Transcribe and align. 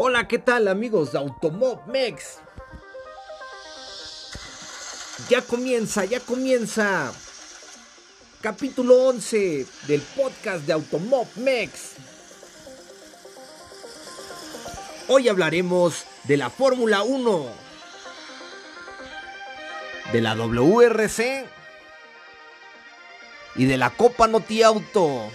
Hola, 0.00 0.28
¿qué 0.28 0.38
tal 0.38 0.68
amigos 0.68 1.10
de 1.10 1.18
Automob 1.18 1.84
Mex? 1.88 2.38
Ya 5.28 5.42
comienza, 5.42 6.04
ya 6.04 6.20
comienza. 6.20 7.12
Capítulo 8.40 8.94
11 9.08 9.66
del 9.88 10.00
podcast 10.00 10.64
de 10.66 10.72
Automob 10.72 11.26
Mex. 11.34 11.94
Hoy 15.08 15.28
hablaremos 15.28 16.04
de 16.28 16.36
la 16.36 16.48
Fórmula 16.48 17.02
1, 17.02 17.46
de 20.12 20.20
la 20.20 20.36
WRC 20.36 21.44
y 23.56 23.64
de 23.64 23.76
la 23.76 23.90
Copa 23.90 24.28
Noti 24.28 24.62
Auto. 24.62 25.28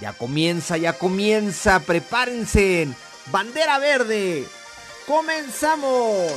Ya 0.00 0.12
comienza, 0.12 0.76
ya 0.76 0.92
comienza, 0.92 1.80
prepárense. 1.80 2.94
Bandera 3.30 3.78
verde. 3.78 4.46
Comenzamos. 5.06 6.32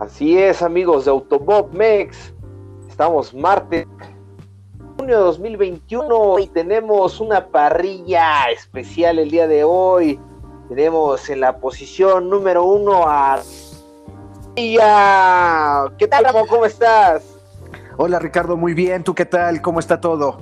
Así 0.00 0.38
es, 0.38 0.62
amigos 0.62 1.04
de 1.04 1.12
Autobob 1.12 1.72
Mex. 1.72 2.34
Estamos 2.88 3.32
martes, 3.32 3.86
junio 5.04 5.18
de 5.18 5.24
2021 5.24 6.38
y 6.38 6.46
tenemos 6.46 7.20
una 7.20 7.48
parrilla 7.48 8.50
especial 8.50 9.18
el 9.18 9.30
día 9.30 9.46
de 9.46 9.62
hoy. 9.62 10.18
Tenemos 10.70 11.28
en 11.28 11.40
la 11.40 11.58
posición 11.58 12.30
número 12.30 12.64
uno 12.64 13.04
a. 13.06 13.42
¿Qué 14.56 16.08
tal, 16.08 16.24
Ramón? 16.24 16.46
¿Cómo 16.48 16.64
estás? 16.64 17.22
Hola, 17.98 18.18
Ricardo, 18.18 18.56
muy 18.56 18.72
bien. 18.72 19.04
¿Tú 19.04 19.14
qué 19.14 19.26
tal? 19.26 19.60
¿Cómo 19.60 19.78
está 19.78 20.00
todo? 20.00 20.38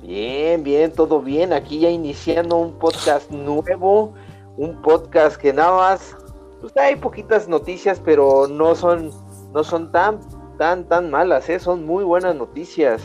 Bien, 0.00 0.64
bien, 0.64 0.90
todo 0.90 1.20
bien. 1.20 1.52
Aquí 1.52 1.80
ya 1.80 1.90
iniciando 1.90 2.56
un 2.56 2.78
podcast 2.78 3.30
nuevo. 3.30 4.14
Un 4.56 4.80
podcast 4.80 5.36
que 5.36 5.52
nada 5.52 5.76
más 5.76 6.16
pues 6.62 6.74
hay 6.78 6.96
poquitas 6.96 7.46
noticias, 7.46 8.00
pero 8.02 8.48
no 8.48 8.74
son, 8.74 9.10
no 9.52 9.62
son 9.62 9.92
tan, 9.92 10.18
tan, 10.56 10.88
tan 10.88 11.10
malas, 11.10 11.50
¿eh? 11.50 11.58
son 11.58 11.84
muy 11.84 12.04
buenas 12.04 12.34
noticias. 12.34 13.02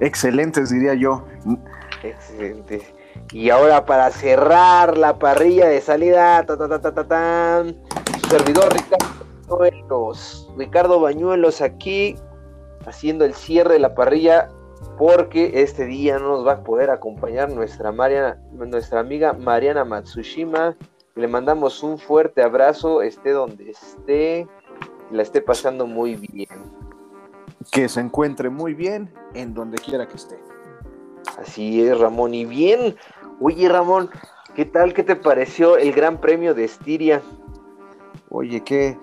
Excelentes, 0.00 0.70
diría 0.70 0.94
yo. 0.94 1.24
Excelentes. 2.02 2.82
Y 3.32 3.50
ahora 3.50 3.86
para 3.86 4.10
cerrar 4.10 4.98
la 4.98 5.18
parrilla 5.18 5.66
de 5.66 5.80
salida, 5.80 6.44
ta, 6.44 6.56
ta, 6.56 6.80
ta, 6.80 6.92
ta, 6.92 7.64
su 8.20 8.28
servidor 8.28 8.72
Ricardo 8.72 9.58
Bañuelos. 9.58 10.50
Ricardo 10.56 11.00
Bañuelos 11.00 11.62
aquí 11.62 12.16
haciendo 12.86 13.24
el 13.24 13.34
cierre 13.34 13.74
de 13.74 13.80
la 13.80 13.94
parrilla 13.94 14.48
porque 14.98 15.62
este 15.62 15.86
día 15.86 16.18
no 16.18 16.28
nos 16.28 16.46
va 16.46 16.52
a 16.52 16.62
poder 16.62 16.90
acompañar 16.90 17.50
nuestra, 17.50 17.92
Mariana, 17.92 18.38
nuestra 18.52 19.00
amiga 19.00 19.32
Mariana 19.32 19.84
Matsushima 19.84 20.76
le 21.16 21.28
mandamos 21.28 21.82
un 21.82 21.98
fuerte 21.98 22.42
abrazo, 22.42 23.00
esté 23.00 23.30
donde 23.30 23.70
esté, 23.70 24.46
la 25.10 25.22
esté 25.22 25.40
pasando 25.40 25.86
muy 25.86 26.14
bien. 26.14 26.48
Que 27.70 27.88
se 27.88 28.00
encuentre 28.00 28.50
muy 28.50 28.74
bien 28.74 29.12
en 29.34 29.54
donde 29.54 29.78
quiera 29.78 30.06
que 30.06 30.16
esté. 30.16 30.38
Así 31.38 31.82
es, 31.82 31.98
Ramón. 31.98 32.34
Y 32.34 32.44
bien, 32.44 32.96
oye, 33.40 33.68
Ramón, 33.68 34.10
¿qué 34.54 34.64
tal? 34.64 34.94
¿Qué 34.94 35.02
te 35.02 35.16
pareció 35.16 35.76
el 35.76 35.92
Gran 35.92 36.20
Premio 36.20 36.54
de 36.54 36.64
Estiria? 36.64 37.22
Oye, 38.30 38.62
qué, 38.62 38.98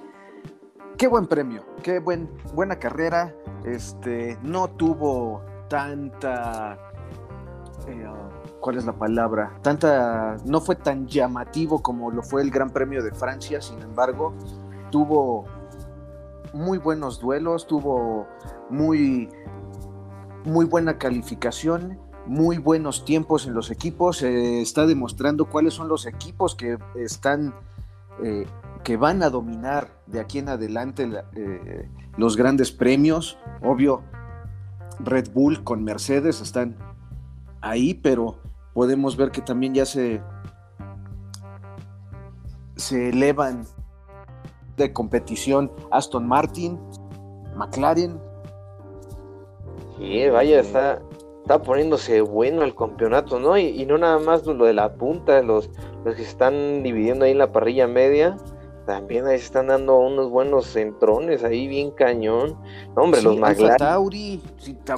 qué 0.98 1.08
buen 1.08 1.28
premio, 1.28 1.64
qué 1.84 2.00
buen, 2.00 2.30
buena 2.54 2.78
carrera. 2.78 3.34
Este, 3.66 4.38
no 4.44 4.70
tuvo 4.70 5.42
tanta 5.70 6.78
eh, 7.88 8.06
¿cuál 8.60 8.78
es 8.78 8.86
la 8.86 8.94
palabra? 8.94 9.52
Tanta, 9.62 10.38
no 10.46 10.62
fue 10.62 10.76
tan 10.76 11.08
llamativo 11.08 11.82
como 11.82 12.12
lo 12.12 12.24
fue 12.24 12.42
el 12.42 12.50
Gran 12.50 12.70
Premio 12.70 13.04
de 13.04 13.12
Francia, 13.12 13.62
sin 13.62 13.82
embargo, 13.82 14.34
tuvo 14.90 15.46
muy 16.54 16.78
buenos 16.78 17.20
duelos, 17.20 17.68
tuvo 17.68 18.28
muy, 18.70 19.30
muy 20.46 20.66
buena 20.66 20.98
calificación, 20.98 22.00
muy 22.26 22.58
buenos 22.58 23.04
tiempos 23.06 23.48
en 23.48 23.54
los 23.54 23.72
equipos, 23.72 24.22
eh, 24.22 24.62
está 24.62 24.86
demostrando 24.86 25.46
cuáles 25.46 25.74
son 25.74 25.90
los 25.90 26.06
equipos 26.06 26.56
que 26.56 26.78
están, 26.96 27.54
eh, 28.24 28.46
que 28.84 28.98
van 28.98 29.24
a 29.24 29.30
dominar 29.30 29.90
de 30.08 30.20
aquí 30.20 30.40
en 30.40 30.50
adelante 30.50 31.10
eh, 31.36 31.90
los 32.18 32.38
grandes 32.38 32.72
premios, 32.72 33.38
obvio. 33.62 34.04
Red 35.00 35.32
Bull 35.34 35.64
con 35.64 35.84
Mercedes 35.84 36.40
están 36.40 36.78
ahí, 37.62 37.96
pero 37.96 38.38
podemos 38.74 39.18
ver 39.18 39.32
que 39.32 39.42
también 39.42 39.74
ya 39.74 39.88
se, 39.88 40.22
se 42.76 43.10
elevan 43.10 43.66
de 44.78 44.92
competición 44.94 45.72
Aston 45.92 46.28
Martin, 46.28 46.80
McLaren. 47.56 48.20
Sí, 49.98 50.28
vaya, 50.30 50.60
está, 50.60 51.02
está 51.42 51.62
poniéndose 51.62 52.22
bueno 52.22 52.64
el 52.64 52.76
campeonato, 52.76 53.40
¿no? 53.40 53.58
Y, 53.58 53.86
no 53.86 53.98
nada 53.98 54.20
más 54.20 54.46
lo 54.46 54.66
de 54.66 54.74
la 54.74 54.94
punta, 54.94 55.42
los, 55.42 55.70
los 56.04 56.16
que 56.16 56.24
se 56.24 56.30
están 56.30 56.84
dividiendo 56.84 57.26
ahí 57.26 57.32
en 57.32 57.38
la 57.38 57.52
parrilla 57.52 57.88
media, 57.88 58.38
también 58.86 59.26
ahí 59.28 59.38
se 59.38 59.46
están 59.46 59.68
dando 59.68 59.98
unos 60.00 60.30
buenos 60.30 60.66
centrones 60.66 61.44
ahí 61.44 61.68
bien 61.68 61.92
cañón. 61.92 62.58
No, 62.96 63.04
hombre, 63.04 63.22
los 63.22 63.38
McLaren. 63.38 63.78
Tauri, 63.78 64.42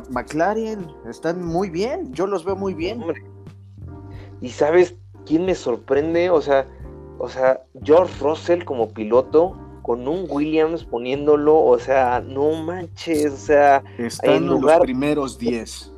McLaren 0.10 0.88
están 1.10 1.46
muy 1.46 1.70
bien, 1.70 2.12
yo 2.14 2.26
los 2.26 2.46
veo 2.46 2.56
muy 2.56 2.74
bien. 2.74 3.02
Hombre, 3.02 3.24
y 4.42 4.50
sabes 4.50 4.96
quién 5.26 5.46
me 5.46 5.56
sorprende, 5.56 6.30
o 6.30 6.42
sea, 6.42 6.66
o 7.18 7.30
sea, 7.30 7.64
George 7.84 8.14
Russell 8.22 8.64
como 8.64 8.90
piloto 8.90 9.58
con 9.86 10.08
un 10.08 10.26
Williams 10.28 10.84
poniéndolo, 10.84 11.64
o 11.64 11.78
sea, 11.78 12.20
no 12.20 12.54
manches, 12.54 13.32
o 13.32 13.38
sea, 13.38 13.84
están 14.00 14.34
en 14.34 14.48
lugar... 14.48 14.78
los 14.78 14.86
primeros 14.86 15.38
10. 15.38 15.94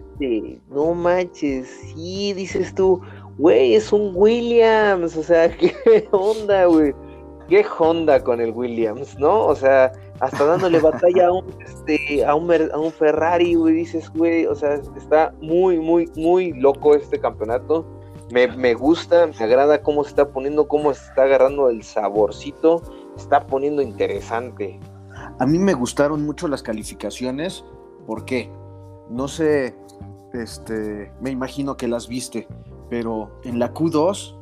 no 0.70 0.94
manches, 0.94 1.70
sí, 1.70 2.34
dices 2.34 2.76
tú, 2.76 3.00
güey, 3.38 3.76
es 3.76 3.94
un 3.94 4.12
Williams, 4.14 5.16
o 5.16 5.24
sea, 5.24 5.50
qué 5.58 6.06
onda, 6.12 6.66
güey. 6.66 6.94
Qué 7.48 7.66
Honda 7.80 8.22
con 8.22 8.42
el 8.42 8.52
Williams, 8.52 9.18
¿no? 9.20 9.46
O 9.46 9.56
sea, 9.56 9.94
hasta 10.20 10.44
dándole 10.44 10.82
batalla 10.82 11.28
a 11.28 11.32
un, 11.32 11.46
este, 11.66 12.26
a 12.26 12.36
un, 12.36 12.52
a 12.52 12.78
un 12.78 12.92
Ferrari, 12.92 13.54
güey, 13.54 13.74
dices, 13.74 14.12
güey, 14.14 14.46
o 14.48 14.54
sea, 14.54 14.82
está 14.98 15.34
muy, 15.40 15.80
muy, 15.80 16.12
muy 16.18 16.52
loco 16.52 16.94
este 16.94 17.18
campeonato 17.18 17.86
me, 18.32 18.74
gusta, 18.74 19.28
me 19.28 19.46
agrada 19.46 19.82
cómo 19.82 20.04
se 20.04 20.10
está 20.10 20.30
poniendo, 20.30 20.68
cómo 20.68 20.94
se 20.94 21.06
está 21.06 21.24
agarrando 21.24 21.70
el 21.70 21.84
saborcito, 21.84 22.82
está 23.18 23.46
poniendo 23.48 23.82
interesante. 23.82 24.80
A 25.40 25.46
mí 25.46 25.60
me 25.60 25.74
gustaron 25.74 26.26
mucho 26.26 26.48
las 26.48 26.64
calificaciones, 26.64 27.64
¿por 28.06 28.26
qué? 28.26 28.50
No 29.10 29.28
sé, 29.28 29.76
este, 30.34 31.12
me 31.22 31.32
imagino 31.32 31.78
que 31.78 31.88
las 31.88 32.08
viste, 32.08 32.48
pero 32.90 33.40
en 33.44 33.60
la 33.60 33.74
Q2 33.74 34.36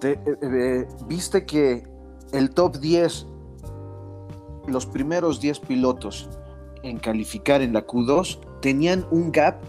te, 0.00 0.12
eh, 0.12 0.18
eh, 0.42 0.88
viste 1.06 1.44
que 1.44 1.82
el 2.32 2.50
top 2.50 2.78
10, 2.78 3.26
los 4.66 4.86
primeros 4.86 5.40
10 5.40 5.60
pilotos 5.60 6.28
en 6.82 6.98
calificar 6.98 7.62
en 7.62 7.72
la 7.72 7.86
Q2 7.86 8.60
tenían 8.60 9.06
un 9.10 9.32
gap 9.32 9.60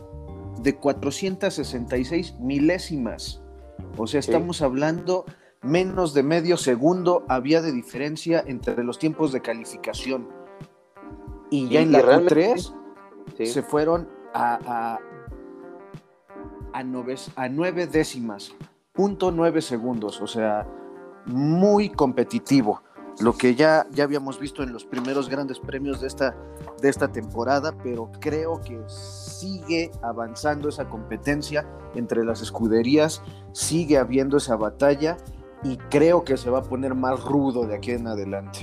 de 0.61 0.75
466 0.75 2.35
milésimas. 2.39 3.41
O 3.97 4.07
sea, 4.07 4.19
estamos 4.19 4.61
hablando 4.61 5.25
menos 5.61 6.13
de 6.13 6.23
medio 6.23 6.57
segundo 6.57 7.25
había 7.27 7.61
de 7.61 7.71
diferencia 7.71 8.44
entre 8.45 8.83
los 8.83 9.00
tiempos 9.00 9.31
de 9.31 9.41
calificación. 9.41 10.27
Y 11.50 11.67
ya 11.69 11.81
en 11.81 11.91
la 11.91 12.01
Q3 12.01 12.73
se 13.45 13.63
fueron 13.63 14.07
a, 14.33 15.00
a, 16.73 16.83
nueve, 16.83 17.88
décimas, 17.88 18.56
punto 18.94 19.31
nueve 19.31 19.61
segundos. 19.61 20.21
O 20.21 20.27
sea, 20.27 20.67
muy 21.25 21.89
competitivo 21.89 22.81
lo 23.19 23.35
que 23.35 23.53
ya, 23.53 23.85
ya 23.91 24.06
habíamos 24.06 24.39
visto 24.39 24.63
en 24.63 24.71
los 24.71 24.85
primeros 24.85 25.27
grandes 25.27 25.59
premios 25.59 26.00
de 26.00 26.07
esta, 26.07 26.38
de 26.81 26.88
esta 26.88 27.11
temporada, 27.11 27.75
pero 27.83 28.09
creo 28.21 28.61
que 28.61 28.79
sigue 28.88 29.91
avanzando 30.01 30.69
esa 30.69 30.88
competencia 30.88 31.67
entre 31.95 32.23
las 32.23 32.41
escuderías, 32.41 33.21
sigue 33.51 33.97
habiendo 33.97 34.38
esa 34.38 34.56
batalla 34.56 35.17
y 35.63 35.77
creo 35.89 36.23
que 36.23 36.38
se 36.38 36.50
va 36.50 36.59
a 36.59 36.63
poner 36.63 36.95
más 36.95 37.23
rudo 37.23 37.65
de 37.65 37.75
aquí 37.75 37.91
en 37.91 38.07
adelante. 38.07 38.59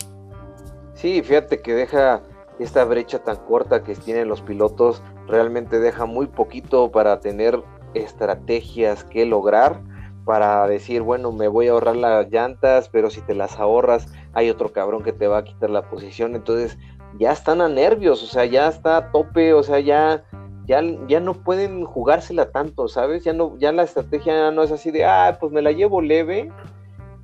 Sí, 0.94 1.22
fíjate 1.22 1.60
que 1.60 1.74
deja 1.74 2.22
esta 2.58 2.84
brecha 2.84 3.18
tan 3.18 3.36
corta 3.36 3.82
que 3.82 3.94
tienen 3.94 4.28
los 4.28 4.40
pilotos, 4.40 5.02
realmente 5.26 5.78
deja 5.78 6.06
muy 6.06 6.26
poquito 6.26 6.90
para 6.90 7.20
tener 7.20 7.62
estrategias 7.94 9.04
que 9.04 9.26
lograr 9.26 9.80
para 10.26 10.66
decir, 10.66 11.02
bueno, 11.02 11.30
me 11.30 11.46
voy 11.46 11.68
a 11.68 11.70
ahorrar 11.70 11.94
las 11.94 12.28
llantas, 12.30 12.88
pero 12.88 13.10
si 13.10 13.20
te 13.20 13.32
las 13.32 13.60
ahorras, 13.60 14.08
hay 14.32 14.50
otro 14.50 14.72
cabrón 14.72 15.04
que 15.04 15.12
te 15.12 15.28
va 15.28 15.38
a 15.38 15.44
quitar 15.44 15.70
la 15.70 15.88
posición. 15.88 16.34
Entonces, 16.34 16.76
ya 17.16 17.30
están 17.30 17.60
a 17.60 17.68
nervios, 17.68 18.24
o 18.24 18.26
sea, 18.26 18.44
ya 18.44 18.66
está 18.66 18.96
a 18.96 19.12
tope, 19.12 19.54
o 19.54 19.62
sea, 19.62 19.78
ya, 19.78 20.24
ya, 20.66 20.82
ya 21.06 21.20
no 21.20 21.34
pueden 21.34 21.84
jugársela 21.84 22.50
tanto, 22.50 22.88
¿sabes? 22.88 23.22
Ya 23.22 23.34
no, 23.34 23.56
ya 23.58 23.70
la 23.70 23.84
estrategia 23.84 24.50
no 24.50 24.64
es 24.64 24.72
así 24.72 24.90
de, 24.90 25.04
ah, 25.04 25.38
pues 25.40 25.52
me 25.52 25.62
la 25.62 25.70
llevo 25.70 26.00
leve 26.02 26.50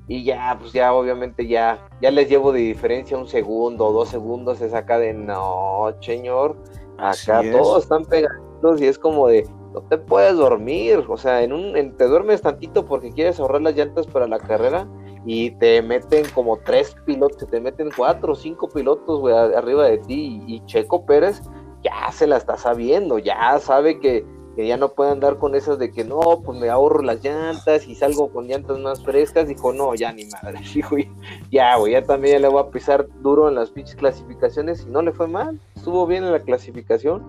y 0.07 0.23
ya, 0.23 0.57
pues 0.59 0.73
ya 0.73 0.93
obviamente 0.93 1.47
ya, 1.47 1.87
ya 2.01 2.11
les 2.11 2.29
llevo 2.29 2.51
de 2.51 2.59
diferencia 2.59 3.17
un 3.17 3.27
segundo 3.27 3.87
o 3.87 3.93
dos 3.93 4.09
segundos, 4.09 4.61
es 4.61 4.73
acá 4.73 4.99
de 4.99 5.13
no, 5.13 5.93
señor, 6.01 6.57
acá 6.97 7.41
todos 7.51 7.83
están 7.83 8.05
pegados 8.05 8.81
y 8.81 8.85
es 8.87 8.99
como 8.99 9.27
de, 9.27 9.47
no 9.73 9.81
te 9.81 9.97
puedes 9.97 10.35
dormir, 10.35 11.05
o 11.07 11.17
sea, 11.17 11.41
en 11.41 11.53
un, 11.53 11.95
te 11.97 12.05
duermes 12.05 12.41
tantito 12.41 12.85
porque 12.85 13.11
quieres 13.11 13.39
ahorrar 13.39 13.61
las 13.61 13.75
llantas 13.75 14.05
para 14.07 14.27
la 14.27 14.39
carrera 14.39 14.87
y 15.25 15.51
te 15.51 15.81
meten 15.81 16.25
como 16.33 16.57
tres 16.57 16.95
pilotos, 17.05 17.47
te 17.49 17.61
meten 17.61 17.89
cuatro 17.95 18.33
o 18.33 18.35
cinco 18.35 18.67
pilotos, 18.69 19.21
güey, 19.21 19.33
arriba 19.33 19.85
de 19.85 19.99
ti 19.99 20.43
y, 20.45 20.65
Checo 20.65 21.05
Pérez 21.05 21.41
ya 21.81 22.11
se 22.11 22.27
la 22.27 22.37
está 22.37 22.57
sabiendo, 22.57 23.19
ya 23.19 23.57
sabe 23.59 23.99
que, 23.99 24.25
ya 24.55 24.77
no 24.77 24.89
puede 24.89 25.11
andar 25.11 25.37
con 25.37 25.55
esas 25.55 25.79
de 25.79 25.91
que 25.91 26.03
no, 26.03 26.19
pues 26.43 26.59
me 26.59 26.69
ahorro 26.69 27.01
las 27.01 27.23
llantas 27.23 27.87
y 27.87 27.95
salgo 27.95 28.31
con 28.31 28.47
llantas 28.47 28.79
más 28.79 29.03
frescas, 29.03 29.47
dijo, 29.47 29.73
no, 29.73 29.95
ya 29.95 30.13
ni 30.13 30.25
madre, 30.25 30.59
ya, 31.51 31.77
güey, 31.77 31.93
ya 31.93 32.03
también 32.03 32.41
le 32.41 32.47
voy 32.47 32.61
a 32.61 32.69
pisar 32.69 33.07
duro 33.21 33.49
en 33.49 33.55
las 33.55 33.71
pinches 33.71 33.95
clasificaciones 33.95 34.85
y 34.87 34.91
no 34.91 35.01
le 35.01 35.11
fue 35.11 35.27
mal, 35.27 35.59
estuvo 35.75 36.05
bien 36.05 36.23
en 36.23 36.31
la 36.31 36.39
clasificación. 36.39 37.23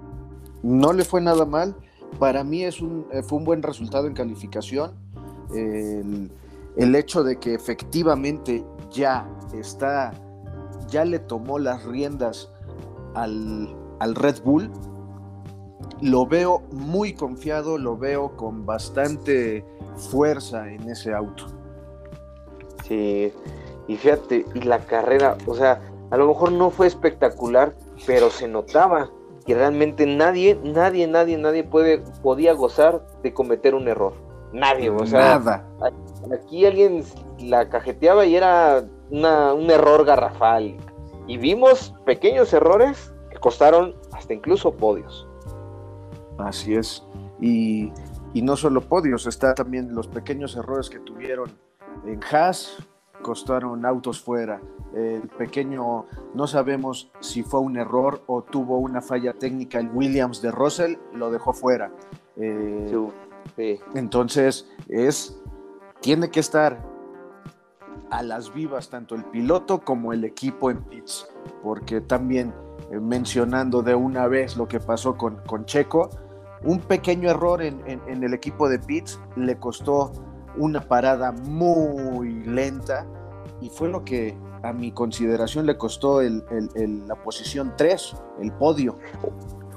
No 0.63 0.93
le 0.93 1.05
fue 1.05 1.21
nada 1.21 1.45
mal, 1.45 1.75
para 2.19 2.45
mí 2.45 2.65
es 2.65 2.81
un, 2.81 3.07
eh, 3.13 3.23
fue 3.23 3.39
un 3.39 3.45
buen 3.45 3.63
resultado 3.63 4.07
en 4.07 4.15
calificación. 4.15 4.93
El, 5.55 6.31
el 6.77 6.95
hecho 6.95 7.23
de 7.23 7.37
que 7.37 7.55
efectivamente 7.55 8.65
ya 8.91 9.29
está, 9.53 10.13
ya 10.89 11.05
le 11.05 11.19
tomó 11.19 11.59
las 11.59 11.85
riendas 11.85 12.51
al, 13.15 13.75
Red 14.15 14.43
Bull, 14.45 14.71
lo 16.05 16.27
veo 16.27 16.63
muy 16.71 17.15
confiado, 17.15 17.79
lo 17.79 17.97
veo 17.97 18.37
con 18.37 18.67
bastante 18.67 19.65
fuerza 20.11 20.69
en 20.71 20.91
ese 20.91 21.15
auto. 21.15 21.47
Sí, 22.87 23.33
y 23.89 23.97
fíjate, 23.97 24.45
y 24.55 24.61
la 24.61 24.81
carrera, 24.81 25.39
o 25.47 25.55
sea, 25.55 25.81
a 26.11 26.17
lo 26.19 26.29
mejor 26.29 26.53
no 26.53 26.69
fue 26.69 26.87
espectacular, 26.87 27.75
pero 28.07 28.29
se 28.29 28.47
notaba 28.49 29.11
que 29.47 29.55
realmente 29.55 30.05
nadie, 30.05 30.61
nadie, 30.63 31.07
nadie, 31.07 31.39
nadie 31.39 31.65
puede, 31.65 32.03
podía 32.23 32.53
gozar 32.53 33.03
de 33.23 33.33
cometer 33.33 33.75
un 33.75 33.89
error. 33.89 34.13
Nadie, 34.53 34.91
o 34.91 35.07
sea, 35.07 35.39
Nada. 35.39 35.67
aquí 36.39 36.67
alguien 36.67 37.03
la 37.39 37.71
cajeteaba 37.71 38.27
y 38.27 38.37
era 38.37 38.85
un 39.11 39.71
error 39.71 40.05
garrafal. 40.05 40.77
Y 41.27 41.39
vimos 41.39 41.95
pequeños 42.05 42.53
errores 42.53 43.11
que 43.31 43.39
costaron 43.39 43.95
hasta 44.13 44.35
incluso 44.35 44.75
podios. 44.75 45.27
Así 46.39 46.75
es. 46.75 47.05
Y, 47.41 47.93
no 48.35 48.57
solo 48.57 48.81
podios, 48.81 49.27
está 49.27 49.55
también 49.55 49.95
los 49.95 50.09
pequeños 50.09 50.57
errores 50.57 50.91
que 50.91 50.99
tuvieron 50.99 51.53
en 52.05 52.21
Haas, 52.33 52.77
costaron 53.23 53.87
autos 53.87 54.21
fuera. 54.21 54.61
El 54.95 55.29
pequeño, 55.29 56.07
no 56.35 56.47
sabemos 56.47 57.11
si 57.21 57.43
fue 57.43 57.61
un 57.61 57.77
error 57.77 58.23
o 58.27 58.43
tuvo 58.43 58.79
una 58.79 59.01
falla 59.01 59.33
técnica 59.35 59.79
el 59.79 59.89
Williams 59.89 60.43
de 60.43 60.51
Russell, 60.51 60.97
lo 61.13 61.31
dejó 61.31 61.53
fuera. 61.53 61.93
Eh, 62.37 62.93
entonces, 63.95 64.69
es, 64.89 65.41
tiene 66.01 66.31
que 66.31 66.41
estar 66.41 66.81
a 68.11 68.23
las 68.23 68.53
vivas 68.53 68.91
tanto 68.91 69.15
el 69.15 69.25
piloto 69.25 69.81
como 69.81 70.13
el 70.13 70.25
equipo 70.25 70.71
en 70.71 70.83
pits, 70.83 71.29
porque 71.63 72.01
también 72.01 72.53
eh, 72.91 73.01
mencionando 73.01 73.83
de 73.83 73.95
una 73.95 74.29
vez 74.29 74.57
lo 74.57 74.69
que 74.69 74.81
pasó 74.81 75.17
con, 75.17 75.37
con 75.47 75.65
Checo, 75.65 76.11
un 76.65 76.81
pequeño 76.81 77.31
error 77.31 77.63
en, 77.63 77.83
el 78.07 78.35
equipo 78.35 78.69
de 78.69 78.79
pits 78.79 79.21
le 79.37 79.57
costó 79.57 80.13
una 80.57 80.81
parada 80.81 81.33
muy 81.33 82.45
lenta 82.45 83.07
y 83.61 83.69
fue 83.69 83.89
lo 83.89 84.05
que 84.05 84.37
a 84.63 84.73
mi 84.73 84.93
consideración 84.93 85.67
le 85.67 85.77
costó 85.77 86.23
la 86.23 87.15
posición 87.17 87.75
3, 87.77 88.17
el 88.41 88.53
podio. 88.53 88.97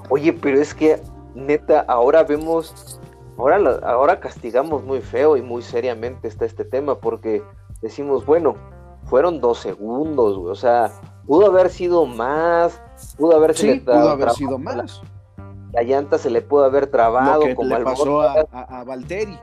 Oye, 0.08 0.32
pero 0.32 0.60
es 0.60 0.72
que 0.72 1.02
neta, 1.34 1.80
ahora 1.80 2.24
vemos 2.24 2.98
Ahora, 3.38 3.78
ahora 3.84 4.18
castigamos 4.18 4.82
muy 4.82 5.00
feo 5.00 5.36
y 5.36 5.42
muy 5.42 5.62
seriamente 5.62 6.26
está 6.26 6.44
este 6.44 6.64
tema 6.64 6.98
porque 6.98 7.40
decimos, 7.80 8.26
bueno, 8.26 8.56
fueron 9.04 9.40
dos 9.40 9.60
segundos, 9.60 10.36
o 10.36 10.54
sea, 10.56 10.90
pudo 11.24 11.46
haber 11.46 11.70
sido 11.70 12.04
más, 12.04 12.82
pudo 13.16 13.36
haber, 13.36 13.54
sí, 13.54 13.74
pudo 13.78 14.10
haber 14.10 14.30
sido 14.30 14.58
más. 14.58 15.00
La, 15.72 15.82
llanta 15.82 16.18
se 16.18 16.30
le 16.30 16.42
pudo 16.42 16.64
haber 16.64 16.86
trabado, 16.88 17.42
como 17.54 17.76
le 17.76 17.84
pasó 17.84 18.22
a, 18.22 18.46
a, 18.52 18.84
Valtteri. 18.84 19.38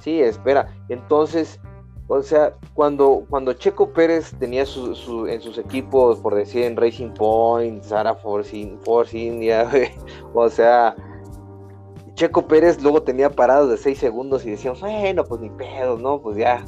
Sí, 0.00 0.20
espera, 0.20 0.68
entonces, 0.88 1.60
o 2.06 2.22
sea, 2.22 2.54
cuando, 2.74 3.24
cuando 3.28 3.52
Checo 3.52 3.92
Pérez 3.92 4.32
tenía 4.38 4.64
su, 4.64 5.26
en 5.26 5.40
sus 5.40 5.58
equipos, 5.58 6.18
por 6.20 6.34
decir, 6.34 6.64
en 6.64 6.76
Racing 6.76 7.10
Point, 7.10 7.82
Sara 7.82 8.14
Force, 8.14 8.76
Force 8.84 9.18
India, 9.18 9.68
o 10.34 10.48
sea, 10.48 10.94
Checo 12.18 12.48
Pérez 12.48 12.82
luego 12.82 13.02
tenía 13.02 13.30
paradas 13.30 13.68
de 13.68 13.76
6 13.76 13.98
segundos 13.98 14.44
y 14.44 14.50
decíamos, 14.50 14.80
bueno, 14.80 15.22
pues 15.24 15.40
ni 15.40 15.50
pedo, 15.50 15.98
¿no? 15.98 16.20
Pues 16.20 16.36
ya. 16.36 16.64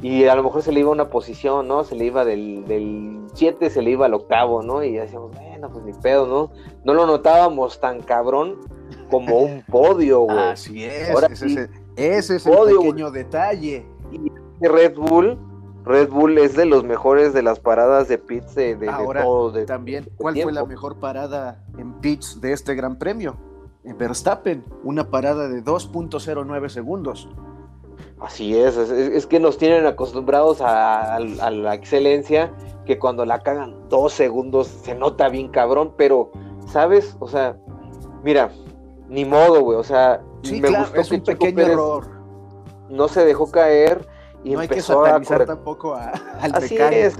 Y 0.00 0.24
a 0.24 0.34
lo 0.34 0.44
mejor 0.44 0.62
se 0.62 0.72
le 0.72 0.80
iba 0.80 0.88
a 0.88 0.92
una 0.92 1.10
posición, 1.10 1.68
¿no? 1.68 1.84
Se 1.84 1.94
le 1.94 2.06
iba 2.06 2.24
del 2.24 3.26
7, 3.34 3.68
se 3.68 3.82
le 3.82 3.90
iba 3.90 4.06
al 4.06 4.14
octavo, 4.14 4.62
¿no? 4.62 4.82
Y 4.82 4.92
decíamos, 4.92 5.32
bueno, 5.32 5.68
pues 5.70 5.84
ni 5.84 5.92
pedo, 5.92 6.26
¿no? 6.26 6.50
No 6.88 6.94
lo 6.94 7.06
notábamos 7.06 7.78
tan 7.80 8.00
cabrón 8.00 8.56
como 9.10 9.40
un 9.40 9.62
podio, 9.62 10.20
güey. 10.20 10.38
Así 10.38 10.84
es, 10.84 11.10
ese, 11.96 12.36
es 12.36 12.46
el 12.46 12.76
pequeño 12.78 13.10
detalle. 13.10 13.86
Y 14.10 14.32
Red 14.66 14.96
Bull, 14.96 15.38
Red 15.84 16.08
Bull 16.08 16.38
es 16.38 16.56
de 16.56 16.64
los 16.64 16.84
mejores 16.84 17.34
de 17.34 17.42
las 17.42 17.60
paradas 17.60 18.08
de 18.08 18.16
pits 18.16 18.54
de, 18.54 18.74
de, 18.74 18.88
Ahora, 18.88 19.22
de 19.52 19.66
también, 19.66 20.08
¿cuál 20.16 20.40
fue 20.40 20.50
la 20.50 20.64
mejor 20.64 20.96
parada 20.96 21.62
en 21.76 21.92
pits 22.00 22.40
de 22.40 22.54
este 22.54 22.74
Gran 22.74 22.96
Premio? 22.96 23.36
Verstappen, 23.84 24.64
una 24.82 25.10
parada 25.10 25.46
de 25.46 25.62
2.09 25.62 26.70
segundos. 26.70 27.28
Así 28.18 28.56
es, 28.56 28.78
es, 28.78 29.26
que 29.26 29.40
nos 29.40 29.58
tienen 29.58 29.84
acostumbrados 29.84 30.62
a, 30.62 31.20
la 31.20 31.74
excelencia, 31.74 32.50
que 32.86 32.98
cuando 32.98 33.26
la 33.26 33.40
cagan 33.40 33.88
dos 33.90 34.14
segundos 34.14 34.68
se 34.68 34.94
nota 34.94 35.28
bien 35.28 35.48
cabrón, 35.48 35.92
pero, 35.98 36.32
¿sabes? 36.70 37.16
O 37.20 37.28
sea, 37.28 37.56
mira, 38.22 38.50
ni 39.08 39.24
modo, 39.24 39.62
güey, 39.62 39.78
o 39.78 39.84
sea, 39.84 40.22
me 40.50 40.70
gustó 40.70 41.00
es 41.00 41.10
un 41.10 41.22
pequeño 41.22 41.62
error. 41.62 42.06
No 42.88 43.08
se 43.08 43.24
dejó 43.24 43.50
caer 43.50 44.06
y 44.44 44.52
no 44.52 44.60
hay 44.60 44.68
que 44.68 44.80
satanizar 44.80 45.44
tampoco 45.44 45.94
a, 45.94 46.10
al 46.40 46.54
Así 46.54 46.76
Es. 46.76 47.16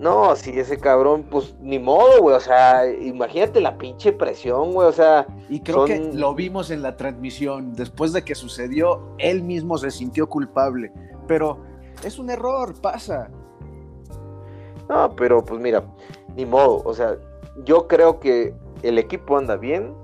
No, 0.00 0.34
si 0.34 0.58
ese 0.58 0.78
cabrón, 0.78 1.26
pues 1.30 1.54
ni 1.60 1.78
modo, 1.78 2.22
güey. 2.22 2.34
O 2.34 2.40
sea, 2.40 2.90
imagínate 2.90 3.60
la 3.60 3.76
pinche 3.76 4.12
presión, 4.12 4.72
güey. 4.72 4.88
O 4.88 4.92
sea. 4.92 5.26
Y 5.48 5.60
creo 5.60 5.84
que 5.84 6.10
lo 6.14 6.34
vimos 6.34 6.70
en 6.70 6.82
la 6.82 6.96
transmisión. 6.96 7.74
Después 7.74 8.12
de 8.12 8.24
que 8.24 8.34
sucedió, 8.34 9.14
él 9.18 9.42
mismo 9.42 9.76
se 9.78 9.90
sintió 9.90 10.28
culpable. 10.28 10.92
Pero 11.26 11.58
es 12.02 12.18
un 12.18 12.30
error, 12.30 12.74
pasa. 12.80 13.30
No, 14.88 15.14
pero 15.14 15.44
pues 15.44 15.60
mira, 15.60 15.84
ni 16.34 16.46
modo. 16.46 16.82
O 16.84 16.94
sea, 16.94 17.16
yo 17.64 17.86
creo 17.86 18.20
que 18.20 18.54
el 18.82 18.98
equipo 18.98 19.36
anda 19.36 19.56
bien. 19.56 19.94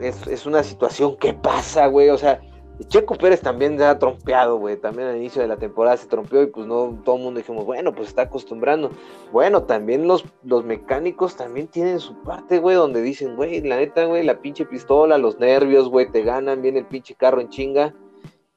Es, 0.00 0.26
es 0.26 0.46
una 0.46 0.62
situación 0.62 1.16
que 1.16 1.32
pasa, 1.32 1.86
güey. 1.86 2.10
O 2.10 2.18
sea, 2.18 2.40
Checo 2.88 3.14
Pérez 3.14 3.40
también 3.40 3.78
se 3.78 3.84
ha 3.84 3.98
trompeado, 3.98 4.58
güey. 4.58 4.76
También 4.76 5.08
al 5.08 5.16
inicio 5.16 5.40
de 5.40 5.48
la 5.48 5.56
temporada 5.56 5.96
se 5.96 6.06
trompeó 6.06 6.42
y 6.42 6.46
pues 6.46 6.66
no, 6.66 7.00
todo 7.04 7.16
el 7.16 7.22
mundo 7.22 7.38
dijimos, 7.38 7.64
bueno, 7.64 7.94
pues 7.94 8.08
está 8.08 8.22
acostumbrando. 8.22 8.90
Bueno, 9.32 9.62
también 9.62 10.06
los, 10.06 10.24
los 10.44 10.64
mecánicos 10.64 11.36
también 11.36 11.68
tienen 11.68 12.00
su 12.00 12.14
parte, 12.22 12.58
güey, 12.58 12.76
donde 12.76 13.00
dicen, 13.00 13.34
güey, 13.34 13.62
la 13.62 13.76
neta, 13.76 14.04
güey, 14.04 14.24
la 14.24 14.40
pinche 14.40 14.66
pistola, 14.66 15.16
los 15.16 15.38
nervios, 15.38 15.88
güey, 15.88 16.10
te 16.10 16.22
ganan, 16.22 16.60
viene 16.60 16.80
el 16.80 16.86
pinche 16.86 17.14
carro 17.14 17.40
en 17.40 17.48
chinga. 17.48 17.94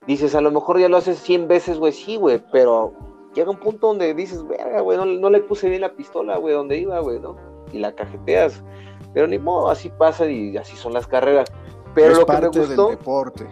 Dices, 0.06 0.36
a 0.36 0.42
lo 0.42 0.52
mejor 0.52 0.80
ya 0.80 0.90
lo 0.90 0.98
haces 0.98 1.20
100 1.20 1.48
veces, 1.48 1.78
güey, 1.78 1.94
sí, 1.94 2.18
güey, 2.18 2.44
pero 2.52 2.94
llega 3.36 3.52
un 3.52 3.60
punto 3.60 3.88
donde 3.88 4.14
dices, 4.14 4.46
verga, 4.48 4.82
güey, 4.82 4.98
no, 4.98 5.30
le 5.30 5.40
puse 5.40 5.70
bien 5.70 5.82
la 5.82 5.94
pistola, 5.94 6.38
güey, 6.38 6.54
donde 6.54 6.78
iba, 6.78 7.00
güey, 7.00 7.20
¿no? 7.20 7.38
Y 7.72 7.80
la 7.80 7.94
cajeteas. 7.94 8.64
Pero 9.13 9.28
ni 9.28 9.39
modo, 9.39 9.70
así 9.70 9.89
pasa 9.89 10.30
y 10.30 10.56
así 10.58 10.75
son 10.75 10.94
las 10.94 11.08
carreras. 11.08 11.51
Pero 11.96 12.16
lo 12.16 12.25
que 12.25 12.42
me 12.42 12.48
gustó. 12.48 12.88
Del 12.89 12.98
deporte 12.98 13.48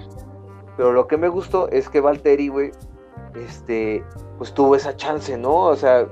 pero 0.77 0.93
lo 0.93 1.07
que 1.07 1.17
me 1.17 1.27
gustó 1.27 1.67
es 1.69 1.89
que 1.89 1.99
Valtteri, 1.99 2.49
güey, 2.49 2.71
este, 3.35 4.03
pues 4.37 4.53
tuvo 4.53 4.75
esa 4.75 4.95
chance, 4.95 5.35
¿no? 5.35 5.55
O 5.65 5.75
sea, 5.75 6.07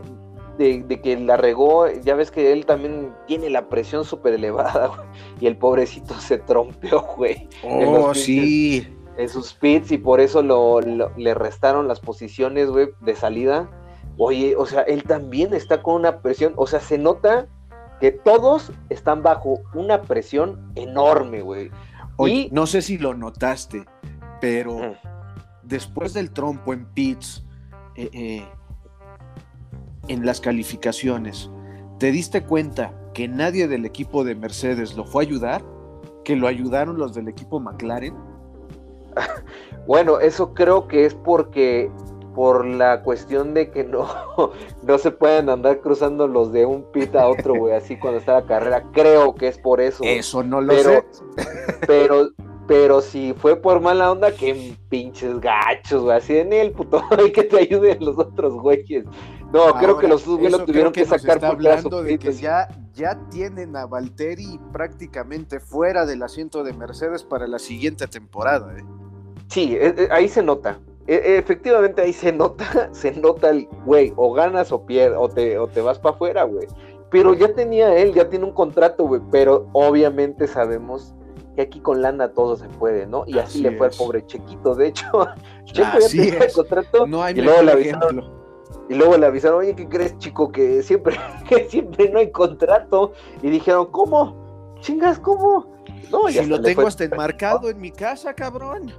de, 0.57 0.83
que 1.03 1.17
la 1.17 1.37
regó, 1.37 1.87
ya 1.87 2.15
ves 2.15 2.31
que 2.31 2.51
él 2.51 2.65
también 2.65 3.13
tiene 3.27 3.49
la 3.51 3.69
presión 3.69 4.03
súper 4.03 4.33
elevada, 4.33 4.87
güey, 4.95 5.07
y 5.39 5.45
el 5.45 5.57
pobrecito 5.57 6.15
se 6.19 6.39
trompeó, 6.39 7.03
güey. 7.15 7.47
Oh, 7.63 8.13
sí. 8.15 8.87
en 9.17 9.29
sus 9.29 9.53
pits 9.53 9.91
y 9.91 9.99
por 9.99 10.19
eso 10.19 10.41
lo, 10.41 10.81
lo- 10.81 11.11
le 11.15 11.35
restaron 11.35 11.87
las 11.87 11.99
posiciones, 11.99 12.69
güey, 12.69 12.89
de 13.01 13.15
salida. 13.15 13.69
Oye, 14.17 14.55
o 14.57 14.65
sea, 14.65 14.81
él 14.81 15.03
también 15.03 15.53
está 15.53 15.83
con 15.83 15.95
una 15.95 16.21
presión, 16.21 16.53
o 16.55 16.65
sea, 16.65 16.79
se 16.79 16.97
nota 16.97 17.47
que 17.99 18.11
todos 18.11 18.71
están 18.89 19.23
bajo 19.23 19.59
una 19.73 20.01
presión 20.01 20.71
enorme, 20.75 21.41
güey. 21.41 21.71
Oye, 22.17 22.33
Y- 22.33 22.49
no 22.51 22.65
sé 22.67 22.81
si 22.81 22.97
lo 22.97 23.13
notaste, 23.13 23.85
pero 24.41 24.77
Mm. 24.77 24.93
después 25.63 26.13
del 26.13 26.31
trompo 26.31 26.73
en 26.73 26.85
pits, 26.85 27.45
eh, 27.95 28.09
eh, 28.13 28.45
en 30.07 30.25
las 30.25 30.39
calificaciones, 30.41 31.49
¿te 31.99 32.11
diste 32.11 32.43
cuenta 32.43 32.93
que 33.13 33.27
nadie 33.27 33.67
del 33.67 33.85
equipo 33.85 34.23
de 34.23 34.35
Mercedes 34.35 34.95
lo 34.95 35.05
fue 35.05 35.23
a 35.23 35.27
ayudar? 35.27 35.63
¿Que 36.23 36.35
lo 36.35 36.47
ayudaron 36.47 36.97
los 36.97 37.13
del 37.13 37.27
equipo 37.27 37.59
McLaren? 37.59 38.15
Bueno, 39.87 40.19
eso 40.19 40.53
creo 40.55 40.87
que 40.87 41.05
es 41.05 41.13
porque 41.13 41.91
por 42.35 42.65
la 42.65 43.01
cuestión 43.01 43.53
de 43.53 43.71
que 43.71 43.83
no, 43.85 44.07
no 44.83 44.97
se 44.97 45.11
pueden 45.11 45.49
andar 45.49 45.79
cruzando 45.79 46.27
los 46.27 46.51
de 46.51 46.65
un 46.65 46.83
pit 46.91 47.15
a 47.15 47.27
otro, 47.27 47.55
güey, 47.55 47.73
así 47.73 47.97
cuando 47.97 48.19
está 48.19 48.33
la 48.33 48.45
carrera. 48.45 48.83
Creo 48.91 49.33
que 49.33 49.47
es 49.47 49.57
por 49.57 49.79
eso. 49.81 50.03
Eso 50.03 50.43
no 50.43 50.61
lo 50.61 50.73
Pero- 50.73 50.91
sé. 51.11 51.47
Pero, 51.87 52.29
pero 52.67 52.99
si 53.01 53.33
fue 53.33 53.55
por 53.55 53.79
mala 53.79 54.11
onda, 54.11 54.31
qué 54.31 54.75
pinches 54.89 55.39
gachos, 55.39 56.01
güey. 56.03 56.17
Así 56.17 56.35
en 56.35 56.51
el 56.51 56.71
puto, 56.71 56.99
hay 57.17 57.31
que 57.31 57.43
te 57.43 57.59
ayuden 57.59 58.03
los 58.03 58.17
otros 58.17 58.55
güeyes. 58.55 59.05
No, 59.53 59.71
creo 59.75 59.99
que 59.99 60.07
los 60.07 60.25
güeyes 60.25 60.51
lo 60.51 60.65
tuvieron 60.65 60.91
que, 60.91 61.01
nos 61.01 61.09
sacar 61.09 61.37
está 61.37 61.47
su 61.47 61.53
hablando 61.53 62.01
de 62.01 62.17
que 62.17 62.33
ya, 62.33 62.67
ya 62.93 63.19
tienen 63.29 63.75
a 63.75 63.85
Valtteri 63.85 64.59
prácticamente 64.73 65.59
fuera 65.59 66.07
del 66.07 66.23
asiento 66.23 66.63
de 66.63 66.73
Mercedes 66.73 67.23
para 67.23 67.47
la 67.47 67.59
siguiente 67.59 68.07
temporada. 68.07 68.75
¿eh? 68.75 68.83
Sí, 69.47 69.75
e- 69.79 69.93
e- 69.95 70.07
ahí 70.11 70.27
se 70.27 70.41
nota. 70.41 70.79
E- 71.07 71.37
efectivamente 71.37 72.01
ahí 72.01 72.13
se 72.13 72.31
nota, 72.31 72.89
se 72.93 73.11
nota 73.11 73.49
el 73.49 73.67
güey, 73.85 74.13
o 74.15 74.33
ganas 74.33 74.71
o 74.71 74.85
pierdes, 74.85 75.17
o 75.19 75.29
te, 75.29 75.57
o 75.57 75.67
te 75.67 75.81
vas 75.81 75.99
para 75.99 76.15
afuera, 76.15 76.43
güey. 76.43 76.67
Pero 77.11 77.33
ya 77.33 77.53
tenía 77.53 77.95
él, 77.97 78.13
ya 78.13 78.29
tiene 78.29 78.45
un 78.45 78.51
contrato, 78.51 79.05
güey. 79.07 79.21
Pero 79.31 79.67
obviamente 79.73 80.47
sabemos 80.47 81.13
que 81.55 81.61
aquí 81.61 81.79
con 81.79 82.01
lana 82.01 82.33
todo 82.33 82.57
se 82.57 82.67
puede, 82.67 83.05
¿no? 83.07 83.23
Y 83.25 83.39
así, 83.39 83.59
Así 83.59 83.61
le 83.61 83.71
fue 83.77 83.87
al 83.87 83.93
pobre 83.97 84.25
Chequito. 84.25 84.75
De 84.75 84.87
hecho, 84.87 85.05
Checo 85.65 85.99
ya 85.99 86.07
tenía 86.09 86.39
el 86.39 86.51
contrato. 86.51 87.07
No 87.07 87.23
hay 87.23 87.37
y 87.37 87.41
luego 87.41 87.61
le 87.61 87.71
avisaron, 87.71 88.19
ejemplo. 88.19 88.85
y 88.89 88.95
luego 88.95 89.17
le 89.17 89.25
avisaron, 89.27 89.59
oye, 89.59 89.75
¿qué 89.75 89.87
crees, 89.87 90.17
chico? 90.17 90.51
Que 90.51 90.83
siempre, 90.83 91.15
que 91.47 91.69
siempre 91.69 92.09
no 92.09 92.19
hay 92.19 92.31
contrato. 92.31 93.13
Y 93.41 93.49
dijeron, 93.49 93.87
¿cómo? 93.91 94.75
Chingas, 94.81 95.19
¿cómo? 95.19 95.73
No, 96.11 96.27
Si 96.27 96.45
lo 96.45 96.61
tengo 96.61 96.85
hasta 96.85 97.05
enmarcado 97.05 97.69
en 97.69 97.79
mi 97.79 97.91
casa, 97.91 98.33
cabrón. 98.33 98.91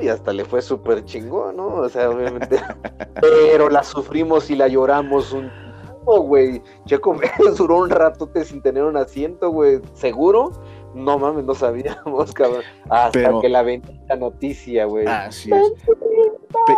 Y 0.00 0.08
hasta 0.08 0.32
le 0.32 0.44
fue 0.44 0.62
súper 0.62 1.04
chingón, 1.04 1.56
¿no? 1.56 1.66
O 1.76 1.88
sea, 1.88 2.10
obviamente. 2.10 2.60
Pero 3.20 3.68
la 3.68 3.82
sufrimos 3.82 4.50
y 4.50 4.56
la 4.56 4.68
lloramos 4.68 5.32
un 5.32 5.50
tiempo, 5.50 6.20
güey. 6.22 6.62
Checo 6.86 7.16
Pérez 7.18 7.56
duró 7.56 7.78
un 7.78 7.90
ratote 7.90 8.44
sin 8.44 8.62
tener 8.62 8.84
un 8.84 8.96
asiento, 8.96 9.50
güey. 9.50 9.80
¿Seguro? 9.94 10.50
No 10.94 11.18
mames, 11.18 11.44
no 11.44 11.54
sabíamos, 11.54 12.32
cabrón. 12.34 12.62
Hasta 12.90 13.10
Pero- 13.12 13.40
que 13.40 13.48
la 13.48 13.62
bendita 13.62 14.16
noticia, 14.16 14.84
güey. 14.86 15.06
Así 15.06 15.50
es. 15.52 15.72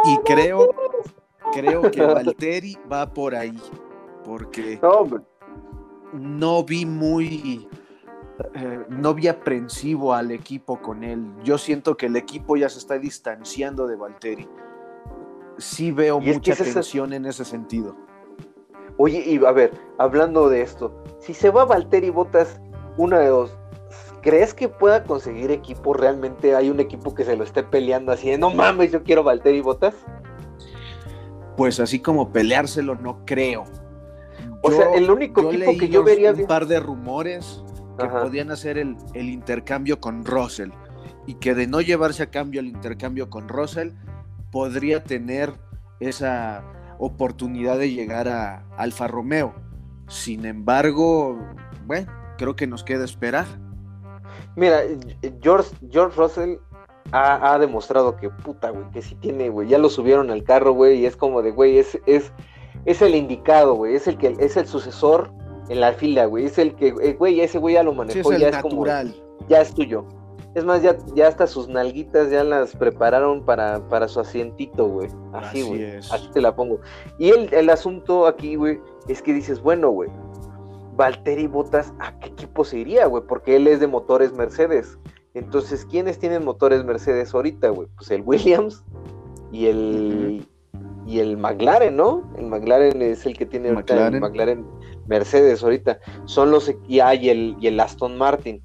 Y 0.05 0.17
creo, 0.19 0.69
creo 1.53 1.83
que 1.91 2.01
Valtteri 2.03 2.79
va 2.91 3.13
por 3.13 3.35
ahí. 3.35 3.59
Porque 4.25 4.79
No, 4.83 4.91
hombre. 4.91 5.21
no 6.13 6.63
vi 6.65 6.87
muy. 6.87 7.69
Eh, 8.55 8.85
no 8.89 9.15
vi 9.15 9.29
aprensivo 9.29 10.13
al 10.15 10.31
equipo 10.31 10.81
con 10.81 11.05
él. 11.05 11.25
Yo 11.45 11.59
siento 11.59 11.97
que 11.97 12.07
el 12.07 12.17
equipo 12.17 12.57
ya 12.57 12.69
se 12.69 12.79
está 12.79 12.99
distanciando 12.99 13.87
de 13.87 13.97
Valtteri. 13.97 14.49
Sí 15.59 15.93
veo 15.93 16.19
Y 16.21 16.25
es 16.25 16.33
que 16.33 16.35
mucha 16.35 16.53
ese 16.55 16.65
es- 16.65 16.75
tensión 16.75 17.13
en 17.13 17.27
ese 17.27 17.45
sentido. 17.45 17.95
Oye, 18.97 19.21
y 19.27 19.45
a 19.45 19.53
ver, 19.53 19.73
hablando 19.99 20.49
de 20.49 20.63
esto, 20.63 21.03
si 21.21 21.35
se 21.35 21.51
va 21.51 21.65
Valtteri 21.65 22.11
Botas, 22.11 22.61
una 22.97 23.19
de 23.19 23.29
dos, 23.29 23.57
¿crees 24.21 24.55
que 24.55 24.69
pueda 24.69 25.05
conseguir 25.05 25.51
equipo? 25.51 25.95
¿Realmente 25.95 26.55
hay 26.55 26.71
un 26.71 26.81
equipo 26.81 27.15
que 27.15 27.25
se 27.25 27.37
lo 27.37 27.45
esté 27.45 27.63
peleando 27.65 28.13
así 28.13 28.31
de, 28.31 28.39
no 28.39 28.51
mames, 28.51 28.93
yo 28.93 29.03
quiero 29.03 29.23
Valtteri 29.25 29.61
Botas? 29.61 29.95
Pues 31.57 31.79
así 31.81 32.01
como 32.01 32.31
peleárselo, 32.33 32.95
no 32.97 33.25
creo. 33.25 33.65
O 34.63 34.71
Yo- 34.71 34.77
sea, 34.77 34.95
el 34.95 35.11
único 35.11 35.41
equipo 35.53 35.73
que 35.79 35.89
yo 35.89 36.03
vería 36.03 36.31
un 36.31 36.37
bien- 36.37 36.49
par 36.49 36.67
de 36.67 36.81
rumores 36.81 37.63
que 37.97 38.07
Ajá. 38.07 38.23
podían 38.23 38.51
hacer 38.51 38.79
el, 38.79 38.97
el 39.15 39.29
intercambio 39.29 40.01
con 40.01 40.25
Russell 40.25 40.71
y 41.27 41.35
que 41.35 41.55
de 41.55 41.67
no 41.67 41.81
llevarse 41.81 42.23
a 42.23 42.31
cambio 42.31 42.61
el 42.61 42.67
intercambio 42.67 43.31
con 43.31 43.49
Russell 43.49 43.91
podría 44.51 45.03
tener 45.03 45.53
esa 46.01 46.63
oportunidad 46.99 47.79
de 47.79 47.91
llegar 47.91 48.29
a 48.29 48.65
Alfa 48.77 49.09
Romeo. 49.09 49.55
Sin 50.09 50.45
embargo, 50.45 51.39
bueno, 51.87 52.13
creo 52.39 52.55
que 52.57 52.67
nos 52.67 52.85
queda 52.85 53.05
esperar. 53.05 53.47
Mira, 54.57 54.83
George, 55.43 55.75
George 55.91 56.17
Russell 56.17 56.57
ha, 57.13 57.53
ha 57.53 57.59
demostrado 57.59 58.17
que 58.17 58.31
puta, 58.31 58.71
güey, 58.71 58.91
que 58.91 59.03
sí 59.03 59.15
tiene, 59.17 59.49
güey. 59.49 59.69
Ya 59.69 59.79
lo 59.79 59.89
subieron 59.89 60.31
al 60.31 60.45
carro, 60.45 60.73
güey, 60.73 61.01
y 61.01 61.07
es 61.07 61.17
como 61.17 61.43
de, 61.43 61.51
güey, 61.51 61.79
es, 61.79 61.99
es, 62.07 62.33
es 62.85 63.03
el 63.03 63.15
indicado, 63.15 63.75
güey. 63.75 63.95
Es 63.95 64.07
el 64.07 64.19
que 64.19 64.37
es 64.39 64.57
el 64.57 64.67
sucesor 64.67 65.33
en 65.69 65.81
la 65.81 65.93
fila, 65.93 66.27
güey. 66.27 66.47
Es 66.47 66.59
el 66.59 66.75
que, 66.75 66.89
eh, 67.03 67.15
güey, 67.19 67.41
ese 67.41 67.59
güey 67.59 67.75
ya 67.75 67.83
lo 67.83 67.93
Sí, 67.93 67.97
manejó, 67.99 68.33
es 68.33 68.41
ya 68.41 68.49
el 68.49 68.55
es 68.55 68.61
como, 68.63 68.85
natural. 68.87 69.15
ya 69.49 69.61
es 69.61 69.75
tuyo. 69.75 70.05
Es 70.55 70.65
más, 70.65 70.83
ya, 70.83 70.97
ya 71.17 71.27
hasta 71.27 71.47
sus 71.49 71.69
nalguitas 71.69 72.31
ya 72.31 72.45
las 72.45 72.77
prepararon 72.77 73.45
para, 73.45 73.81
para 73.89 74.07
su 74.07 74.21
asientito, 74.21 74.87
güey. 74.87 75.09
Así, 75.33 75.63
güey. 75.63 75.97
Así 75.97 76.29
te 76.33 76.41
la 76.41 76.55
pongo. 76.55 76.79
Y 77.19 77.31
el, 77.31 77.53
el 77.53 77.71
asunto 77.71 78.27
aquí, 78.29 78.55
güey, 78.55 78.79
es 79.09 79.21
que 79.21 79.33
dices, 79.33 79.61
bueno, 79.61 79.91
güey, 79.91 80.11
Valtteri 80.97 81.49
Botas, 81.49 81.93
¿a 81.99 82.17
qué 82.21 82.29
equipo 82.29 82.65
se 82.65 82.79
iría, 82.79 83.07
güey? 83.07 83.25
Porque 83.27 83.57
él 83.57 83.67
es 83.67 83.81
de 83.81 83.89
motores 83.89 84.33
Mercedes. 84.33 84.97
Entonces, 85.35 85.85
¿quiénes 85.87 86.21
tienen 86.21 86.45
motores 86.45 86.85
Mercedes 86.85 87.35
ahorita, 87.35 87.71
güey? 87.71 87.89
Pues 87.97 88.11
el 88.13 88.23
Williams 88.23 88.85
y 89.51 89.67
el 89.67 90.47
y 91.07 91.19
el 91.19 91.37
McLaren, 91.37 91.97
¿no? 91.97 92.23
El 92.39 92.47
McLaren 92.47 93.03
es 93.03 93.27
el 93.27 93.37
que 93.37 93.45
tiene 93.45 93.71
ahorita 93.71 94.07
el 94.07 94.21
McLaren. 94.21 94.65
Mercedes 95.07 95.63
ahorita. 95.63 95.99
Son 96.25 96.51
los 96.51 96.73
y, 96.89 97.01
ah, 97.01 97.15
y 97.15 97.29
el 97.29 97.57
y 97.61 97.67
el 97.67 97.81
Aston 97.81 98.17
Martin. 98.17 98.63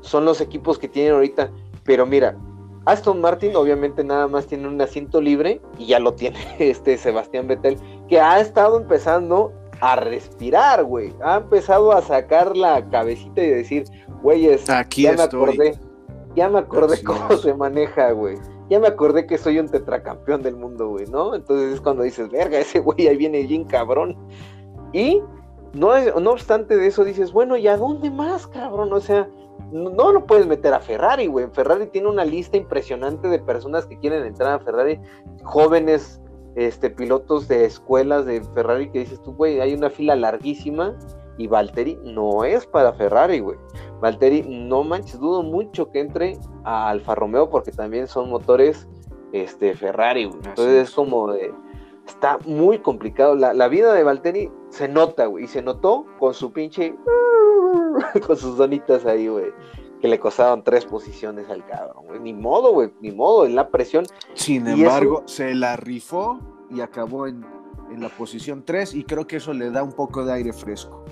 Son 0.00 0.24
los 0.24 0.40
equipos 0.40 0.78
que 0.78 0.88
tienen 0.88 1.12
ahorita. 1.14 1.50
Pero 1.84 2.06
mira, 2.06 2.36
Aston 2.84 3.20
Martin 3.20 3.54
obviamente 3.56 4.02
nada 4.04 4.26
más 4.28 4.46
tiene 4.46 4.68
un 4.68 4.80
asiento 4.80 5.20
libre 5.20 5.60
y 5.78 5.86
ya 5.86 5.98
lo 5.98 6.14
tiene 6.14 6.38
este 6.58 6.96
Sebastián 6.96 7.46
Vettel, 7.46 7.78
que 8.08 8.20
ha 8.20 8.40
estado 8.40 8.80
empezando 8.80 9.52
a 9.80 9.96
respirar, 9.96 10.84
güey. 10.84 11.12
Ha 11.24 11.38
empezado 11.38 11.92
a 11.92 12.02
sacar 12.02 12.56
la 12.56 12.88
cabecita 12.88 13.42
y 13.42 13.48
decir, 13.48 13.84
güeyes, 14.22 14.68
Aquí 14.70 15.02
ya 15.02 15.12
me 15.14 15.24
estoy. 15.24 15.42
acordé, 15.42 15.78
ya 16.36 16.48
me 16.48 16.58
acordé 16.60 17.02
cómo 17.02 17.36
se 17.36 17.52
maneja, 17.54 18.12
güey. 18.12 18.36
Ya 18.70 18.78
me 18.78 18.86
acordé 18.86 19.26
que 19.26 19.38
soy 19.38 19.58
un 19.58 19.68
tetracampeón 19.68 20.42
del 20.42 20.56
mundo, 20.56 20.88
güey, 20.88 21.06
¿no? 21.06 21.34
Entonces 21.34 21.74
es 21.74 21.80
cuando 21.80 22.04
dices, 22.04 22.30
verga, 22.30 22.58
ese 22.58 22.78
güey 22.78 23.08
ahí 23.08 23.16
viene 23.16 23.42
bien 23.42 23.64
cabrón. 23.64 24.16
Y 24.92 25.20
no, 25.74 25.94
es- 25.96 26.14
no 26.20 26.30
obstante 26.32 26.76
de 26.76 26.86
eso 26.86 27.04
dices, 27.04 27.32
bueno, 27.32 27.56
¿y 27.56 27.66
a 27.68 27.76
dónde 27.76 28.10
más, 28.10 28.46
cabrón? 28.46 28.92
O 28.92 29.00
sea, 29.00 29.28
no, 29.70 29.90
no 29.90 30.12
lo 30.12 30.26
puedes 30.26 30.46
meter 30.46 30.74
a 30.74 30.80
Ferrari, 30.80 31.26
güey. 31.26 31.46
Ferrari 31.52 31.86
tiene 31.86 32.08
una 32.08 32.24
lista 32.24 32.56
impresionante 32.56 33.28
de 33.28 33.38
personas 33.38 33.86
que 33.86 33.98
quieren 33.98 34.24
entrar 34.24 34.54
a 34.54 34.64
Ferrari, 34.64 35.00
jóvenes 35.44 36.20
este, 36.56 36.90
pilotos 36.90 37.48
de 37.48 37.64
escuelas 37.64 38.26
de 38.26 38.42
Ferrari 38.54 38.90
que 38.90 39.00
dices 39.00 39.22
tú, 39.22 39.34
güey, 39.34 39.60
hay 39.60 39.72
una 39.74 39.88
fila 39.88 40.14
larguísima 40.16 40.94
y 41.38 41.46
Valtteri 41.46 41.98
no 42.04 42.44
es 42.44 42.66
para 42.66 42.92
Ferrari, 42.92 43.40
güey. 43.40 43.56
Valtteri, 44.02 44.42
no 44.42 44.84
manches, 44.84 45.18
dudo 45.18 45.42
mucho 45.42 45.90
que 45.90 46.00
entre 46.00 46.36
a 46.64 46.90
Alfa 46.90 47.14
Romeo 47.14 47.48
porque 47.48 47.72
también 47.72 48.06
son 48.06 48.28
motores 48.28 48.86
este, 49.32 49.74
Ferrari, 49.74 50.26
güey. 50.26 50.36
Entonces 50.44 50.74
es. 50.74 50.88
es 50.90 50.94
como 50.94 51.32
de, 51.32 51.54
está 52.06 52.38
muy 52.44 52.78
complicado. 52.80 53.34
La, 53.34 53.54
la 53.54 53.68
vida 53.68 53.94
de 53.94 54.02
Valtteri 54.04 54.52
se 54.72 54.88
nota, 54.88 55.26
güey, 55.26 55.44
y 55.44 55.48
se 55.48 55.60
notó 55.60 56.06
con 56.18 56.32
su 56.32 56.50
pinche, 56.50 56.94
con 58.26 58.36
sus 58.36 58.56
donitas 58.56 59.04
ahí, 59.04 59.28
güey. 59.28 59.52
Que 60.00 60.08
le 60.08 60.18
costaron 60.18 60.64
tres 60.64 60.84
posiciones 60.84 61.48
al 61.48 61.64
cabrón, 61.66 62.06
güey. 62.06 62.18
Ni 62.20 62.32
modo, 62.32 62.72
güey, 62.72 62.90
ni 63.00 63.12
modo, 63.12 63.46
en 63.46 63.54
la 63.54 63.68
presión. 63.68 64.06
Sin 64.34 64.66
Y 64.66 64.82
embargo, 64.82 65.22
se 65.26 65.54
la 65.54 65.76
rifó 65.76 66.40
y 66.70 66.80
acabó 66.80 67.26
en, 67.26 67.44
en 67.92 68.00
la 68.00 68.08
posición 68.08 68.64
3 68.64 68.94
y 68.94 69.04
creo 69.04 69.26
que 69.26 69.36
eso 69.36 69.52
le 69.52 69.70
da 69.70 69.82
un 69.82 69.92
poco 69.92 70.24
de 70.24 70.32
aire 70.32 70.52
fresco. 70.52 71.04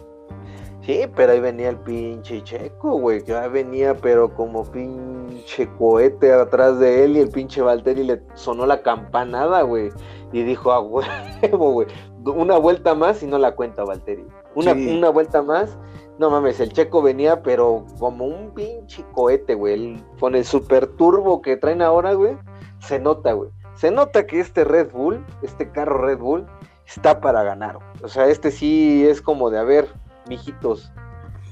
Sí, 0.83 1.03
pero 1.15 1.33
ahí 1.33 1.41
venía 1.41 1.69
el 1.69 1.77
pinche 1.77 2.43
checo, 2.43 2.93
güey, 2.99 3.23
que 3.23 3.35
ahí 3.35 3.51
venía, 3.51 3.95
pero 3.95 4.35
como 4.35 4.65
pinche 4.65 5.69
cohete 5.79 6.33
atrás 6.33 6.79
de 6.79 7.05
él 7.05 7.17
y 7.19 7.21
el 7.21 7.29
pinche 7.29 7.61
Valtteri 7.61 8.03
le 8.03 8.23
sonó 8.35 8.65
la 8.65 8.83
campanada, 8.83 9.61
güey, 9.63 9.91
y 10.33 10.43
dijo, 10.43 10.73
a 10.73 10.81
huevo, 10.81 11.73
güey, 11.73 11.87
una 12.25 12.59
vuelta 12.59 12.95
más 12.95 13.23
y 13.23 13.27
no 13.27 13.39
la 13.39 13.53
cuenta 13.55 13.85
Valtteri. 13.85 14.27
Una, 14.55 14.75
Sí. 14.75 14.97
una 14.97 15.11
vuelta 15.11 15.43
más. 15.43 15.77
No 16.19 16.29
mames, 16.31 16.61
el 16.61 16.73
checo 16.73 17.01
venía, 17.03 17.43
pero 17.43 17.87
como 17.99 18.27
un 18.27 18.51
pinche 18.53 19.05
cohete, 19.13 19.55
güey. 19.55 19.75
El- 19.75 20.05
Con 20.19 20.35
el 20.35 20.45
super 20.45 20.87
turbo 20.87 21.41
que 21.41 21.57
traen 21.57 21.81
ahora, 21.83 22.13
güey. 22.13 22.37
Se 22.81 22.99
nota, 22.99 23.33
güey. 23.33 23.51
Se 23.75 23.91
nota 23.91 24.27
que 24.27 24.41
este 24.41 24.65
Red 24.65 24.91
Bull, 24.93 25.25
este 25.43 25.71
carro 25.71 25.99
Red 25.99 26.19
Bull, 26.19 26.47
está 26.87 27.21
para 27.21 27.43
ganar. 27.43 27.77
güey. 27.77 27.87
O 28.03 28.09
sea, 28.09 28.27
este 28.27 28.51
sí 28.51 29.07
es 29.07 29.23
como 29.23 29.49
de, 29.49 29.59
a 29.59 29.63
ver, 29.63 29.89
mijitos. 30.29 30.93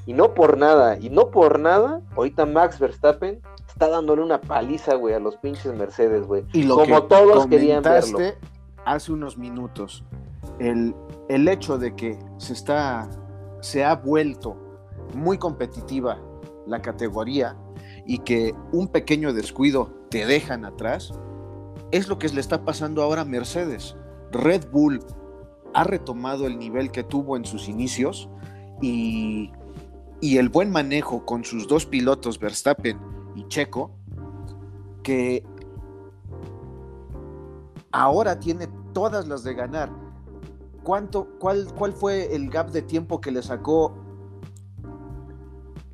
Y 0.04 0.12
no 0.12 0.34
por 0.34 0.58
nada, 0.58 0.98
y 0.98 1.10
no 1.10 1.30
por 1.30 1.58
nada, 1.58 2.00
ahorita 2.16 2.44
Max 2.46 2.78
Verstappen 2.78 3.40
está 3.68 3.88
dándole 3.88 4.22
una 4.22 4.40
paliza, 4.40 4.94
güey, 4.96 5.14
a 5.14 5.18
los 5.20 5.36
pinches 5.36 5.72
Mercedes, 5.74 6.26
güey. 6.26 6.44
Y 6.52 6.62
lo 6.64 6.76
Como 6.76 6.86
que 7.02 7.08
todos 7.08 7.46
querían 7.46 7.82
verlo. 7.82 8.18
hace 8.84 9.12
unos 9.12 9.36
minutos, 9.38 10.04
el, 10.58 10.94
el 11.28 11.48
hecho 11.48 11.78
de 11.78 11.94
que 11.94 12.18
se 12.38 12.52
está, 12.52 13.08
se 13.60 13.84
ha 13.84 13.94
vuelto 13.94 14.56
muy 15.14 15.38
competitiva 15.38 16.20
la 16.66 16.82
categoría 16.82 17.56
y 18.06 18.18
que 18.18 18.54
un 18.72 18.88
pequeño 18.88 19.32
descuido 19.32 19.92
te 20.10 20.26
dejan 20.26 20.64
atrás, 20.64 21.12
es 21.90 22.08
lo 22.08 22.18
que 22.18 22.28
le 22.28 22.40
está 22.40 22.64
pasando 22.64 23.02
ahora 23.02 23.22
a 23.22 23.24
Mercedes. 23.24 23.96
Red 24.32 24.70
Bull 24.70 25.00
ha 25.74 25.84
retomado 25.84 26.46
el 26.46 26.58
nivel 26.58 26.90
que 26.90 27.02
tuvo 27.02 27.36
en 27.36 27.44
sus 27.44 27.68
inicios 27.68 28.28
y, 28.80 29.52
y 30.20 30.38
el 30.38 30.48
buen 30.48 30.70
manejo 30.70 31.24
con 31.24 31.44
sus 31.44 31.68
dos 31.68 31.86
pilotos, 31.86 32.38
Verstappen 32.38 32.98
y 33.34 33.46
Checo, 33.48 33.92
que 35.02 35.44
ahora 37.92 38.38
tiene 38.38 38.68
todas 38.92 39.28
las 39.28 39.44
de 39.44 39.54
ganar. 39.54 39.90
¿Cuánto, 40.92 41.28
cuál, 41.38 41.66
¿Cuál 41.76 41.92
fue 41.92 42.34
el 42.34 42.48
gap 42.48 42.70
de 42.70 42.80
tiempo 42.80 43.20
que 43.20 43.30
le 43.30 43.42
sacó 43.42 43.92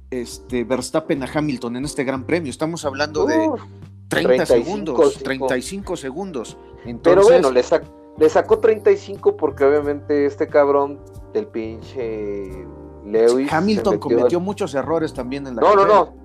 este 0.08 0.62
Verstappen 0.62 1.20
a 1.24 1.28
Hamilton 1.34 1.74
en 1.78 1.84
este 1.84 2.04
Gran 2.04 2.22
Premio? 2.24 2.48
Estamos 2.48 2.84
hablando 2.84 3.26
de 3.26 3.48
Uf, 3.48 3.60
30 4.06 4.44
35, 4.44 4.46
segundos, 4.46 5.12
cinco. 5.14 5.24
35 5.48 5.96
segundos. 5.96 6.56
pero 6.76 6.90
Entonces, 6.90 7.24
bueno, 7.26 7.50
le, 7.50 7.62
sac- 7.64 7.90
le 8.18 8.28
sacó 8.28 8.60
35 8.60 9.36
porque 9.36 9.64
obviamente 9.64 10.26
este 10.26 10.46
cabrón 10.46 11.00
del 11.32 11.48
pinche 11.48 12.64
Lewis. 13.04 13.52
Hamilton 13.52 13.94
metió 13.94 14.00
cometió 14.00 14.38
muchos 14.38 14.76
errores 14.76 15.12
también 15.12 15.44
en 15.48 15.56
la 15.56 15.62
No, 15.62 15.70
no, 15.74 15.76
carrera. 15.82 15.94
no. 15.98 16.04
No, 16.04 16.23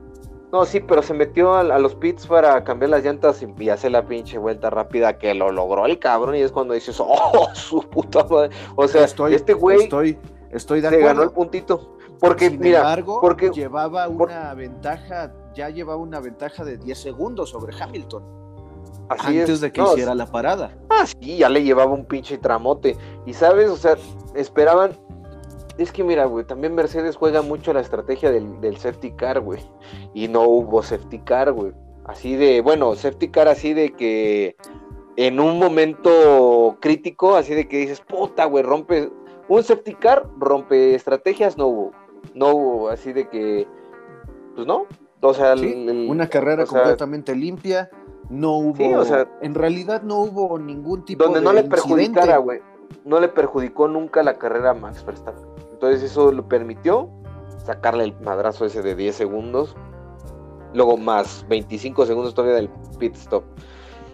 sí, 0.66 0.80
pero 0.80 1.02
se 1.02 1.14
metió 1.14 1.54
a, 1.54 1.62
a 1.62 1.80
los 1.80 1.96
pits 1.96 2.28
para 2.28 2.64
cambiar 2.64 2.90
las 2.90 3.04
llantas 3.04 3.44
y, 3.60 3.70
hacer 3.70 3.92
la 3.92 4.06
pinche 4.06 4.38
vuelta 4.38 4.70
rápida 4.70 5.18
que 5.18 5.34
lo 5.34 5.52
logró 5.52 5.86
el 5.86 6.00
cabrón. 6.00 6.36
Y 6.36 6.42
es 6.42 6.52
cuando 6.52 6.74
dices, 6.74 7.00
oh, 7.00 7.48
su 7.54 7.82
puta 7.90 8.24
madre. 8.26 8.50
O 8.76 8.88
sea, 8.88 9.06
estoy, 9.06 9.36
este 9.36 9.54
güey 9.54 9.84
estoy, 9.84 10.18
estoy 10.52 10.82
de 10.82 11.00
ganó 11.00 11.24
el 11.24 11.32
puntito. 11.32 11.98
Porque, 12.20 12.50
Sin 12.50 12.60
mira, 12.60 12.80
embargo, 12.80 13.20
porque- 13.22 13.50
llevaba 13.50 14.08
por- 14.08 14.30
una 14.30 14.54
ventaja, 14.54 15.32
ya 15.54 15.70
llevaba 15.70 16.02
una 16.02 16.20
ventaja 16.20 16.66
de 16.66 16.78
10 16.78 16.98
segundos 16.98 17.50
sobre 17.52 17.74
Hamilton 17.82 18.40
así 19.10 19.40
antes 19.40 19.50
es. 19.50 19.62
de 19.62 19.72
que 19.72 19.82
No, 19.82 19.92
hiciera 19.94 20.16
la 20.16 20.28
parada. 20.28 20.72
Ah, 20.90 21.06
sí, 21.06 21.38
ya 21.38 21.50
le 21.50 21.64
llevaba 21.64 21.92
un 21.92 22.06
pinche 22.06 22.38
tramote. 22.38 22.96
Y 23.26 23.34
sabes, 23.34 23.70
o 23.70 23.78
sea, 23.78 23.96
esperaban. 24.36 24.92
Es 25.80 25.92
que 25.94 26.04
mira, 26.04 26.26
güey, 26.26 26.46
también 26.46 26.76
Mercedes 26.76 27.16
juega 27.16 27.42
mucho 27.42 27.72
la 27.74 27.80
estrategia 27.80 28.32
del, 28.32 28.60
del 28.62 28.78
safety 28.78 29.12
car, 29.12 29.40
güey. 29.40 29.62
Y 30.14 30.28
no 30.28 30.44
hubo 30.44 30.84
safety 30.84 31.20
car, 31.20 31.52
güey. 31.54 31.72
Así 32.06 32.36
de, 32.36 32.62
bueno, 32.62 32.96
safety 32.96 33.30
car 33.30 33.48
así 33.48 33.74
de 33.74 33.94
que 33.94 34.56
en 35.16 35.40
un 35.40 35.58
momento 35.60 36.78
crítico, 36.82 37.36
así 37.36 37.54
de 37.56 37.68
que 37.68 37.78
dices, 37.78 38.02
puta, 38.02 38.46
güey, 38.46 38.64
rompe. 38.64 39.10
Un 39.48 39.64
safety 39.64 39.96
car 39.96 40.28
rompe 40.38 40.96
estrategias, 40.96 41.58
no 41.58 41.68
hubo. 41.68 41.92
No 42.36 42.50
hubo, 42.54 42.90
así 42.90 43.14
de 43.14 43.28
que, 43.30 43.66
pues 44.56 44.68
no. 44.68 44.86
O 45.22 45.34
sea, 45.34 45.56
Sí, 45.58 45.72
el- 45.72 45.90
el- 45.90 46.10
Una 46.10 46.28
carrera 46.30 46.64
o 46.64 46.66
sea, 46.66 46.80
completamente 46.82 47.36
limpia, 47.36 47.90
no 48.30 48.58
hubo, 48.58 48.76
Sí, 48.76 48.94
o 48.94 49.04
sea, 49.06 49.28
en 49.42 49.56
realidad 49.56 50.02
no 50.04 50.20
hubo 50.20 50.60
ningún 50.60 51.04
tipo 51.06 51.24
donde 51.24 51.40
de 51.40 51.46
no 51.46 51.54
le 51.54 51.62
incidente. 51.62 51.88
perjudicara, 51.88 52.38
güey. 52.38 52.60
No 53.06 53.20
le 53.20 53.28
perjudicó 53.30 53.88
nunca 53.88 54.24
la 54.24 54.36
carrera 54.36 54.72
a 54.72 54.74
Max 54.74 55.06
Verstappen. 55.06 55.46
Entonces 55.80 56.04
eso 56.04 56.34
lo 56.34 56.46
permitió 56.50 57.10
sacarle 57.66 58.04
el 58.04 58.20
madrazo 58.20 58.66
ese 58.66 58.82
de 58.82 58.96
10 58.98 59.16
segundos. 59.16 59.78
Luego 60.74 60.98
más 60.98 61.46
25 61.48 62.06
segundos 62.06 62.34
todavía 62.34 62.58
del 62.58 62.70
pit 63.00 63.16
stop. 63.16 63.46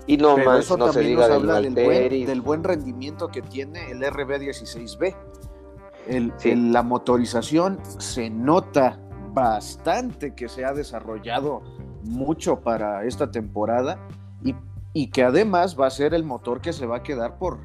Y 0.06 0.18
no 0.18 0.36
Pero 0.36 0.52
más, 0.52 0.60
eso 0.60 0.78
no 0.78 0.88
se 0.90 0.94
también 1.00 1.16
diga 1.16 1.28
nos 1.28 1.42
del 1.42 1.50
habla 1.50 1.62
del 1.62 1.74
buen, 1.74 1.88
Valtteri. 1.88 2.26
del 2.26 2.42
buen 2.42 2.64
rendimiento 2.64 3.30
que 3.30 3.42
tiene 3.42 3.90
el 3.90 4.04
RB16B. 4.04 5.16
El- 6.08 6.32
Sí. 6.38 6.52
el- 6.52 6.72
la 6.72 6.84
motorización 6.84 7.80
se 7.98 8.30
nota 8.30 9.00
bastante 9.34 10.36
que 10.36 10.48
se 10.48 10.64
ha 10.66 10.72
desarrollado 10.74 11.64
mucho 12.04 12.60
para 12.62 13.06
esta 13.06 13.32
temporada 13.32 13.98
y, 14.44 14.54
y 14.94 15.10
que 15.10 15.24
además 15.24 15.76
va 15.80 15.88
a 15.88 15.90
ser 15.90 16.14
el 16.14 16.24
motor 16.24 16.62
que 16.62 16.74
se 16.74 16.86
va 16.86 16.98
a 16.98 17.04
quedar 17.04 17.40
por 17.40 17.58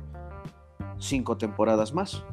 cinco 0.99 1.37
temporadas 1.37 1.93
más. 1.93 2.25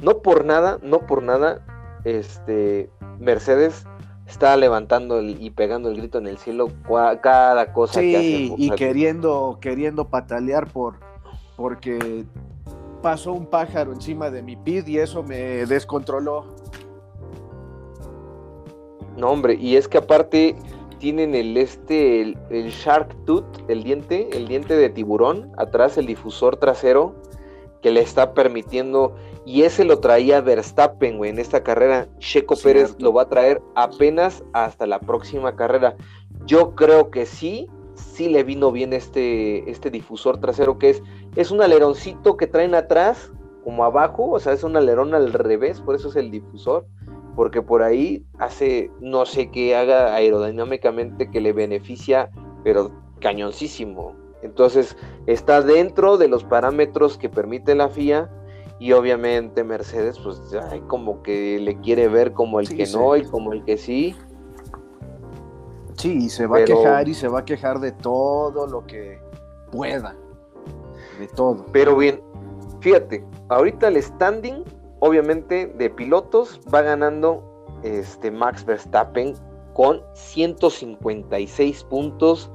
No 0.00 0.18
por 0.18 0.44
nada, 0.44 0.78
no 0.82 1.00
por 1.00 1.22
nada, 1.22 1.60
este 2.04 2.90
Mercedes 3.18 3.84
está 4.26 4.56
levantando 4.56 5.18
el- 5.18 5.42
y 5.42 5.50
pegando 5.50 5.88
el 5.90 5.96
grito 5.96 6.18
en 6.18 6.26
el 6.26 6.38
cielo 6.38 6.68
cua- 6.86 7.20
cada 7.20 7.72
cosa 7.72 8.00
que 8.00 8.16
hace. 8.16 8.54
Y 8.56 8.70
queriendo, 8.70 9.58
queriendo 9.60 10.06
patalear 10.08 10.66
por 10.70 10.94
porque 11.56 12.24
pasó 13.02 13.32
un 13.32 13.46
pájaro 13.46 13.92
encima 13.92 14.30
de 14.30 14.42
mi 14.42 14.54
pit 14.56 14.86
y 14.88 14.98
eso 14.98 15.22
me 15.24 15.66
descontroló. 15.66 16.44
No, 19.16 19.30
hombre, 19.30 19.54
y 19.54 19.76
es 19.76 19.88
que 19.88 19.98
aparte 19.98 20.54
tienen 20.98 21.34
el 21.34 21.56
este, 21.56 22.20
el, 22.20 22.38
el 22.50 22.70
Shark 22.70 23.14
Tooth, 23.24 23.44
el 23.68 23.82
diente, 23.82 24.28
el 24.36 24.46
diente 24.46 24.76
de 24.76 24.88
tiburón, 24.90 25.50
atrás 25.56 25.98
el 25.98 26.06
difusor 26.06 26.56
trasero 26.56 27.14
que 27.82 27.90
le 27.90 28.00
está 28.00 28.34
permitiendo, 28.34 29.14
y 29.48 29.62
ese 29.62 29.86
lo 29.86 29.98
traía 29.98 30.42
Verstappen, 30.42 31.16
güey, 31.16 31.30
en 31.30 31.38
esta 31.38 31.62
carrera. 31.62 32.06
Checo 32.18 32.54
Cierto. 32.54 32.80
Pérez 32.80 32.96
lo 33.00 33.14
va 33.14 33.22
a 33.22 33.28
traer 33.30 33.62
apenas 33.76 34.44
hasta 34.52 34.86
la 34.86 35.00
próxima 35.00 35.56
carrera. 35.56 35.96
Yo 36.44 36.74
creo 36.74 37.10
que 37.10 37.24
sí, 37.24 37.66
sí 37.94 38.28
le 38.28 38.44
vino 38.44 38.70
bien 38.72 38.92
este, 38.92 39.70
este 39.70 39.90
difusor 39.90 40.38
trasero, 40.38 40.78
que 40.78 40.90
es, 40.90 41.02
es 41.34 41.50
un 41.50 41.62
aleroncito 41.62 42.36
que 42.36 42.46
traen 42.46 42.74
atrás, 42.74 43.32
como 43.64 43.84
abajo, 43.84 44.32
o 44.32 44.38
sea, 44.38 44.52
es 44.52 44.64
un 44.64 44.76
alerón 44.76 45.14
al 45.14 45.32
revés, 45.32 45.80
por 45.80 45.94
eso 45.94 46.10
es 46.10 46.16
el 46.16 46.30
difusor 46.30 46.84
porque 47.34 47.62
por 47.62 47.82
ahí 47.82 48.26
hace 48.38 48.90
no 49.00 49.24
sé 49.24 49.50
qué 49.50 49.76
haga 49.76 50.14
aerodinámicamente 50.14 51.30
que 51.30 51.40
le 51.40 51.54
beneficia, 51.54 52.30
pero 52.64 52.90
cañoncísimo. 53.20 54.14
Entonces 54.42 54.96
está 55.26 55.62
dentro 55.62 56.18
de 56.18 56.28
los 56.28 56.44
parámetros 56.44 57.16
que 57.16 57.28
permite 57.28 57.74
la 57.76 57.88
FIA 57.88 58.28
y 58.80 58.92
obviamente 58.92 59.64
Mercedes 59.64 60.18
pues 60.18 60.40
ay, 60.70 60.80
como 60.86 61.22
que 61.22 61.58
le 61.58 61.78
quiere 61.80 62.08
ver 62.08 62.32
como 62.32 62.60
el 62.60 62.66
Sí, 62.68 62.76
que 62.76 62.86
sí. 62.86 62.96
no 62.96 63.16
y 63.16 63.24
como 63.24 63.52
el 63.52 63.64
que 63.64 63.76
sí. 63.76 64.14
Sí, 65.96 66.16
y 66.26 66.28
se 66.28 66.46
va 66.46 66.58
Pero- 66.58 66.78
a 66.78 66.82
quejar 66.82 67.08
y 67.08 67.14
se 67.14 67.28
va 67.28 67.40
a 67.40 67.44
quejar 67.44 67.80
de 67.80 67.90
todo 67.92 68.66
lo 68.66 68.86
que 68.86 69.18
pueda. 69.72 70.14
De 71.18 71.26
todo. 71.26 71.66
Pero 71.72 71.96
bien, 71.96 72.20
fíjate, 72.80 73.24
ahorita 73.48 73.88
el 73.88 74.00
standing 74.02 74.62
obviamente 75.00 75.66
de 75.66 75.90
pilotos 75.90 76.60
va 76.72 76.82
ganando 76.82 77.42
este 77.82 78.30
Max 78.30 78.64
Verstappen 78.64 79.34
con 79.74 80.00
156 80.14 81.84
puntos 81.84 82.50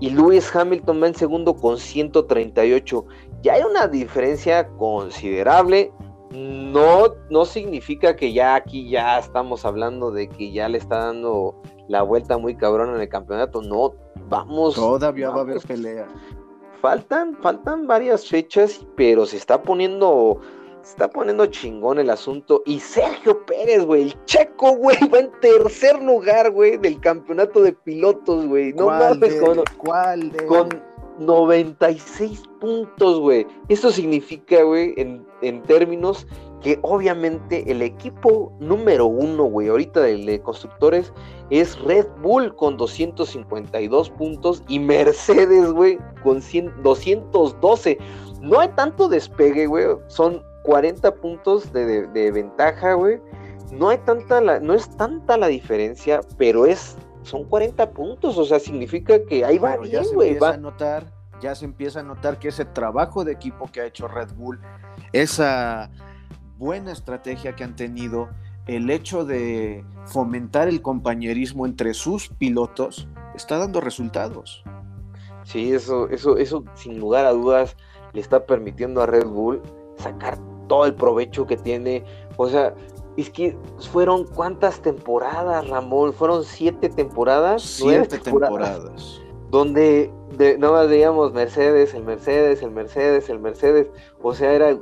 y 0.00 0.10
Lewis 0.10 0.54
Hamilton 0.54 1.02
va 1.02 1.06
en 1.08 1.14
segundo 1.14 1.54
con 1.54 1.78
138. 1.78 3.04
Ya 3.42 3.54
hay 3.54 3.62
una 3.62 3.86
diferencia 3.86 4.66
considerable. 4.78 5.92
No, 6.32 7.14
no 7.30 7.44
significa 7.44 8.16
que 8.16 8.32
ya 8.32 8.56
aquí 8.56 8.88
ya 8.90 9.18
estamos 9.18 9.64
hablando 9.64 10.10
de 10.10 10.28
que 10.28 10.50
ya 10.52 10.68
le 10.68 10.78
está 10.78 11.06
dando 11.06 11.54
la 11.88 12.02
vuelta 12.02 12.36
muy 12.36 12.56
cabrón 12.56 12.94
en 12.94 13.00
el 13.00 13.08
campeonato. 13.08 13.62
No, 13.62 13.94
vamos. 14.28 14.74
Todavía 14.74 15.30
va 15.30 15.36
a 15.36 15.40
haber 15.42 15.54
vamos 15.56 15.66
pelea. 15.66 16.06
faltan, 16.80 17.36
faltan 17.36 17.86
varias 17.86 18.26
fechas, 18.26 18.84
pero 18.96 19.24
se 19.24 19.36
está 19.36 19.62
poniendo, 19.62 20.40
se 20.82 20.90
está 20.90 21.08
poniendo 21.08 21.46
chingón 21.46 22.00
el 22.00 22.10
asunto. 22.10 22.62
Y 22.66 22.80
Sergio 22.80 23.46
Pérez, 23.46 23.84
güey, 23.86 24.02
el 24.02 24.24
checo, 24.24 24.72
güey, 24.76 24.98
va 25.08 25.20
en 25.20 25.30
tercer 25.40 26.02
lugar, 26.02 26.50
güey, 26.50 26.76
del 26.76 27.00
campeonato 27.00 27.62
de 27.62 27.72
pilotos, 27.72 28.46
güey. 28.46 28.72
No 28.72 28.86
¿Cuál 28.86 28.98
mames, 29.20 29.40
con, 29.40 29.62
¿Cuál 29.78 30.32
de- 30.32 30.44
con 30.46 30.68
96 31.18 32.42
puntos, 32.60 33.20
güey. 33.20 33.46
Esto 33.68 33.90
significa, 33.90 34.62
güey, 34.62 34.94
en, 34.96 35.26
en 35.42 35.62
términos 35.62 36.26
que 36.62 36.78
obviamente 36.82 37.70
el 37.70 37.82
equipo 37.82 38.52
número 38.58 39.06
uno, 39.06 39.44
güey, 39.44 39.68
ahorita 39.68 40.00
de, 40.00 40.16
de 40.24 40.40
constructores 40.40 41.12
es 41.50 41.78
Red 41.80 42.06
Bull 42.22 42.54
con 42.56 42.76
252 42.76 44.10
puntos 44.10 44.62
y 44.68 44.78
Mercedes, 44.78 45.70
güey, 45.72 45.98
con 46.22 46.42
100 46.42 46.82
212. 46.82 47.98
No 48.40 48.60
hay 48.60 48.68
tanto 48.70 49.08
despegue, 49.08 49.66
güey. 49.66 49.86
Son 50.08 50.42
40 50.64 51.14
puntos 51.14 51.72
de, 51.72 52.06
de, 52.08 52.30
ventaja, 52.32 52.94
güey. 52.94 53.20
No 53.72 53.88
hay 53.88 53.98
tanta 53.98 54.40
no 54.40 54.74
es 54.74 54.88
tanta 54.96 55.36
la 55.36 55.48
diferencia, 55.48 56.20
pero 56.36 56.66
es, 56.66 56.96
son 57.26 57.44
40 57.44 57.90
puntos, 57.90 58.38
o 58.38 58.44
sea, 58.44 58.60
significa 58.60 59.18
que 59.24 59.44
ahí 59.44 59.58
va 59.58 59.76
bien, 59.76 60.04
güey. 60.14 60.38
Va 60.38 60.50
a 60.50 60.56
notar, 60.56 61.12
ya 61.40 61.54
se 61.54 61.64
empieza 61.64 62.00
a 62.00 62.02
notar 62.04 62.38
que 62.38 62.48
ese 62.48 62.64
trabajo 62.64 63.24
de 63.24 63.32
equipo 63.32 63.68
que 63.70 63.80
ha 63.80 63.86
hecho 63.86 64.06
Red 64.06 64.32
Bull, 64.34 64.60
esa 65.12 65.90
buena 66.56 66.92
estrategia 66.92 67.56
que 67.56 67.64
han 67.64 67.74
tenido, 67.74 68.28
el 68.66 68.90
hecho 68.90 69.24
de 69.24 69.84
fomentar 70.04 70.68
el 70.68 70.82
compañerismo 70.82 71.66
entre 71.66 71.94
sus 71.94 72.28
pilotos, 72.28 73.08
está 73.34 73.58
dando 73.58 73.80
resultados. 73.80 74.62
Sí, 75.42 75.72
eso, 75.72 76.08
eso, 76.10 76.36
eso 76.36 76.64
sin 76.74 76.98
lugar 76.98 77.26
a 77.26 77.32
dudas 77.32 77.76
le 78.12 78.20
está 78.20 78.46
permitiendo 78.46 79.02
a 79.02 79.06
Red 79.06 79.26
Bull 79.26 79.62
sacar 79.98 80.38
todo 80.68 80.86
el 80.86 80.94
provecho 80.94 81.46
que 81.46 81.56
tiene. 81.56 82.04
O 82.36 82.48
sea, 82.48 82.74
es 83.16 83.30
que 83.30 83.56
fueron 83.92 84.24
cuántas 84.24 84.80
temporadas, 84.80 85.68
Ramón, 85.68 86.12
fueron 86.12 86.44
siete 86.44 86.88
temporadas. 86.88 87.62
Siete 87.62 88.18
temporadas. 88.18 89.20
Donde 89.50 90.12
de, 90.36 90.58
nada 90.58 90.72
más 90.72 90.88
veíamos 90.88 91.32
Mercedes, 91.32 91.94
el 91.94 92.04
Mercedes, 92.04 92.62
el 92.62 92.70
Mercedes, 92.70 93.28
el 93.28 93.38
Mercedes. 93.38 93.88
O 94.22 94.34
sea, 94.34 94.52
era, 94.52 94.78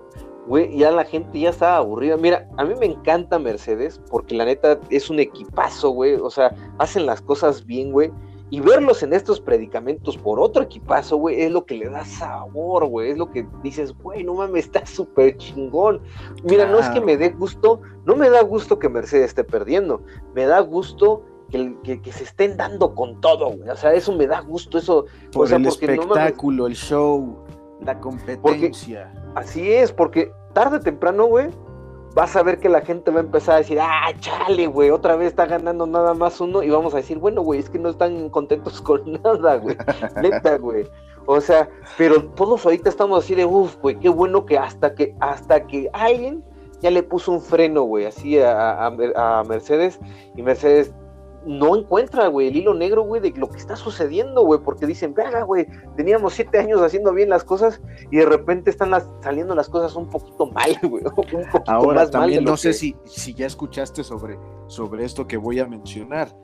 güey, 0.47 0.77
ya 0.77 0.91
la 0.91 1.05
gente 1.05 1.39
ya 1.39 1.51
estaba 1.51 1.77
aburrida. 1.77 2.17
Mira, 2.17 2.49
a 2.57 2.65
mí 2.65 2.75
me 2.79 2.87
encanta 2.87 3.39
Mercedes 3.39 4.01
porque 4.11 4.35
la 4.35 4.47
neta 4.47 4.81
es 4.91 5.11
un 5.11 5.21
equipazo, 5.21 5.91
güey. 5.91 6.15
O 6.15 6.31
sea, 6.31 6.55
hacen 6.79 7.07
las 7.07 7.21
cosas 7.21 7.65
bien, 7.65 7.93
güey. 7.93 8.11
Y 8.51 8.61
verlos 8.61 9.03
en 9.03 9.13
estos 9.13 9.41
predicamentos 9.41 10.17
por 10.17 10.39
otro 10.39 10.63
equipazo, 10.63 11.17
güey, 11.17 11.43
es 11.43 11.51
lo 11.51 11.65
que 11.65 11.77
le 11.77 11.89
da 11.89 12.05
sabor, 12.05 12.87
güey. 12.87 13.11
Es 13.11 13.19
lo 13.19 13.31
que 13.31 13.47
dices, 13.63 13.93
güey, 13.95 14.23
no 14.23 14.35
mames, 14.35 14.67
está 14.67 14.85
súper 14.87 15.37
chingón. 15.39 16.01
Mira, 16.45 16.67
no 16.67 16.79
es 16.79 16.89
que 16.91 17.01
me 17.01 17.17
dé 17.17 17.31
gusto, 17.31 17.81
no 18.05 18.15
me 18.17 18.31
da 18.31 18.43
gusto 18.43 18.79
que 18.79 18.89
Mercedes 18.89 19.29
esté 19.29 19.45
perdiendo. 19.45 20.03
Me 20.35 20.45
da 20.45 20.61
gusto 20.61 21.25
que, 21.51 22.01
que, 22.01 22.13
se 22.13 22.25
estén 22.25 22.57
dando 22.57 22.95
con 22.95 23.21
todo, 23.21 23.51
güey. 23.51 23.69
O 23.71 23.77
sea, 23.77 23.93
eso 23.95 24.13
me 24.13 24.27
da 24.27 24.41
gusto, 24.41 24.79
eso. 24.79 25.07
Por 25.33 25.53
el 25.53 25.67
espectáculo, 25.67 26.67
el 26.67 26.75
show, 26.75 27.45
la 27.81 27.99
competencia. 27.99 29.13
así 29.35 29.73
es, 29.73 29.93
porque 29.93 30.33
tarde 30.53 30.79
o 30.79 30.81
temprano, 30.81 31.27
güey, 31.27 31.49
vas 32.15 32.37
a 32.37 32.43
ver 32.43 32.59
que 32.59 32.69
la 32.69 32.81
gente 32.81 33.11
va 33.11 33.19
a 33.19 33.25
empezar 33.25 33.57
a 33.57 33.59
decir, 33.59 33.79
ah, 33.81 34.13
chale, 34.21 34.69
güey, 34.69 34.91
otra 34.91 35.17
vez 35.17 35.29
está 35.29 35.47
ganando 35.47 35.87
nada 35.87 36.15
más 36.15 36.41
uno, 36.41 36.63
y 36.63 36.71
vamos 36.71 36.95
a 36.95 36.99
decir, 36.99 37.19
bueno, 37.19 37.43
güey, 37.43 37.61
es 37.61 37.69
que 37.69 37.79
no 37.79 37.91
están 37.91 38.31
contentos 38.31 38.81
con 38.83 39.21
nada, 39.23 39.57
güey, 39.57 39.77
neta, 40.23 40.57
güey. 40.59 40.87
O 41.27 41.41
sea, 41.41 41.69
pero 41.97 42.23
todos 42.23 42.65
ahorita 42.65 42.89
estamos 42.89 43.25
así 43.25 43.35
de, 43.35 43.45
uff, 43.45 43.77
güey, 43.81 43.99
qué 43.99 44.09
bueno 44.09 44.47
que 44.47 44.59
hasta 44.59 44.95
que, 44.95 45.15
hasta 45.21 45.67
que 45.67 45.91
alguien 45.93 46.45
ya 46.81 46.91
le 46.91 47.03
puso 47.03 47.33
un 47.33 47.41
freno, 47.41 47.83
güey, 47.83 48.05
así 48.05 48.39
a, 48.39 48.87
a 48.87 49.45
Mercedes, 49.45 49.99
y 50.37 50.43
Mercedes 50.43 50.95
no 51.47 51.77
encuentra, 51.77 52.29
güey, 52.29 52.49
el 52.49 52.57
hilo 52.57 52.75
negro, 52.75 53.03
güey, 53.03 53.21
de 53.21 53.31
lo 53.39 53.49
que 53.49 53.59
está 53.59 53.77
sucediendo, 53.77 54.43
güey, 54.43 54.61
porque 54.61 54.87
dicen, 54.87 55.15
verga, 55.15 55.43
güey, 55.43 55.67
teníamos 55.97 56.35
siete 56.35 56.59
años 56.59 56.81
haciendo 56.81 57.13
bien 57.13 57.29
las 57.29 57.45
cosas 57.45 57.81
y 58.11 58.17
de 58.17 58.27
repente 58.27 58.71
están 58.71 58.93
saliendo 59.23 59.55
las 59.55 59.69
cosas 59.69 59.95
un 59.97 60.09
poquito 60.09 60.47
mal, 60.47 60.77
güey. 60.83 61.05
Ahora, 61.67 62.09
también 62.09 62.45
no 62.45 62.57
sé 62.57 62.73
si, 62.73 62.97
si 63.05 63.35
ya 63.35 63.47
escuchaste 63.47 64.05
sobre, 64.05 64.39
sobre 64.67 65.05
esto 65.05 65.27
que 65.27 65.37
voy 65.37 65.61
a 65.61 65.67
mencionar 65.67 66.35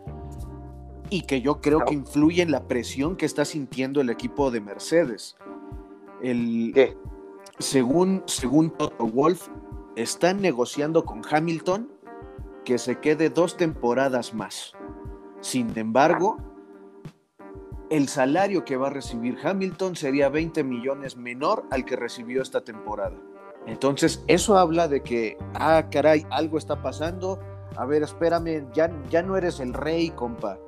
y 1.08 1.22
que 1.22 1.40
yo 1.40 1.60
creo 1.60 1.84
que 1.84 1.94
influye 1.94 2.42
en 2.42 2.52
la 2.52 2.68
presión 2.68 3.16
que 3.16 3.26
está 3.26 3.44
sintiendo 3.44 4.00
el 4.00 4.10
equipo 4.10 4.50
de 4.50 4.60
Mercedes. 4.60 5.36
El, 6.22 6.72
¿Qué? 6.74 6.96
Según, 7.58 8.22
según 8.26 8.70
Toto 8.70 9.06
Wolf, 9.06 9.48
están 9.96 10.40
negociando 10.40 11.04
con 11.04 11.22
Hamilton 11.28 11.90
que 12.64 12.78
se 12.78 12.98
quede 12.98 13.30
dos 13.30 13.56
temporadas 13.56 14.34
más. 14.34 14.72
Sin 15.40 15.76
embargo, 15.78 16.36
el 17.90 18.08
salario 18.08 18.64
que 18.64 18.76
va 18.76 18.88
a 18.88 18.90
recibir 18.90 19.38
Hamilton 19.42 19.96
sería 19.96 20.28
20 20.28 20.62
millones 20.64 21.16
menor 21.16 21.64
al 21.70 21.84
que 21.84 21.96
recibió 21.96 22.42
esta 22.42 22.60
temporada. 22.60 23.16
Entonces, 23.66 24.22
eso 24.26 24.56
habla 24.56 24.88
de 24.88 25.02
que, 25.02 25.36
ah, 25.54 25.86
caray, 25.90 26.26
algo 26.30 26.58
está 26.58 26.82
pasando. 26.82 27.40
A 27.76 27.84
ver, 27.84 28.02
espérame, 28.02 28.70
ya, 28.72 28.90
ya 29.10 29.22
no 29.22 29.36
eres 29.36 29.60
el 29.60 29.74
rey, 29.74 30.10
compa. 30.10 30.58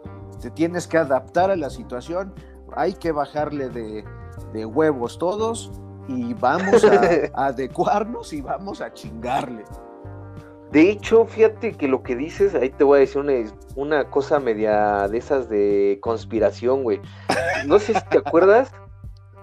Te 0.40 0.50
tienes 0.50 0.86
que 0.86 0.98
adaptar 0.98 1.50
a 1.50 1.56
la 1.56 1.70
situación. 1.70 2.34
Hay 2.74 2.94
que 2.94 3.12
bajarle 3.12 3.68
de, 3.68 4.04
de 4.52 4.66
huevos 4.66 5.18
todos 5.18 5.70
y 6.08 6.34
vamos 6.34 6.84
a 6.84 7.00
adecuarnos 7.46 8.32
y 8.32 8.40
vamos 8.40 8.80
a 8.80 8.92
chingarle. 8.92 9.64
De 10.72 10.88
hecho, 10.88 11.26
fíjate 11.26 11.74
que 11.74 11.86
lo 11.86 12.02
que 12.02 12.16
dices, 12.16 12.54
ahí 12.54 12.70
te 12.70 12.82
voy 12.82 12.96
a 12.96 13.00
decir 13.00 13.20
una, 13.20 13.34
una 13.76 14.04
cosa 14.04 14.40
media 14.40 15.06
de 15.06 15.18
esas 15.18 15.50
de 15.50 15.98
conspiración, 16.00 16.82
güey. 16.82 16.98
No 17.66 17.78
sé 17.78 17.92
si 17.92 18.00
te 18.08 18.18
acuerdas 18.18 18.72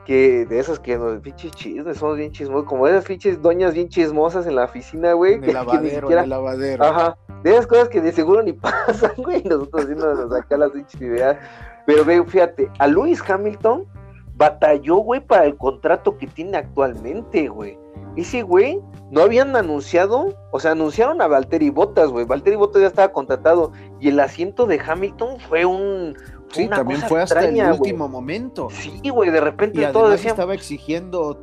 que 0.06 0.48
de 0.48 0.58
esas 0.58 0.80
que 0.80 0.98
nos 0.98 1.22
pinches 1.22 1.52
chismes, 1.52 1.98
somos 1.98 2.18
bien 2.18 2.32
chismosos, 2.32 2.68
como 2.68 2.88
esas 2.88 3.06
pinches 3.06 3.40
doñas 3.44 3.76
bien 3.76 3.90
chismosas 3.90 4.48
en 4.48 4.56
la 4.56 4.64
oficina, 4.64 5.14
güey. 5.14 5.36
En 5.36 5.44
el 5.44 5.54
lavadero, 5.54 6.12
en 6.12 6.18
el 6.18 6.30
lavadero. 6.30 6.84
Ajá. 6.84 7.16
De 7.44 7.52
esas 7.52 7.68
cosas 7.68 7.90
que 7.90 8.02
de 8.02 8.12
seguro 8.12 8.42
ni 8.42 8.54
pasan, 8.54 9.12
güey. 9.18 9.44
Nosotros 9.44 9.84
haciendo 9.84 10.36
acá 10.36 10.58
las 10.58 10.72
pinches 10.72 11.00
ideas. 11.00 11.38
Pero 11.86 12.04
ve, 12.06 12.24
fíjate, 12.26 12.72
a 12.80 12.88
Lewis 12.88 13.22
Hamilton 13.30 13.86
batalló, 14.40 14.96
güey, 14.96 15.20
para 15.20 15.44
el 15.44 15.58
contrato 15.58 16.18
que 16.18 16.26
tiene 16.26 16.58
actualmente, 16.58 17.50
güey. 17.50 17.78
Ese 18.16 18.42
güey 18.42 18.80
no 19.12 19.22
habían 19.22 19.56
anunciado, 19.56 20.34
o 20.52 20.60
sea, 20.60 20.72
anunciaron 20.72 21.22
a 21.22 21.28
Valtteri 21.28 21.70
Bottas, 21.70 22.10
güey. 22.10 22.26
Valtteri 22.26 22.56
Bottas 22.56 22.82
ya 22.82 22.88
estaba 22.88 23.12
contratado 23.12 23.74
y 24.00 24.08
el 24.08 24.20
asiento 24.20 24.66
de 24.66 24.80
Hamilton 24.80 25.40
fue 25.42 25.66
un. 25.66 26.18
sí, 26.54 26.70
también 26.70 27.02
fue 27.02 27.22
hasta 27.22 27.46
el 27.46 27.72
último 27.72 28.08
momento. 28.08 28.70
Sí, 28.72 29.10
güey, 29.10 29.30
de 29.30 29.42
repente 29.42 29.82
y 29.82 29.92
todo 29.92 30.10
decía... 30.10 30.32
estaba 30.32 30.54
exigiendo 30.54 31.38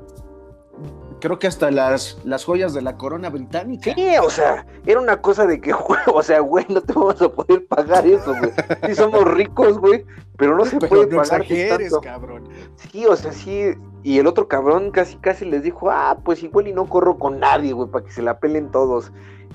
creo 1.20 1.38
que 1.38 1.46
hasta 1.46 1.70
las, 1.70 2.18
las 2.24 2.44
joyas 2.44 2.74
de 2.74 2.82
la 2.82 2.96
corona 2.96 3.30
británica. 3.30 3.94
Sí, 3.94 4.08
o 4.22 4.30
sea, 4.30 4.66
era 4.84 5.00
una 5.00 5.20
cosa 5.20 5.46
de 5.46 5.60
que, 5.60 5.72
o 6.12 6.22
sea, 6.22 6.40
güey, 6.40 6.66
no 6.68 6.80
te 6.80 6.92
vamos 6.92 7.20
a 7.20 7.28
poder 7.28 7.66
pagar 7.66 8.06
eso, 8.06 8.34
güey. 8.34 8.52
Sí 8.86 8.94
somos 8.94 9.24
ricos, 9.24 9.78
güey, 9.78 10.04
pero 10.36 10.56
no 10.56 10.64
se 10.64 10.78
puede 10.78 11.06
pagar. 11.06 11.42
Exageres, 11.42 11.92
cabrón. 12.02 12.48
Sí, 12.76 13.06
o 13.06 13.16
sea, 13.16 13.32
sí, 13.32 13.74
y 14.02 14.18
el 14.18 14.26
otro 14.26 14.48
cabrón 14.48 14.90
casi 14.90 15.16
casi 15.16 15.44
les 15.44 15.62
dijo, 15.62 15.90
ah, 15.90 16.18
pues 16.24 16.42
igual 16.42 16.68
y 16.68 16.72
no 16.72 16.86
corro 16.86 17.18
con 17.18 17.40
nadie, 17.40 17.72
güey, 17.72 17.90
para 17.90 18.04
que 18.04 18.12
se 18.12 18.22
la 18.22 18.38
pelen 18.38 18.70
todos. 18.70 19.12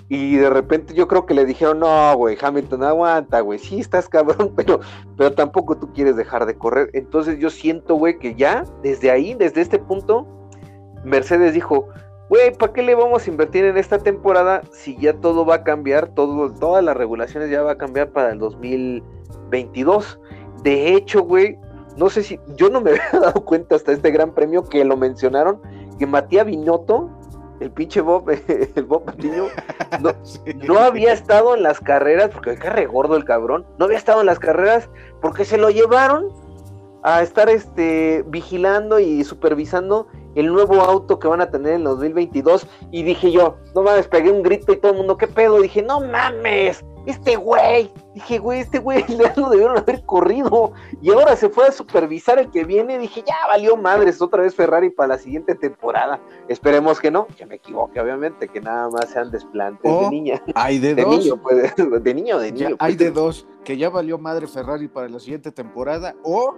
Y 0.10 0.36
de 0.36 0.50
repente 0.50 0.94
yo 0.94 1.08
creo 1.08 1.26
que 1.26 1.34
le 1.34 1.46
dijeron, 1.46 1.80
no, 1.80 2.14
güey, 2.18 2.38
Hamilton, 2.40 2.84
aguanta, 2.84 3.40
güey, 3.40 3.60
sí 3.60 3.80
estás 3.80 4.10
cabrón, 4.10 4.52
pero, 4.58 4.82
pero 5.16 5.34
tampoco 5.34 5.78
tú 5.78 5.94
quieres 5.94 6.18
dejar 6.18 6.46
de 6.46 6.58
correr. 6.58 6.90
Entonces 6.94 7.40
yo 7.40 7.50
siento, 7.50 7.96
güey, 7.96 8.20
que 8.20 8.36
ya, 8.36 8.66
desde 8.84 9.10
ahí, 9.10 9.36
desde 9.36 9.62
este 9.62 9.80
punto, 9.80 10.28
Mercedes 11.04 11.54
dijo, 11.54 11.90
güey, 12.30 12.56
¿para 12.56 12.74
qué 12.74 12.82
le 12.82 12.96
vamos 12.96 13.28
a 13.28 13.30
invertir 13.30 13.66
en 13.66 13.78
esta 13.78 14.00
temporada 14.00 14.62
si 14.72 14.98
ya 14.98 15.14
todo 15.14 15.46
va 15.46 15.56
a 15.56 15.64
cambiar, 15.64 16.10
todo, 16.10 16.52
todas 16.54 16.84
las 16.84 16.96
regulaciones 16.96 17.50
ya 17.50 17.62
va 17.62 17.74
a 17.74 17.78
cambiar 17.78 18.12
para 18.12 18.32
el 18.32 18.40
2022? 18.40 20.20
De 20.64 20.94
hecho, 20.94 21.24
güey, 21.24 21.58
no 21.98 22.10
sé 22.10 22.24
si, 22.24 22.40
yo 22.56 22.70
no 22.70 22.82
me 22.82 22.92
había 23.12 23.20
dado 23.20 23.46
cuenta 23.46 23.76
hasta 23.76 23.92
este 23.92 24.12
gran 24.12 24.34
premio 24.34 24.64
que 24.64 24.84
lo 24.86 24.98
mencionaron, 24.98 25.62
que 26.00 26.08
Matías 26.08 26.46
Viñoto, 26.46 27.10
el 27.60 27.72
pinche 27.72 28.02
Bob, 28.02 28.30
el 28.76 28.84
Bob 28.86 29.06
Patiño, 29.06 29.46
no, 30.68 30.80
había 30.80 31.14
estado 31.14 31.56
en 31.56 31.64
las 31.64 31.80
carreras, 31.80 32.30
porque 32.34 32.56
carre 32.56 32.86
gordo 32.86 33.16
el 33.16 33.26
cabrón, 33.26 33.66
no 33.78 33.86
había 33.86 33.98
estado 33.98 34.22
en 34.22 34.26
las 34.26 34.40
carreras 34.40 34.90
porque 35.22 35.46
se 35.46 35.58
lo 35.58 35.70
llevaron 35.70 36.30
a 37.04 37.22
estar 37.22 37.50
este 37.50 38.24
vigilando 38.28 39.00
y 39.00 39.24
supervisando 39.24 40.08
el 40.36 40.48
nuevo 40.48 40.82
auto 40.82 41.20
que 41.20 41.28
van 41.28 41.42
a 41.42 41.50
tener 41.50 41.74
en 41.74 41.84
2022 41.84 42.68
y 42.92 43.04
dije 43.04 43.32
yo, 43.32 43.58
no 43.76 43.84
mames, 43.84 44.08
pegué 44.08 44.32
un 44.32 44.44
grito 44.44 44.74
y 44.74 44.78
todo 44.78 44.92
el 44.92 44.98
mundo, 45.00 45.18
¿qué 45.18 45.28
pedo? 45.28 45.62
dije, 45.62 45.82
no 45.82 46.00
mames, 46.00 46.84
este 47.06 47.36
güey, 47.36 47.92
dije, 48.14 48.38
güey, 48.38 48.60
este 48.60 48.80
güey 48.80 49.04
le 49.08 49.32
lo 49.36 49.50
debieron 49.50 49.78
haber 49.78 50.04
corrido 50.06 50.74
y 51.02 51.12
ahora 51.12 51.36
se 51.36 51.50
fue 51.50 51.68
a 51.68 51.72
supervisar 51.72 52.40
el 52.40 52.52
que 52.52 52.64
viene, 52.64 52.98
dije, 53.00 53.24
ya 53.26 53.36
valió 53.48 53.76
madres 53.76 54.22
otra 54.22 54.44
vez 54.44 54.56
Ferrari 54.56 54.90
para 54.90 55.10
la 55.10 55.18
siguiente 55.18 55.56
temporada. 55.56 56.20
Esperemos 56.48 57.00
que 57.00 57.10
no, 57.10 57.28
que 57.28 57.46
me 57.46 57.56
equivoque, 57.56 58.00
obviamente, 58.00 58.48
que 58.48 58.62
nada 58.62 58.90
más 58.90 59.10
sean 59.10 59.32
desplantes 59.32 59.92
de 59.92 60.10
niña. 60.10 60.44
Hay 60.56 60.80
de, 60.80 60.96
de 60.96 61.04
dos. 61.04 61.18
Niño, 61.18 61.42
pues, 61.42 61.74
de 62.04 62.14
niño 62.14 62.40
de 62.40 62.52
niño. 62.52 62.76
hay 62.80 62.96
de 62.96 63.12
dos, 63.12 63.48
que 63.64 63.78
ya 63.78 63.90
valió 63.90 64.18
madre 64.18 64.48
Ferrari 64.48 64.88
para 64.88 65.10
la 65.10 65.20
siguiente 65.20 65.52
temporada 65.52 66.16
o 66.24 66.56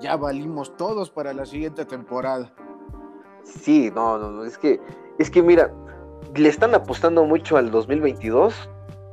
ya 0.00 0.16
valimos 0.16 0.76
todos 0.76 1.10
para 1.10 1.32
la 1.32 1.46
siguiente 1.46 1.84
temporada. 1.84 2.52
Sí, 3.44 3.92
no, 3.94 4.18
no, 4.18 4.30
no, 4.30 4.44
es 4.44 4.58
que, 4.58 4.80
es 5.18 5.30
que 5.30 5.42
mira, 5.42 5.72
le 6.34 6.48
están 6.48 6.74
apostando 6.74 7.24
mucho 7.24 7.56
al 7.56 7.70
2022. 7.70 8.70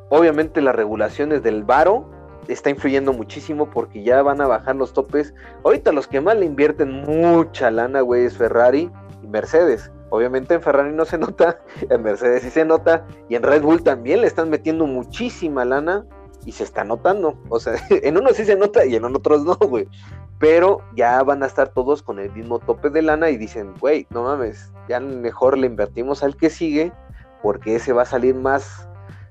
Obviamente 0.10 0.62
las 0.62 0.76
regulaciones 0.76 1.44
del 1.44 1.63
varo 1.63 2.10
está 2.48 2.70
influyendo 2.70 3.13
muchísimo 3.13 3.70
porque 3.70 4.04
ya 4.04 4.22
van 4.22 4.41
a 4.41 4.48
bajar 4.48 4.76
los 4.76 4.94
topes. 4.94 5.34
Ahorita 5.63 5.91
los 5.91 6.08
que 6.08 6.22
más 6.22 6.38
le 6.38 6.46
invierten 6.46 7.04
mucha 7.04 7.72
lana, 7.72 8.02
güey, 8.02 8.26
es 8.26 8.38
Ferrari 8.38 8.91
y 9.22 9.28
Mercedes. 9.28 9.91
Obviamente 10.10 10.56
en 10.56 10.62
Ferrari 10.62 10.91
no 10.91 11.06
se 11.06 11.17
nota, 11.17 11.60
en 11.89 12.04
Mercedes 12.04 12.44
sí 12.44 12.50
se 12.50 12.65
nota, 12.65 13.06
y 13.30 13.36
en 13.36 13.44
Red 13.44 13.62
Bull 13.62 13.84
también 13.84 14.22
le 14.22 14.28
están 14.28 14.50
metiendo 14.50 14.86
muchísima 14.86 15.63
lana 15.63 16.06
y 16.46 16.52
se 16.52 16.63
está 16.63 16.84
notando. 16.84 17.38
O 17.50 17.60
sea, 17.60 17.76
en 17.89 18.17
unos 18.17 18.36
sí 18.36 18.46
se 18.46 18.56
nota 18.56 18.86
y 18.86 18.96
en 18.96 19.06
otros 19.06 19.46
no, 19.46 19.56
güey. 19.56 19.88
Pero 20.41 20.82
ya 20.95 21.23
van 21.23 21.43
a 21.43 21.45
estar 21.45 21.69
todos 21.69 22.04
con 22.04 22.19
el 22.19 22.32
mismo 22.34 22.60
tope 22.60 22.89
de 22.89 23.01
lana 23.01 23.30
y 23.30 23.38
dicen, 23.38 23.73
güey, 23.80 24.08
no 24.10 24.23
mames, 24.23 24.73
ya 24.89 24.99
mejor 24.99 25.58
le 25.58 25.67
invertimos 25.67 26.23
al 26.23 26.36
que 26.36 26.49
sigue 26.49 26.91
porque 27.41 27.75
ese 27.75 27.93
va 27.93 28.01
a 28.01 28.06
salir 28.06 28.36
más, 28.36 28.89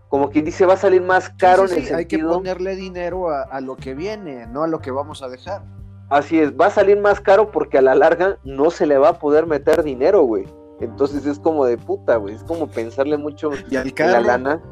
como 0.08 0.30
quien 0.30 0.46
dice, 0.46 0.64
va 0.64 0.74
a 0.74 0.78
salir 0.78 1.02
más 1.02 1.28
caro 1.30 1.66
en 1.66 1.72
el 1.72 1.84
sentido... 1.84 1.96
Hay 1.98 2.06
que 2.06 2.18
ponerle 2.18 2.76
dinero 2.76 3.28
a, 3.28 3.42
a 3.42 3.60
lo 3.60 3.76
que 3.76 3.94
viene, 3.94 4.46
no 4.46 4.62
a 4.62 4.68
lo 4.68 4.80
que 4.80 4.90
vamos 4.90 5.22
a 5.22 5.28
dejar. 5.28 5.62
Así 6.10 6.40
es, 6.40 6.52
va 6.52 6.66
a 6.66 6.70
salir 6.70 6.98
más 6.98 7.20
caro 7.20 7.50
porque 7.50 7.78
a 7.78 7.82
la 7.82 7.94
larga 7.94 8.38
no 8.42 8.70
se 8.70 8.86
le 8.86 8.96
va 8.96 9.10
a 9.10 9.18
poder 9.18 9.46
meter 9.46 9.82
dinero, 9.82 10.22
güey. 10.22 10.44
Entonces 10.80 11.26
es 11.26 11.38
como 11.38 11.64
de 11.66 11.76
puta, 11.76 12.16
güey. 12.16 12.34
Es 12.34 12.42
como 12.42 12.68
pensarle 12.68 13.16
mucho 13.16 13.50
¿Y 13.70 13.76
al 13.76 13.88
en 13.88 14.12
la 14.12 14.20
lana. 14.20 14.62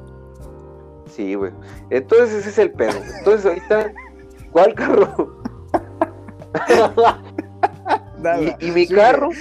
Sí, 1.07 1.35
güey. 1.35 1.53
Entonces 1.91 2.35
ese 2.35 2.49
es 2.49 2.59
el 2.59 2.73
pedo. 2.73 2.99
Entonces 3.19 3.47
ahorita, 3.47 3.93
¿cuál 4.51 4.75
carro? 4.75 5.38
Nada. 8.19 8.57
y, 8.61 8.67
y 8.67 8.71
mi 8.71 8.87
carro. 8.87 9.31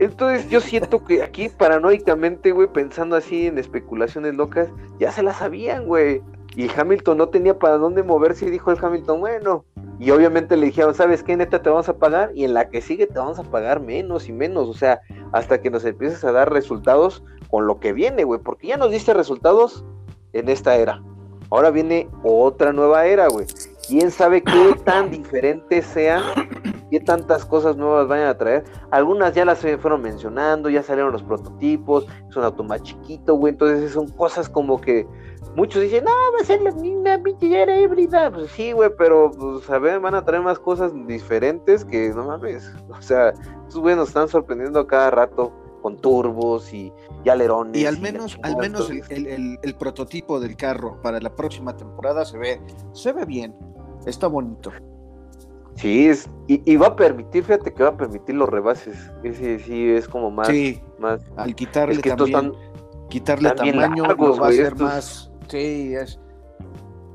Entonces 0.00 0.48
yo 0.48 0.60
siento 0.62 1.04
que 1.04 1.22
aquí 1.22 1.50
paranoicamente, 1.50 2.52
güey, 2.52 2.68
pensando 2.68 3.16
así 3.16 3.46
en 3.46 3.58
especulaciones 3.58 4.34
locas, 4.34 4.70
ya 4.98 5.12
se 5.12 5.22
la 5.22 5.34
sabían, 5.34 5.86
güey. 5.86 6.22
Y 6.56 6.68
Hamilton 6.74 7.18
no 7.18 7.28
tenía 7.28 7.58
para 7.58 7.76
dónde 7.76 8.02
moverse 8.02 8.46
y 8.46 8.50
dijo 8.50 8.70
el 8.70 8.78
Hamilton, 8.82 9.20
bueno. 9.20 9.64
Y 9.98 10.10
obviamente 10.10 10.56
le 10.56 10.66
dijeron, 10.66 10.94
¿sabes 10.94 11.22
qué? 11.22 11.36
Neta, 11.36 11.60
te 11.60 11.68
vamos 11.68 11.88
a 11.90 11.98
pagar 11.98 12.30
y 12.34 12.44
en 12.44 12.54
la 12.54 12.70
que 12.70 12.80
sigue 12.80 13.06
te 13.06 13.18
vamos 13.18 13.38
a 13.38 13.42
pagar 13.42 13.80
menos 13.80 14.28
y 14.28 14.32
menos. 14.32 14.68
O 14.68 14.74
sea, 14.74 15.02
hasta 15.32 15.60
que 15.60 15.70
nos 15.70 15.84
empieces 15.84 16.24
a 16.24 16.32
dar 16.32 16.50
resultados 16.50 17.22
con 17.50 17.66
lo 17.66 17.78
que 17.78 17.92
viene, 17.92 18.24
güey. 18.24 18.40
Porque 18.40 18.68
ya 18.68 18.78
nos 18.78 18.90
diste 18.90 19.12
resultados 19.12 19.84
en 20.32 20.48
esta 20.48 20.76
era. 20.76 21.02
Ahora 21.50 21.70
viene 21.70 22.08
otra 22.22 22.72
nueva 22.72 23.06
era, 23.06 23.28
güey. 23.28 23.46
¿Quién 23.86 24.10
sabe 24.10 24.42
qué 24.42 24.74
tan 24.84 25.10
diferente 25.10 25.82
sea? 25.82 26.22
¿Qué 26.90 27.00
tantas 27.00 27.44
cosas 27.44 27.76
nuevas 27.76 28.08
vayan 28.08 28.28
a 28.28 28.38
traer? 28.38 28.64
Algunas 28.90 29.34
ya 29.34 29.44
las 29.44 29.60
fueron 29.60 30.02
mencionando, 30.02 30.70
ya 30.70 30.82
salieron 30.82 31.12
los 31.12 31.22
prototipos, 31.22 32.06
es 32.28 32.36
un 32.36 32.44
auto 32.44 32.62
más 32.62 32.82
chiquito, 32.82 33.34
güey. 33.34 33.52
Entonces 33.52 33.92
son 33.92 34.08
cosas 34.08 34.48
como 34.48 34.80
que 34.80 35.06
muchos 35.56 35.82
dicen, 35.82 36.04
no, 36.04 36.10
va 36.10 36.40
a 36.40 36.44
ser 36.44 36.62
la 36.62 36.72
misma 36.72 37.18
pinche 37.22 37.60
era 37.60 37.80
híbrida. 37.80 38.30
Pues 38.30 38.50
sí, 38.52 38.72
güey, 38.72 38.90
pero 38.96 39.30
pues 39.32 39.68
a 39.70 39.78
ver, 39.78 40.00
van 40.00 40.14
a 40.14 40.24
traer 40.24 40.42
más 40.42 40.58
cosas 40.58 40.92
diferentes 41.06 41.84
que 41.84 42.10
no 42.10 42.24
mames. 42.26 42.72
O 42.88 43.02
sea, 43.02 43.30
estos 43.30 43.80
güeyes 43.80 43.98
nos 43.98 44.08
están 44.08 44.28
sorprendiendo 44.28 44.86
cada 44.86 45.10
rato 45.10 45.52
con 45.80 45.96
turbos 45.96 46.72
y, 46.72 46.92
y 47.24 47.28
alerones. 47.28 47.80
Y 47.80 47.86
al 47.86 48.00
menos, 48.00 48.38
al 48.42 48.56
menos 48.56 48.90
el, 48.90 49.02
el- 49.10 49.26
el- 49.26 49.58
el 49.62 49.74
prototipo 49.74 50.38
del 50.40 50.56
carro 50.56 51.00
para 51.02 51.20
la 51.20 51.34
próxima 51.34 51.76
temporada 51.76 52.24
se 52.24 52.38
ve, 52.38 52.60
se 52.92 53.12
ve 53.12 53.24
bien, 53.24 53.54
está 54.06 54.26
bonito. 54.26 54.70
Sí, 55.76 56.08
es, 56.08 56.28
y, 56.46 56.60
y 56.70 56.76
va 56.76 56.88
a 56.88 56.96
permitir, 56.96 57.42
fíjate 57.44 57.72
que 57.72 57.82
va 57.82 57.90
a 57.90 57.96
permitir 57.96 58.34
los 58.34 58.48
rebases. 58.48 58.98
Ese 59.22 59.58
sí 59.60 59.88
es 59.90 60.06
como 60.08 60.30
más. 60.30 60.48
sí, 60.48 60.82
más 60.98 61.20
al 61.36 61.54
quitarle 61.54 61.94
es 61.94 62.02
que 62.02 62.10
estos 62.10 62.30
también, 62.30 62.52
están. 62.54 63.08
quitarle 63.08 63.50
tamaño 63.52 64.04
largos, 64.04 64.40
va 64.40 64.48
a 64.48 64.50
estos. 64.50 64.80
más. 64.80 65.32
Sí, 65.48 65.94
es. 65.94 66.20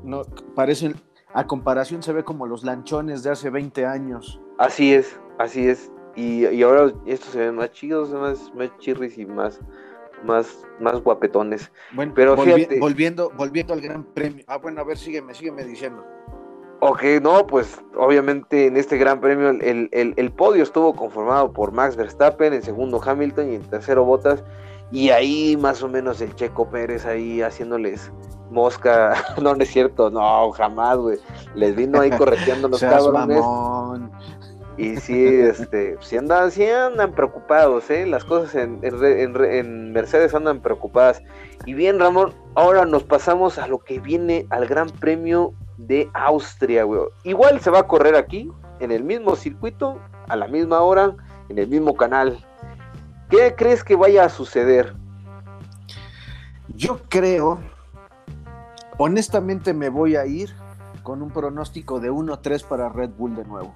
No, 0.02 0.22
parecen, 0.54 0.94
a 1.32 1.46
comparación 1.46 2.02
se 2.02 2.12
ve 2.12 2.24
como 2.24 2.46
los 2.46 2.64
lanchones 2.64 3.22
de 3.22 3.30
hace 3.30 3.50
20 3.50 3.86
años. 3.86 4.40
Así 4.58 4.92
es, 4.94 5.20
así 5.38 5.68
es. 5.68 5.92
Y, 6.16 6.46
y 6.46 6.62
ahora 6.62 6.92
estos 7.06 7.30
se 7.30 7.38
ven 7.40 7.56
más 7.56 7.70
chidos, 7.72 8.10
más, 8.10 8.52
más 8.54 8.70
chirris 8.78 9.18
y 9.18 9.26
más, 9.26 9.60
más, 10.24 10.64
más 10.80 11.00
guapetones. 11.02 11.70
Bueno, 11.92 12.12
Pero 12.14 12.34
volvi- 12.36 12.54
fíjate- 12.54 12.80
volviendo, 12.80 13.30
volviendo 13.36 13.74
al 13.74 13.80
gran 13.82 14.02
premio. 14.02 14.44
Ah, 14.48 14.56
bueno, 14.56 14.80
a 14.80 14.84
ver, 14.84 14.96
sígueme, 14.96 15.34
sígueme 15.34 15.64
diciendo. 15.64 16.04
Ok, 16.80 17.02
no, 17.22 17.46
pues 17.46 17.80
obviamente 17.96 18.66
en 18.66 18.76
este 18.76 18.98
gran 18.98 19.20
premio 19.20 19.48
el, 19.50 19.88
el- 19.92 20.14
el 20.16 20.30
podio 20.32 20.62
estuvo 20.62 20.94
conformado 20.94 21.52
por 21.52 21.72
Max 21.72 21.96
Verstappen, 21.96 22.52
en 22.52 22.62
segundo 22.62 23.00
Hamilton 23.04 23.52
y 23.52 23.54
en 23.56 23.62
tercero 23.62 24.04
Bottas. 24.04 24.42
Y 24.92 25.08
ahí 25.10 25.56
más 25.56 25.82
o 25.82 25.88
menos 25.88 26.20
el 26.20 26.34
Checo 26.36 26.68
Pérez 26.70 27.04
ahí 27.06 27.42
haciéndoles 27.42 28.12
mosca. 28.50 29.14
No, 29.42 29.54
no 29.54 29.62
es 29.62 29.70
cierto, 29.70 30.10
no, 30.10 30.50
jamás, 30.52 30.96
güey. 30.98 31.18
Les 31.54 31.74
vino 31.74 32.00
ahí 32.00 32.10
correteando 32.18 32.68
los 32.68 32.80
cabrones. 32.80 33.38
mamón. 33.40 34.12
Y 34.78 34.96
sí, 34.96 35.26
este, 35.26 35.96
sí 36.00 36.18
andan, 36.18 36.50
sí 36.50 36.68
andan 36.68 37.12
preocupados, 37.12 37.88
¿eh? 37.90 38.04
Las 38.04 38.24
cosas 38.24 38.54
en, 38.54 38.80
en 38.82 39.36
en 39.44 39.92
Mercedes 39.92 40.34
andan 40.34 40.60
preocupadas. 40.60 41.22
Y 41.64 41.72
bien, 41.72 41.98
Ramón, 41.98 42.34
ahora 42.54 42.84
nos 42.84 43.02
pasamos 43.02 43.58
a 43.58 43.66
lo 43.68 43.78
que 43.78 44.00
viene 44.00 44.46
al 44.50 44.66
Gran 44.66 44.90
Premio 44.90 45.54
de 45.78 46.10
Austria, 46.12 46.84
güey. 46.84 47.00
Igual 47.24 47.60
se 47.60 47.70
va 47.70 47.80
a 47.80 47.86
correr 47.86 48.16
aquí, 48.16 48.50
en 48.80 48.92
el 48.92 49.02
mismo 49.02 49.34
circuito, 49.36 49.98
a 50.28 50.36
la 50.36 50.46
misma 50.46 50.80
hora, 50.80 51.16
en 51.48 51.58
el 51.58 51.68
mismo 51.68 51.96
canal. 51.96 52.44
¿Qué 53.30 53.54
crees 53.56 53.82
que 53.82 53.96
vaya 53.96 54.24
a 54.24 54.28
suceder? 54.28 54.94
Yo 56.68 57.00
creo, 57.08 57.58
honestamente 58.98 59.72
me 59.72 59.88
voy 59.88 60.16
a 60.16 60.26
ir 60.26 60.54
con 61.02 61.22
un 61.22 61.30
pronóstico 61.30 62.00
de 62.00 62.10
1-3 62.10 62.64
para 62.64 62.88
Red 62.88 63.10
Bull 63.16 63.36
de 63.36 63.44
nuevo. 63.44 63.74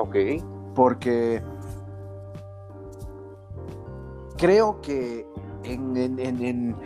Ok, 0.00 0.16
Porque 0.74 1.42
creo 4.36 4.80
que 4.80 5.26
en, 5.64 5.96
en- 5.96 6.18
en- 6.18 6.76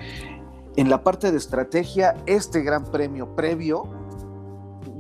en- 0.77 0.91
la 0.91 1.03
parte 1.05 1.31
de 1.31 1.39
estrategia, 1.39 2.17
este 2.27 2.63
gran 2.63 2.85
premio 2.85 3.35
previo 3.37 3.85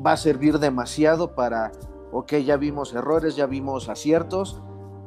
va 0.06 0.12
a 0.12 0.16
servir 0.16 0.58
demasiado 0.58 1.34
para, 1.34 1.72
ok, 2.12 2.34
ya 2.44 2.56
vimos 2.56 2.94
errores, 2.94 3.34
ya 3.36 3.46
vimos 3.46 3.88
aciertos, 3.88 4.62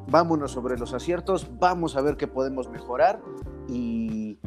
vámonos 0.10 0.52
sobre 0.52 0.78
los 0.78 0.94
aciertos, 0.94 1.48
vamos 1.60 1.96
a 1.96 2.02
ver 2.02 2.18
qué 2.18 2.28
podemos 2.28 2.70
mejorar 2.70 3.22
y, 3.70 4.40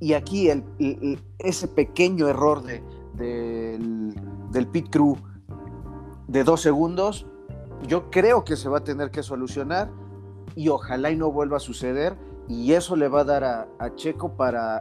y 0.00 0.14
aquí 0.14 0.48
el- 0.48 0.64
ese 1.38 1.68
pequeño 1.68 2.28
error 2.28 2.62
de- 2.62 2.82
del, 3.14 4.14
del 4.50 4.66
pit 4.68 4.88
crew 4.90 5.16
de 6.28 6.42
dos 6.44 6.60
segundos, 6.60 7.26
yo 7.82 8.10
creo 8.10 8.44
que 8.44 8.56
se 8.56 8.68
va 8.68 8.78
a 8.78 8.84
tener 8.84 9.10
que 9.10 9.22
solucionar 9.22 9.90
y 10.54 10.68
ojalá 10.68 11.10
no 11.12 11.30
vuelva 11.30 11.58
a 11.58 11.60
suceder 11.60 12.16
y 12.48 12.72
eso 12.72 12.96
le 12.96 13.08
va 13.08 13.20
a 13.20 13.24
dar 13.24 13.44
a, 13.44 13.94
Checo 13.96 14.36
para 14.36 14.80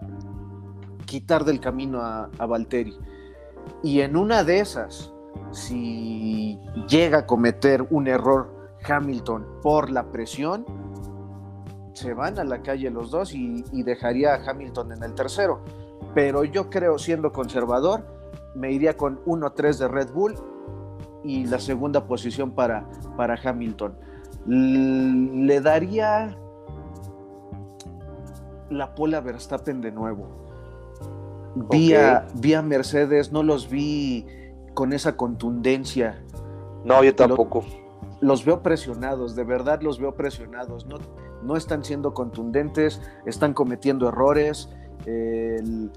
quitar 1.05 1.43
del 1.43 1.60
camino 1.60 2.01
a, 2.01 2.29
a 2.38 2.45
Valtteri. 2.45 2.97
Y 3.84 4.01
en 4.01 4.15
una 4.15 4.43
de 4.43 4.60
esas, 4.60 5.12
si 5.51 6.60
llega 6.88 7.19
a 7.19 7.25
cometer 7.25 7.86
un 7.89 8.08
error 8.08 8.53
Hamilton 8.88 9.45
por 9.62 9.89
la 9.89 10.12
presión, 10.12 10.65
se 11.93 12.13
van 12.13 12.38
a 12.39 12.43
la 12.43 12.62
calle 12.62 12.89
los 12.91 13.10
dos 13.10 13.34
y, 13.34 13.63
y 13.71 13.84
dejaría 13.84 14.36
a 14.36 14.49
Hamilton 14.49 14.93
en 14.93 15.03
el 15.03 15.13
tercero. 15.15 15.62
Pero 16.13 16.43
yo 16.43 16.69
creo, 16.69 16.97
siendo 16.97 17.31
conservador, 17.31 18.05
me 18.53 18.71
iría 18.71 18.95
con 18.95 19.23
1-3 19.25 19.77
de 19.77 19.88
Red 19.88 20.12
Bull 20.12 20.36
y 21.25 21.45
la 21.45 21.59
segunda 21.59 22.05
posición 22.07 22.51
para, 22.51 22.85
para 23.17 23.39
Hamilton. 23.43 23.95
Le 24.47 25.59
daría 25.61 26.38
la 28.69 28.93
pola 28.95 29.21
Verstappen 29.21 29.81
de 29.81 29.91
nuevo. 29.91 30.27
Vi, 31.69 31.93
a, 31.93 32.27
vi 32.35 32.53
a 32.53 32.61
Mercedes, 32.61 33.31
no 33.31 33.41
los 33.43 33.69
vi 33.69 34.25
con 34.73 34.91
esa 34.93 35.15
contundencia. 35.15 36.21
no, 36.83 37.03
yo 37.03 37.15
tampoco. 37.15 37.63
Los 38.21 38.43
veo 38.45 38.61
presionados, 38.61 39.35
de 39.35 39.43
verdad 39.43 39.81
los 39.81 39.99
veo 39.99 40.15
presionados. 40.15 40.85
No, 40.85 40.97
no 41.43 41.55
están 41.55 41.83
siendo 41.83 42.13
contundentes, 42.13 43.01
están 43.25 43.53
cometiendo 43.53 44.07
errores. 44.09 44.69
El- 45.05 45.91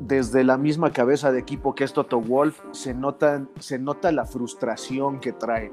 desde 0.00 0.44
la 0.44 0.56
misma 0.56 0.92
cabeza 0.92 1.32
de 1.32 1.40
equipo 1.40 1.74
que 1.74 1.84
es 1.84 1.92
Toto 1.92 2.20
Wolf, 2.20 2.60
se, 2.72 2.94
notan, 2.94 3.50
se 3.58 3.78
nota 3.78 4.12
la 4.12 4.24
frustración 4.24 5.20
que 5.20 5.32
traen. 5.32 5.72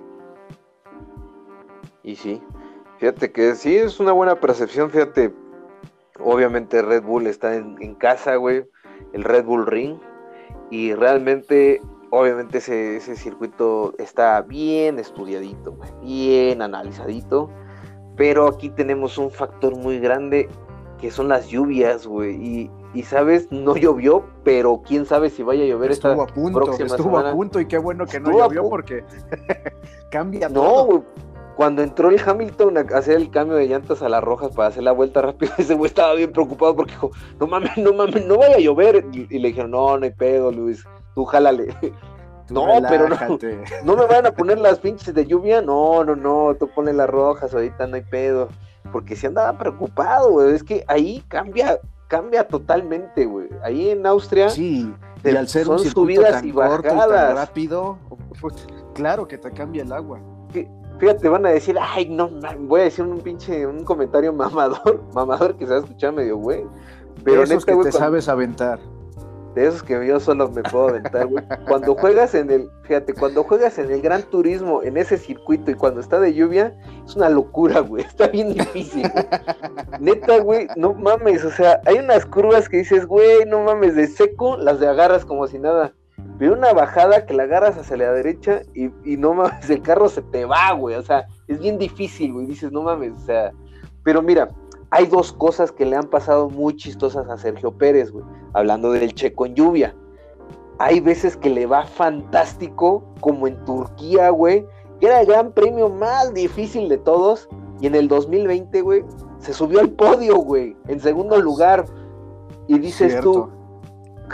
Y 2.04 2.16
sí, 2.16 2.42
fíjate 2.98 3.32
que 3.32 3.56
sí 3.56 3.76
es 3.76 4.00
una 4.00 4.12
buena 4.12 4.40
percepción, 4.40 4.90
fíjate. 4.90 5.34
Obviamente 6.20 6.82
Red 6.82 7.04
Bull 7.04 7.28
está 7.28 7.56
en, 7.56 7.76
en 7.82 7.96
casa, 7.96 8.36
güey, 8.36 8.66
el 9.14 9.24
Red 9.24 9.46
Bull 9.46 9.68
Ring. 9.68 9.98
Y 10.72 10.94
realmente, 10.94 11.82
obviamente 12.10 12.60
ese, 12.60 12.98
ese 12.98 13.16
circuito 13.16 13.94
está 13.98 14.42
bien 14.42 14.98
estudiadito, 14.98 15.78
bien 16.02 16.62
analizadito. 16.62 17.50
Pero 18.16 18.48
aquí 18.48 18.70
tenemos 18.70 19.18
un 19.18 19.30
factor 19.30 19.76
muy 19.76 20.00
grande 20.00 20.48
que 21.00 21.12
son 21.12 21.28
las 21.28 21.48
lluvias, 21.48 22.08
güey. 22.08 22.36
Y, 22.36 22.72
y 22.96 23.04
sabes, 23.04 23.48
no 23.52 23.76
llovió, 23.76 24.24
pero 24.44 24.82
quién 24.88 25.06
sabe 25.06 25.30
si 25.30 25.44
vaya 25.44 25.64
a 25.64 25.68
llover 25.68 25.92
estuvo 25.92 26.14
esta 26.14 26.24
a 26.24 26.28
punto, 26.28 26.60
próxima 26.64 26.88
estuvo 26.88 27.10
semana. 27.10 27.30
a 27.30 27.34
punto 27.34 27.60
y 27.60 27.68
qué 27.68 27.78
bueno 27.78 28.06
que 28.06 28.20
no 28.20 28.30
Estuvo 28.30 28.44
llovió 28.46 28.70
porque 28.70 29.04
cambia 30.12 30.50
No, 30.50 30.62
todo. 30.64 30.86
güey. 30.86 31.02
Cuando 31.56 31.84
entró 31.84 32.10
el 32.10 32.20
Hamilton 32.20 32.78
a 32.78 32.82
hacer 32.98 33.16
el 33.16 33.30
cambio 33.30 33.56
de 33.56 33.68
llantas 33.68 34.02
a 34.02 34.10
las 34.10 34.22
rojas 34.22 34.52
para 34.54 34.68
hacer 34.70 34.84
la 34.84 34.92
vuelta 34.92 35.22
rápida, 35.22 35.54
ese 35.58 35.74
güey 35.74 35.88
estaba 35.88 36.14
bien 36.14 36.32
preocupado 36.34 36.76
porque 36.76 36.92
dijo, 36.92 37.12
no 37.40 37.48
mames, 37.48 37.78
no 37.78 37.94
mames, 37.94 38.26
no 38.26 38.38
vaya 38.38 38.56
a 38.58 38.60
llover. 38.60 39.06
Y, 39.14 39.26
y 39.34 39.40
le 39.40 39.50
dijeron, 39.50 39.72
no, 39.72 39.98
no 39.98 40.04
hay 40.04 40.12
pedo, 40.12 40.52
Luis, 40.52 40.84
tú 41.14 41.24
jálale. 41.26 41.74
Tú 42.48 42.54
no, 42.56 42.68
pero 42.90 43.08
no. 43.08 43.16
No 43.86 43.96
me 43.96 44.06
van 44.06 44.26
a 44.26 44.32
poner 44.32 44.60
las 44.60 44.80
pinches 44.80 45.14
de 45.14 45.26
lluvia, 45.26 45.62
no, 45.62 46.04
no, 46.04 46.16
no, 46.18 46.56
tú 46.60 46.68
pones 46.68 46.94
las 46.94 47.10
rojas, 47.10 47.54
ahorita 47.54 47.88
no 47.88 47.96
hay 47.96 48.02
pedo. 48.04 48.50
Porque 48.92 49.16
si 49.16 49.26
andaba 49.26 49.58
preocupado, 49.58 50.32
güey, 50.32 50.54
es 50.54 50.64
que 50.64 50.84
ahí 50.88 51.24
cambia, 51.30 51.80
cambia 52.08 52.48
totalmente, 52.48 53.26
güey. 53.26 53.50
Ahí 53.64 53.90
en 53.90 54.06
Austria, 54.06 54.50
Sí, 54.50 54.94
y 55.18 55.22
Te- 55.22 55.38
al 55.38 55.48
ser 55.48 55.66
son 55.66 55.80
un 55.80 55.86
subidas 55.86 56.32
tan 56.32 56.48
y 56.48 56.52
corto 56.52 56.88
y 56.88 56.98
tan 56.98 57.36
rápido, 57.36 57.98
pues, 58.42 58.68
claro 58.94 59.28
que 59.28 59.38
te 59.38 59.52
cambia 59.52 59.84
el 59.84 59.92
agua. 59.92 60.20
fíjate, 61.00 61.28
van 61.28 61.46
a 61.46 61.50
decir, 61.50 61.78
ay, 61.82 62.08
no, 62.10 62.30
voy 62.60 62.82
a 62.82 62.84
decir 62.86 63.04
un 63.04 63.20
pinche, 63.20 63.66
un 63.68 63.84
comentario 63.84 64.32
mamador, 64.34 65.04
mamador 65.14 65.58
que 65.58 65.66
se 65.66 65.72
va 65.72 65.78
a 65.78 65.82
escuchar 65.82 66.14
medio, 66.14 66.38
güey. 66.38 66.66
Pero 67.24 67.44
esos 67.44 67.50
neta, 67.56 67.66
que 67.66 67.74
güey, 67.74 67.86
te 67.86 67.92
cuando- 67.92 67.98
sabes 68.06 68.30
aventar. 68.30 68.80
De 69.56 69.68
esos 69.68 69.82
que 69.82 70.06
yo 70.06 70.20
solo 70.20 70.50
me 70.50 70.62
puedo 70.64 70.90
aventar, 70.90 71.28
güey. 71.28 71.44
Cuando 71.68 71.96
juegas 71.96 72.36
en 72.36 72.52
el, 72.52 72.70
fíjate, 72.84 73.14
cuando 73.14 73.44
juegas 73.44 73.80
en 73.80 73.90
el 73.90 74.02
Gran 74.02 74.22
Turismo, 74.24 74.84
en 74.84 74.98
ese 74.98 75.18
circuito 75.18 75.72
y 75.72 75.76
cuando 75.76 76.02
está 76.02 76.20
de 76.20 76.34
lluvia, 76.34 76.76
es 77.06 77.16
una 77.16 77.30
locura, 77.30 77.80
güey. 77.80 78.04
Está 78.16 78.28
bien 78.28 78.54
difícil, 78.54 79.10
güey. 79.10 79.26
Neta, 80.00 80.40
güey, 80.40 80.68
no 80.76 80.94
mames, 80.94 81.46
o 81.46 81.52
sea, 81.52 81.80
hay 81.86 82.00
unas 82.00 82.26
curvas 82.26 82.68
que 82.68 82.78
dices, 82.78 83.06
güey, 83.06 83.46
no 83.48 83.64
mames, 83.64 83.96
de 83.96 84.08
seco 84.08 84.58
las 84.58 84.82
de 84.82 84.88
agarras 84.88 85.24
como 85.24 85.48
si 85.48 85.58
nada. 85.58 85.94
Pero 86.38 86.54
una 86.54 86.74
bajada 86.74 87.26
que 87.26 87.34
la 87.34 87.44
agarras 87.44 87.78
hacia 87.78 87.96
la 87.96 88.12
derecha 88.12 88.62
y, 88.74 88.90
y 89.06 89.16
no 89.16 89.34
mames, 89.34 89.70
el 89.70 89.82
carro 89.82 90.10
se 90.10 90.22
te 90.22 90.44
va, 90.44 90.74
güey. 90.74 90.96
O 90.98 91.02
sea, 91.02 91.26
es 91.48 91.60
bien 91.60 91.78
difícil, 91.78 92.34
güey. 92.34 92.46
Dices, 92.46 92.74
no 92.74 92.82
mames, 92.82 93.14
o 93.14 93.26
sea. 93.26 93.52
Pero 94.04 94.22
mira, 94.22 94.50
hay 94.92 95.08
dos 95.08 95.34
cosas 95.34 95.72
que 95.72 95.86
le 95.86 95.96
han 95.96 96.10
pasado 96.10 96.50
muy 96.50 96.76
chistosas 96.76 97.28
a 97.30 97.38
Sergio 97.38 97.72
Pérez, 97.72 98.12
güey. 98.12 98.26
Hablando 98.56 98.92
del 98.92 99.14
checo 99.14 99.46
en 99.46 99.54
lluvia. 99.54 99.94
Hay 100.80 101.02
veces 101.02 101.36
que 101.36 101.50
le 101.50 101.66
va 101.66 101.86
fantástico, 101.86 103.04
como 103.20 103.48
en 103.48 103.64
Turquía, 103.66 104.30
güey. 104.30 104.66
Que 105.00 105.08
era 105.08 105.20
el 105.22 105.28
gran 105.28 105.52
premio 105.52 105.90
más 105.90 106.34
difícil 106.34 106.88
de 106.88 106.98
todos. 106.98 107.50
Y 107.82 107.88
en 107.88 107.96
el 107.96 108.08
2020, 108.08 108.82
güey, 108.82 109.04
se 109.40 109.54
subió 109.54 109.82
al 109.82 109.90
podio, 109.90 110.38
güey. 110.38 110.76
En 110.88 111.02
segundo 111.02 111.40
lugar. 111.40 111.86
Y 112.68 112.80
dices 112.80 113.20
tú, 113.20 113.50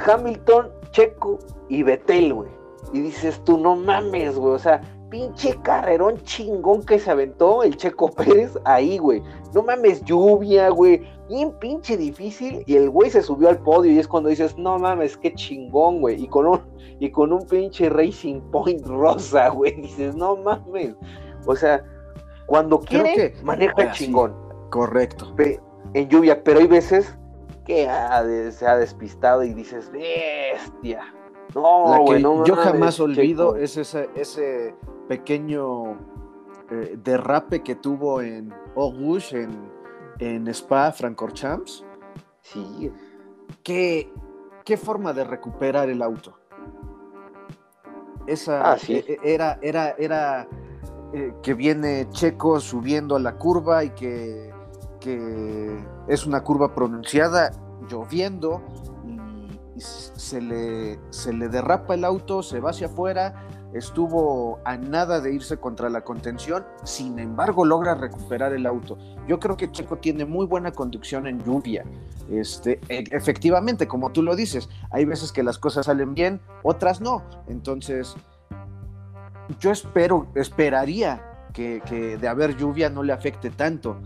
Hamilton, 0.06 0.70
Checo 0.92 1.40
y 1.68 1.82
Betel, 1.82 2.34
güey. 2.34 2.52
Y 2.94 3.02
dices 3.02 3.44
tú, 3.44 3.58
no 3.58 3.76
mames, 3.76 4.38
güey. 4.38 4.54
O 4.54 4.60
sea, 4.60 4.82
pinche 5.10 5.60
carrerón 5.64 6.22
chingón 6.24 6.84
que 6.84 7.00
se 7.00 7.10
aventó 7.12 7.64
el 7.64 7.76
Checo 7.76 8.10
Pérez 8.12 8.58
ahí, 8.66 8.98
güey. 8.98 9.24
No 9.54 9.64
mames, 9.64 10.04
lluvia, 10.06 10.70
güey. 10.70 11.02
Bien 11.32 11.52
pinche 11.60 11.96
difícil. 11.96 12.62
Y 12.68 12.76
el 12.76 12.90
güey 12.90 13.10
se 13.10 13.22
subió 13.22 13.48
al 13.48 13.60
podio. 13.60 13.90
Y 13.92 14.00
es 14.00 14.08
cuando 14.08 14.28
dices, 14.30 14.58
no 14.58 14.78
mames, 14.78 15.16
qué 15.16 15.34
chingón, 15.34 16.02
güey. 16.02 16.22
Y 16.22 16.28
con 16.28 16.46
un, 16.46 16.60
y 17.00 17.10
con 17.10 17.32
un 17.32 17.48
pinche 17.48 17.88
Racing 17.90 18.42
Point 18.52 18.86
rosa, 18.86 19.48
güey. 19.50 19.72
Dices, 19.82 20.14
no 20.16 20.36
mames. 20.36 20.94
O 21.46 21.56
sea, 21.56 21.84
cuando 22.48 22.80
Creo 22.82 23.04
quiere, 23.04 23.32
que- 23.34 23.44
maneja 23.44 23.74
Ah, 23.78 23.94
sí. 23.94 24.06
chingón 24.06 24.36
Correcto. 24.70 25.34
en 25.94 26.10
lluvia, 26.10 26.44
pero 26.44 26.60
hay 26.60 26.68
veces 26.68 27.18
que 27.66 27.88
ha 27.88 28.24
de- 28.24 28.52
se 28.52 28.68
ha 28.68 28.76
despistado 28.76 29.44
y 29.44 29.54
dices, 29.54 29.90
bestia. 29.92 31.02
No, 31.56 32.06
La 32.08 32.14
que 32.14 32.20
no 32.20 32.44
yo 32.46 32.56
jamás 32.58 33.00
olvido 33.00 33.54
Checo". 33.54 33.56
es 33.64 33.78
ese, 33.78 34.10
ese 34.16 34.76
pequeño 35.08 35.94
eh, 36.72 36.98
derrape 37.04 37.62
que 37.64 37.76
tuvo 37.76 38.22
en 38.22 38.54
Rouge, 38.76 39.44
en, 39.44 39.72
en 40.22 40.48
Spa 40.48 40.92
Francorchamps. 40.92 41.84
Sí, 42.42 42.92
¿Qué, 43.64 44.14
¿Qué 44.64 44.78
forma 44.78 45.14
de 45.14 45.24
recuperar 45.24 45.90
el 45.90 46.02
auto? 46.02 46.38
Esa 48.28 48.72
Ah, 48.74 48.78
sí. 48.78 48.94
e- 48.94 49.06
e- 49.24 49.34
era, 49.34 49.60
era, 49.62 49.96
era 49.98 50.48
eh, 51.14 51.34
que 51.42 51.54
viene 51.54 52.08
Checo 52.12 52.60
subiendo 52.60 53.16
a 53.16 53.20
la 53.20 53.36
curva 53.36 53.84
y 53.84 53.90
que, 53.92 54.54
que 55.00 55.86
es 56.08 56.26
una 56.26 56.44
curva 56.44 56.74
pronunciada, 56.74 57.52
lloviendo, 57.90 58.62
y, 59.06 59.78
y 59.78 59.82
se, 59.82 60.40
le, 60.40 61.00
se 61.10 61.34
le 61.34 61.50
derrapa 61.50 61.96
el 61.96 62.06
auto, 62.06 62.44
se 62.44 62.60
va 62.60 62.70
hacia 62.70 62.88
afuera, 62.88 63.34
estuvo 63.74 64.60
a 64.66 64.78
nada 64.78 65.22
de 65.22 65.34
irse 65.34 65.58
contra 65.58 65.90
la 65.90 66.04
contención, 66.04 66.66
sin 66.84 67.20
embargo 67.20 67.66
logra 67.66 67.96
recuperar 67.96 68.54
el 68.54 68.66
auto. 68.66 68.98
Yo 69.28 69.40
creo 69.40 69.58
que 69.58 69.72
Checo 69.72 69.98
tiene 69.98 70.26
muy 70.26 70.46
buena 70.46 70.72
conducción 70.72 71.28
en 71.28 71.44
lluvia. 71.44 71.86
Este, 72.30 72.80
e- 72.90 73.04
efectivamente, 73.12 73.88
como 73.88 74.12
tú 74.12 74.24
lo 74.24 74.36
dices, 74.36 74.70
hay 74.92 75.06
veces 75.06 75.32
que 75.32 75.44
las 75.44 75.58
cosas 75.58 75.86
salen 75.88 76.14
bien, 76.14 76.42
otras 76.64 77.02
no. 77.02 77.24
Entonces, 77.48 78.16
yo 79.60 79.72
espero, 79.72 80.28
esperaría 80.36 81.22
que, 81.54 81.82
que 81.86 82.18
de 82.18 82.28
haber 82.28 82.56
lluvia 82.58 82.90
no 82.90 83.04
le 83.04 83.14
afecte 83.14 83.50
tanto. 83.50 84.00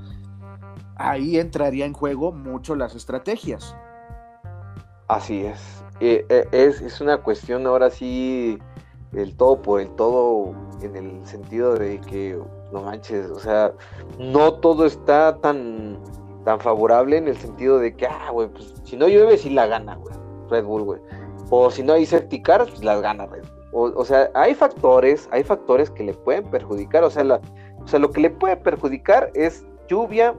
Ahí 0.95 1.37
entraría 1.39 1.85
en 1.85 1.93
juego 1.93 2.31
mucho 2.31 2.75
las 2.75 2.95
estrategias. 2.95 3.75
así 5.07 5.45
es. 5.45 5.83
Eh, 5.99 6.25
eh, 6.29 6.47
es. 6.51 6.81
Es 6.81 6.99
una 7.01 7.17
cuestión 7.19 7.65
ahora 7.67 7.89
sí, 7.89 8.59
el 9.15 9.35
todo 9.35 9.61
por 9.61 9.81
el 9.81 9.89
todo, 9.91 10.53
en 10.81 10.95
el 10.95 11.25
sentido 11.25 11.75
de 11.75 11.99
que, 12.01 12.39
no 12.71 12.81
manches, 12.81 13.29
o 13.31 13.39
sea, 13.39 13.73
no 14.19 14.53
todo 14.55 14.85
está 14.85 15.37
tan, 15.37 15.99
tan 16.43 16.59
favorable 16.59 17.17
en 17.17 17.27
el 17.27 17.37
sentido 17.37 17.79
de 17.79 17.95
que, 17.95 18.07
ah, 18.07 18.29
güey, 18.31 18.49
pues 18.49 18.73
si 18.83 18.95
no 18.97 19.07
llueve, 19.07 19.37
sí 19.37 19.49
la 19.49 19.67
gana, 19.67 19.95
güey, 19.95 20.15
Red 20.49 20.65
Bull, 20.65 20.83
güey. 20.83 21.01
O 21.49 21.69
si 21.69 21.83
no 21.83 21.93
hay 21.93 22.05
safety 22.05 22.41
cars, 22.41 22.69
pues 22.69 22.83
las 22.83 23.01
gana 23.01 23.25
Red 23.27 23.43
Bull. 23.43 23.93
O, 23.93 24.01
o 24.01 24.05
sea, 24.05 24.29
hay 24.33 24.55
factores, 24.55 25.27
hay 25.31 25.43
factores 25.43 25.89
que 25.89 26.03
le 26.03 26.13
pueden 26.13 26.49
perjudicar. 26.49 27.03
O 27.03 27.09
sea, 27.09 27.23
la, 27.23 27.41
o 27.83 27.87
sea, 27.87 27.99
lo 27.99 28.09
que 28.09 28.21
le 28.21 28.29
puede 28.29 28.57
perjudicar 28.57 29.31
es 29.35 29.65
lluvia, 29.87 30.35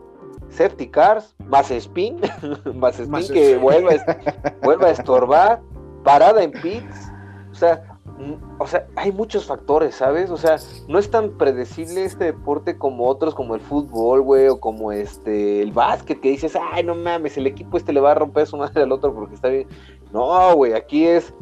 safety 0.48 0.88
cars, 0.88 1.34
más 1.46 1.70
spin, 1.70 2.20
más 2.74 2.94
spin 2.94 3.10
Más 3.10 3.30
que 3.30 3.56
vuelva, 3.56 3.92
a 3.92 4.54
vuelva 4.62 4.88
a 4.88 4.90
estorbar, 4.90 5.60
parada 6.02 6.42
en 6.42 6.50
pits. 6.50 7.12
O 7.52 7.54
sea, 7.54 7.95
o 8.58 8.66
sea, 8.66 8.86
hay 8.96 9.12
muchos 9.12 9.44
factores, 9.46 9.94
¿sabes? 9.96 10.30
O 10.30 10.36
sea, 10.36 10.56
no 10.88 10.98
es 10.98 11.10
tan 11.10 11.32
predecible 11.36 12.04
este 12.04 12.24
deporte 12.24 12.78
como 12.78 13.06
otros, 13.06 13.34
como 13.34 13.54
el 13.54 13.60
fútbol, 13.60 14.22
güey, 14.22 14.48
o 14.48 14.58
como 14.58 14.90
este 14.92 15.62
el 15.62 15.72
básquet, 15.72 16.20
que 16.20 16.30
dices, 16.30 16.56
ay, 16.72 16.82
no 16.84 16.94
mames, 16.94 17.36
el 17.36 17.46
equipo 17.46 17.76
este 17.76 17.92
le 17.92 18.00
va 18.00 18.12
a 18.12 18.14
romper 18.14 18.46
su 18.46 18.56
madre 18.56 18.82
al 18.82 18.92
otro 18.92 19.14
porque 19.14 19.34
está 19.34 19.48
bien. 19.48 19.68
No, 20.12 20.54
güey, 20.54 20.72
aquí 20.72 21.06
es 21.06 21.34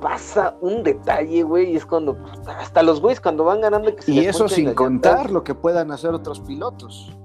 pasa 0.00 0.56
un 0.62 0.82
detalle, 0.82 1.42
güey, 1.42 1.72
y 1.72 1.76
es 1.76 1.84
cuando 1.84 2.16
hasta 2.46 2.82
los 2.82 3.00
güeyes 3.00 3.20
cuando 3.20 3.44
van 3.44 3.60
ganando 3.60 3.94
que 3.94 4.02
se 4.02 4.12
Y 4.12 4.20
eso 4.20 4.48
sin 4.48 4.72
contar 4.74 5.12
llantas. 5.16 5.32
lo 5.32 5.44
que 5.44 5.54
puedan 5.54 5.90
hacer 5.92 6.14
otros 6.14 6.40
pilotos. 6.40 7.16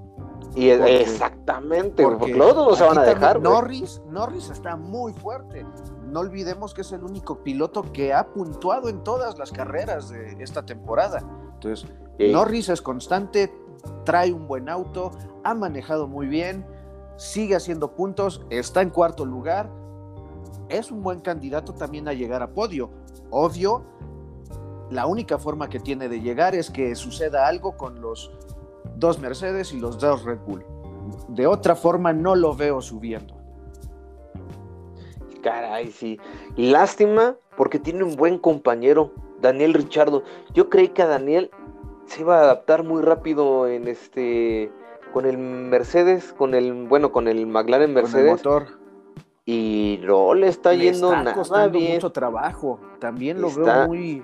y 0.58 0.72
porque- 0.74 1.02
exactamente, 1.02 2.04
güey, 2.06 2.18
porque 2.18 2.34
los 2.36 2.52
otros 2.52 2.68
no 2.68 2.76
se 2.76 2.84
van 2.86 2.98
a 2.98 3.04
dejar. 3.04 3.42
Norris, 3.42 4.02
Norris 4.10 4.50
está 4.50 4.78
muy 4.78 5.12
fuerte. 5.14 5.66
No 6.06 6.22
olvidemos 6.22 6.74
que 6.74 6.82
es 6.82 6.92
el 6.92 7.04
único 7.04 7.44
piloto 7.44 7.92
que 7.92 8.14
ha 8.14 8.28
puntuado 8.28 8.90
en 8.90 9.04
todas 9.04 9.38
las 9.38 9.52
carreras 9.52 10.10
de 10.10 10.38
esta 10.40 10.66
temporada. 10.66 11.20
Entonces, 11.54 11.90
Sí. 12.18 12.32
Norris 12.32 12.70
es 12.70 12.82
constante, 12.82 13.54
trae 14.06 14.32
un 14.32 14.48
buen 14.48 14.70
auto, 14.70 15.12
ha 15.44 15.54
manejado 15.54 16.08
muy 16.08 16.28
bien, 16.28 16.66
sigue 17.18 17.56
haciendo 17.56 17.94
puntos, 17.94 18.46
está 18.50 18.82
en 18.82 18.90
cuarto 18.90 19.26
lugar. 19.26 19.70
Es 20.70 20.92
un 20.92 21.04
buen 21.04 21.20
candidato 21.20 21.74
también 21.74 22.08
a 22.08 22.14
llegar 22.14 22.42
a 22.42 22.54
podio. 22.54 22.90
Obvio, 23.32 23.84
la 24.90 25.08
única 25.08 25.38
forma 25.38 25.68
que 25.68 25.80
tiene 25.80 26.08
de 26.08 26.22
llegar 26.22 26.56
es 26.56 26.72
que 26.72 26.96
suceda 26.96 27.48
algo 27.48 27.76
con 27.76 28.02
los 28.02 28.32
dos 28.96 29.20
Mercedes 29.20 29.74
y 29.74 29.80
los 29.80 30.00
dos 30.00 30.24
Red 30.24 30.40
Bull. 30.48 30.66
De 31.28 31.48
otra 31.48 31.76
forma 31.76 32.14
no 32.14 32.36
lo 32.36 32.56
veo 32.56 32.82
subiendo. 32.82 33.35
Caray, 35.46 35.92
sí. 35.92 36.20
Lástima 36.58 37.36
porque 37.56 37.78
tiene 37.80 38.04
un 38.04 38.16
buen 38.16 38.40
compañero, 38.40 39.12
Daniel 39.42 39.76
Richardo. 39.76 40.24
Yo 40.56 40.70
creí 40.72 40.88
que 40.90 41.04
a 41.04 41.08
Daniel 41.08 41.52
se 42.08 42.22
iba 42.22 42.38
a 42.40 42.44
adaptar 42.44 42.84
muy 42.84 43.04
rápido 43.04 43.68
en 43.68 43.88
este 43.88 44.72
con 45.14 45.26
el 45.28 45.38
Mercedes, 45.38 46.34
con 46.34 46.56
el 46.56 46.74
bueno, 46.88 47.12
con 47.12 47.28
el 47.28 47.46
McLaren 47.46 47.90
Con 47.94 47.98
el 47.98 48.04
Mercedes 48.04 48.32
motor. 48.32 48.66
y 49.46 50.00
no 50.04 50.34
le 50.34 50.48
está 50.48 50.72
Le 50.74 50.80
yendo 50.92 51.10
está 51.12 51.24
nada 51.24 51.36
costando 51.36 51.78
bien. 51.78 51.94
mucho 51.94 52.12
trabajo. 52.12 52.80
También 53.00 53.40
lo 53.40 53.48
Está- 53.50 53.80
veo 53.82 53.88
muy, 53.88 54.24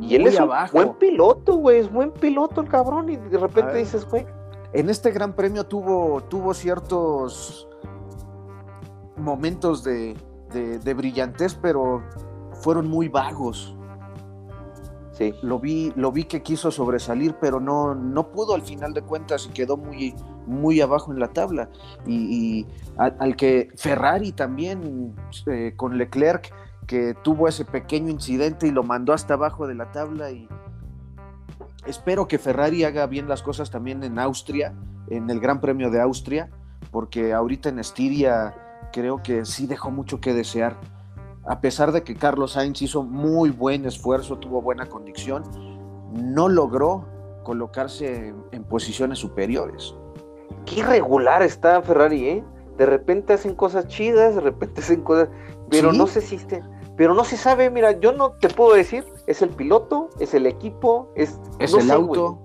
Y 0.00 0.14
él 0.14 0.22
muy 0.22 0.30
es 0.30 0.36
un 0.36 0.42
abajo. 0.42 0.72
buen 0.74 0.92
piloto, 0.94 1.56
güey, 1.56 1.78
es 1.80 1.90
buen 1.90 2.10
piloto 2.12 2.60
el 2.60 2.68
cabrón 2.68 3.08
y 3.08 3.16
de 3.16 3.38
repente 3.38 3.74
dices, 3.78 4.04
güey, 4.08 4.26
En 4.76 4.90
este 4.90 5.10
gran 5.12 5.34
premio 5.34 5.64
tuvo, 5.64 6.20
tuvo 6.22 6.52
ciertos 6.52 7.68
momentos 9.16 9.84
de, 9.84 10.16
de, 10.54 10.78
de 10.78 10.94
brillantez, 10.94 11.54
pero 11.54 12.02
fueron 12.62 12.88
muy 12.88 13.08
vagos. 13.08 13.76
Sí. 15.12 15.32
Lo 15.42 15.60
vi, 15.60 15.92
lo 15.94 16.10
vi 16.10 16.24
que 16.24 16.42
quiso 16.42 16.70
sobresalir, 16.72 17.36
pero 17.40 17.60
no, 17.60 17.94
no 17.94 18.32
pudo 18.32 18.54
al 18.54 18.62
final 18.62 18.94
de 18.94 19.02
cuentas 19.02 19.46
y 19.46 19.52
quedó 19.52 19.76
muy, 19.76 20.14
muy 20.46 20.80
abajo 20.80 21.12
en 21.12 21.20
la 21.20 21.28
tabla. 21.28 21.68
Y, 22.04 22.16
y 22.16 22.66
al, 22.96 23.16
al, 23.20 23.36
que 23.36 23.68
Ferrari 23.76 24.32
también 24.32 25.14
eh, 25.46 25.74
con 25.76 25.98
Leclerc, 25.98 26.52
que 26.88 27.14
tuvo 27.22 27.46
ese 27.46 27.64
pequeño 27.64 28.10
incidente 28.10 28.66
y 28.66 28.72
lo 28.72 28.82
mandó 28.82 29.12
hasta 29.12 29.34
abajo 29.34 29.68
de 29.68 29.76
la 29.76 29.92
tabla. 29.92 30.32
Y 30.32 30.48
espero 31.86 32.26
que 32.26 32.38
Ferrari 32.38 32.82
haga 32.82 33.06
bien 33.06 33.28
las 33.28 33.42
cosas 33.42 33.70
también 33.70 34.02
en 34.02 34.18
Austria, 34.18 34.74
en 35.08 35.30
el 35.30 35.38
Gran 35.38 35.60
Premio 35.60 35.90
de 35.90 36.00
Austria, 36.00 36.50
porque 36.90 37.32
ahorita 37.32 37.68
en 37.68 37.78
Estiria 37.78 38.52
creo 38.94 39.24
que 39.24 39.44
sí 39.44 39.66
dejó 39.66 39.90
mucho 39.90 40.20
que 40.20 40.32
desear 40.32 40.78
a 41.46 41.60
pesar 41.60 41.92
de 41.92 42.02
que 42.02 42.14
Carlos 42.14 42.52
Sainz 42.52 42.80
hizo 42.82 43.02
muy 43.02 43.50
buen 43.50 43.84
esfuerzo, 43.84 44.38
tuvo 44.38 44.62
buena 44.62 44.86
condición, 44.86 45.42
no 46.12 46.48
logró 46.48 47.04
colocarse 47.42 48.28
en, 48.28 48.44
en 48.52 48.64
posiciones 48.64 49.18
superiores. 49.18 49.94
Qué 50.64 50.80
irregular 50.80 51.42
está 51.42 51.82
Ferrari, 51.82 52.28
¿eh? 52.28 52.44
De 52.78 52.86
repente 52.86 53.34
hacen 53.34 53.54
cosas 53.54 53.86
chidas, 53.88 54.34
de 54.34 54.40
repente 54.40 54.80
hacen 54.80 55.02
cosas, 55.02 55.28
pero 55.68 55.92
¿Sí? 55.92 55.98
no 55.98 56.06
si 56.06 56.34
este, 56.34 56.62
pero 56.96 57.14
no 57.14 57.24
se 57.24 57.36
sabe, 57.36 57.70
mira, 57.70 57.92
yo 57.92 58.12
no 58.12 58.30
te 58.32 58.48
puedo 58.48 58.74
decir, 58.74 59.04
es 59.26 59.42
el 59.42 59.50
piloto, 59.50 60.08
es 60.20 60.32
el 60.32 60.46
equipo, 60.46 61.12
es, 61.14 61.38
es 61.58 61.72
no 61.72 61.78
el 61.78 61.86
sé, 61.86 61.92
auto. 61.92 62.38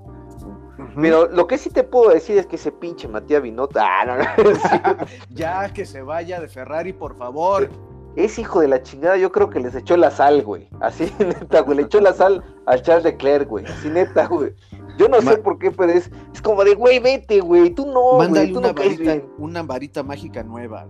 Güey. 0.79 0.95
Pero 1.01 1.27
lo 1.27 1.47
que 1.47 1.57
sí 1.57 1.69
te 1.69 1.83
puedo 1.83 2.11
decir 2.11 2.37
es 2.37 2.47
que 2.47 2.55
ese 2.55 2.71
pinche 2.71 3.07
Matías 3.07 3.41
Binotto, 3.41 3.79
ah, 3.81 4.05
no, 4.05 4.17
no. 4.17 5.05
ya 5.29 5.71
que 5.73 5.85
se 5.85 6.01
vaya 6.01 6.39
de 6.39 6.47
Ferrari, 6.47 6.93
por 6.93 7.15
favor 7.17 7.69
ese 8.15 8.41
hijo 8.41 8.61
de 8.61 8.67
la 8.67 8.81
chingada, 8.81 9.17
yo 9.17 9.31
creo 9.31 9.49
que 9.49 9.59
les 9.59 9.75
echó 9.75 9.95
la 9.97 10.11
sal, 10.11 10.43
güey. 10.43 10.67
Así, 10.81 11.11
neta, 11.19 11.61
güey. 11.61 11.77
Le 11.77 11.83
echó 11.83 11.99
la 11.99 12.13
sal 12.13 12.43
a 12.65 12.77
Charles 12.77 13.03
Leclerc, 13.05 13.47
güey. 13.47 13.65
Así, 13.65 13.89
neta, 13.89 14.27
güey. 14.27 14.53
Yo 14.97 15.07
no 15.07 15.21
Ma 15.21 15.31
sé 15.31 15.37
por 15.37 15.57
qué, 15.59 15.71
pero 15.71 15.91
es, 15.91 16.11
es 16.33 16.41
como 16.41 16.63
de, 16.63 16.75
güey, 16.75 16.99
vete, 16.99 17.39
güey. 17.39 17.69
Tú 17.69 17.85
no, 17.85 18.27
güey. 18.27 18.51
Tú 18.51 18.59
una, 18.59 18.69
no 18.69 18.73
varita, 18.73 19.21
una 19.37 19.63
varita 19.63 20.03
mágica 20.03 20.43
nueva. 20.43 20.87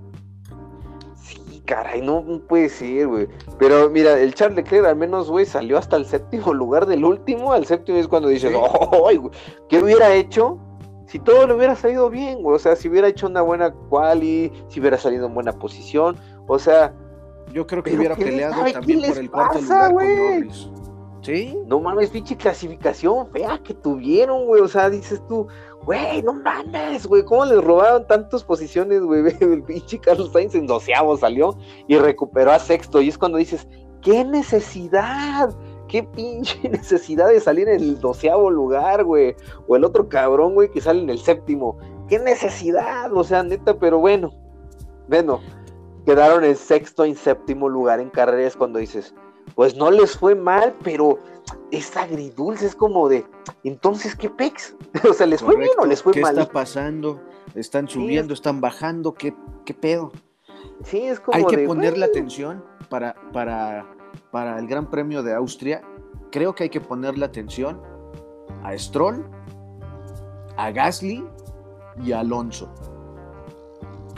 Caray, 1.69 2.01
no, 2.01 2.25
puede 2.47 2.67
ser, 2.67 3.07
güey. 3.07 3.27
Pero 3.59 3.91
mira, 3.91 4.19
el 4.19 4.33
Charles 4.33 4.57
Leclerc 4.57 4.87
al 4.87 4.95
menos, 4.95 5.29
güey, 5.29 5.45
salió 5.45 5.77
hasta 5.77 5.97
el 5.97 6.05
séptimo 6.05 6.51
lugar 6.51 6.87
del 6.87 7.05
último. 7.05 7.53
Al 7.53 7.65
séptimo 7.67 7.99
es 7.99 8.07
cuando 8.07 8.27
dices, 8.27 8.51
oh, 8.55 9.01
güey, 9.01 9.21
¿qué 9.69 9.77
hubiera 9.77 10.11
hecho? 10.15 10.57
Si 11.05 11.19
todo 11.19 11.45
le 11.45 11.53
hubiera 11.53 11.75
salido 11.75 12.09
bien, 12.09 12.41
güey. 12.41 12.55
O 12.55 12.59
sea, 12.59 12.75
si 12.75 12.89
hubiera 12.89 13.07
hecho 13.07 13.27
una 13.27 13.43
buena 13.43 13.71
quali, 13.71 14.51
si 14.67 14.79
hubiera 14.79 14.97
salido 14.97 15.27
en 15.27 15.35
buena 15.35 15.51
posición. 15.53 16.17
O 16.47 16.57
sea, 16.57 16.93
yo 17.53 17.67
creo 17.67 17.83
que 17.83 17.95
hubiera 17.95 18.15
peleado 18.15 18.63
también 18.71 19.01
por 19.07 19.17
el 19.17 19.29
cuarto 19.29 19.59
pasa, 19.59 19.89
lugar 19.89 19.93
wey? 19.93 20.17
con 20.17 20.35
Norris. 20.35 20.69
¿Sí? 21.21 21.57
No 21.67 21.79
mames, 21.79 22.09
pinche 22.09 22.35
clasificación 22.35 23.29
fea 23.31 23.59
que 23.63 23.75
tuvieron, 23.75 24.47
güey. 24.47 24.61
O 24.61 24.67
sea, 24.67 24.89
dices 24.89 25.21
tú, 25.27 25.47
güey, 25.85 26.21
no 26.21 26.33
mames, 26.33 27.07
güey. 27.07 27.23
¿Cómo 27.23 27.45
les 27.45 27.63
robaron 27.63 28.05
tantas 28.07 28.43
posiciones, 28.43 29.01
güey? 29.01 29.23
El 29.39 29.63
pinche 29.63 29.99
Carlos 29.99 30.31
Sainz 30.31 30.55
en 30.55 30.67
doceavo 30.67 31.17
salió 31.17 31.57
y 31.87 31.97
recuperó 31.97 32.51
a 32.51 32.59
sexto. 32.59 33.01
Y 33.01 33.09
es 33.09 33.17
cuando 33.17 33.37
dices, 33.37 33.67
¿qué 34.01 34.23
necesidad? 34.23 35.49
¿Qué 35.87 36.03
pinche 36.03 36.69
necesidad 36.69 37.27
de 37.27 37.39
salir 37.39 37.67
en 37.67 37.81
el 37.81 37.99
doceavo 37.99 38.49
lugar, 38.49 39.03
güey? 39.03 39.35
O 39.67 39.75
el 39.75 39.83
otro 39.83 40.07
cabrón, 40.09 40.53
güey, 40.53 40.69
que 40.69 40.81
sale 40.81 41.01
en 41.01 41.09
el 41.09 41.19
séptimo. 41.19 41.77
¿Qué 42.07 42.19
necesidad? 42.19 43.11
O 43.13 43.23
sea, 43.23 43.43
neta, 43.43 43.77
pero 43.77 43.99
bueno. 43.99 44.31
Bueno, 45.07 45.41
quedaron 46.05 46.43
en 46.43 46.55
sexto 46.55 47.05
y 47.05 47.15
séptimo 47.15 47.69
lugar 47.69 47.99
en 47.99 48.09
carreras 48.09 48.55
cuando 48.55 48.79
dices, 48.79 49.13
pues 49.55 49.75
no 49.75 49.91
les 49.91 50.17
fue 50.17 50.35
mal, 50.35 50.75
pero 50.83 51.19
es 51.71 51.95
agridulce, 51.95 52.65
es 52.65 52.75
como 52.75 53.09
de, 53.09 53.25
entonces, 53.63 54.15
¿qué 54.15 54.29
pex? 54.29 54.75
o 55.09 55.13
sea, 55.13 55.25
¿les 55.27 55.41
Correcto. 55.41 55.45
fue 55.45 55.55
bien 55.57 55.71
o 55.79 55.85
les 55.85 56.01
fue 56.01 56.13
¿Qué 56.13 56.21
mal? 56.21 56.35
¿Qué 56.35 56.41
está 56.41 56.53
pasando? 56.53 57.21
¿Están 57.55 57.87
subiendo? 57.87 58.35
Sí. 58.35 58.39
¿Están 58.39 58.61
bajando? 58.61 59.13
¿Qué, 59.13 59.33
qué 59.65 59.73
pedo? 59.73 60.11
Sí, 60.83 61.01
es 61.01 61.19
como 61.19 61.37
Hay 61.37 61.45
que 61.45 61.57
de, 61.57 61.67
ponerle 61.67 61.99
bueno. 61.99 62.11
atención 62.11 62.63
para, 62.89 63.15
para, 63.33 63.85
para 64.31 64.59
el 64.59 64.67
Gran 64.67 64.89
Premio 64.89 65.23
de 65.23 65.33
Austria. 65.33 65.81
Creo 66.31 66.53
que 66.53 66.63
hay 66.63 66.69
que 66.69 66.81
ponerle 66.81 67.25
atención 67.25 67.81
a 68.63 68.77
Stroll, 68.77 69.25
a 70.57 70.71
Gasly 70.71 71.25
y 72.03 72.11
a 72.11 72.19
Alonso. 72.19 72.73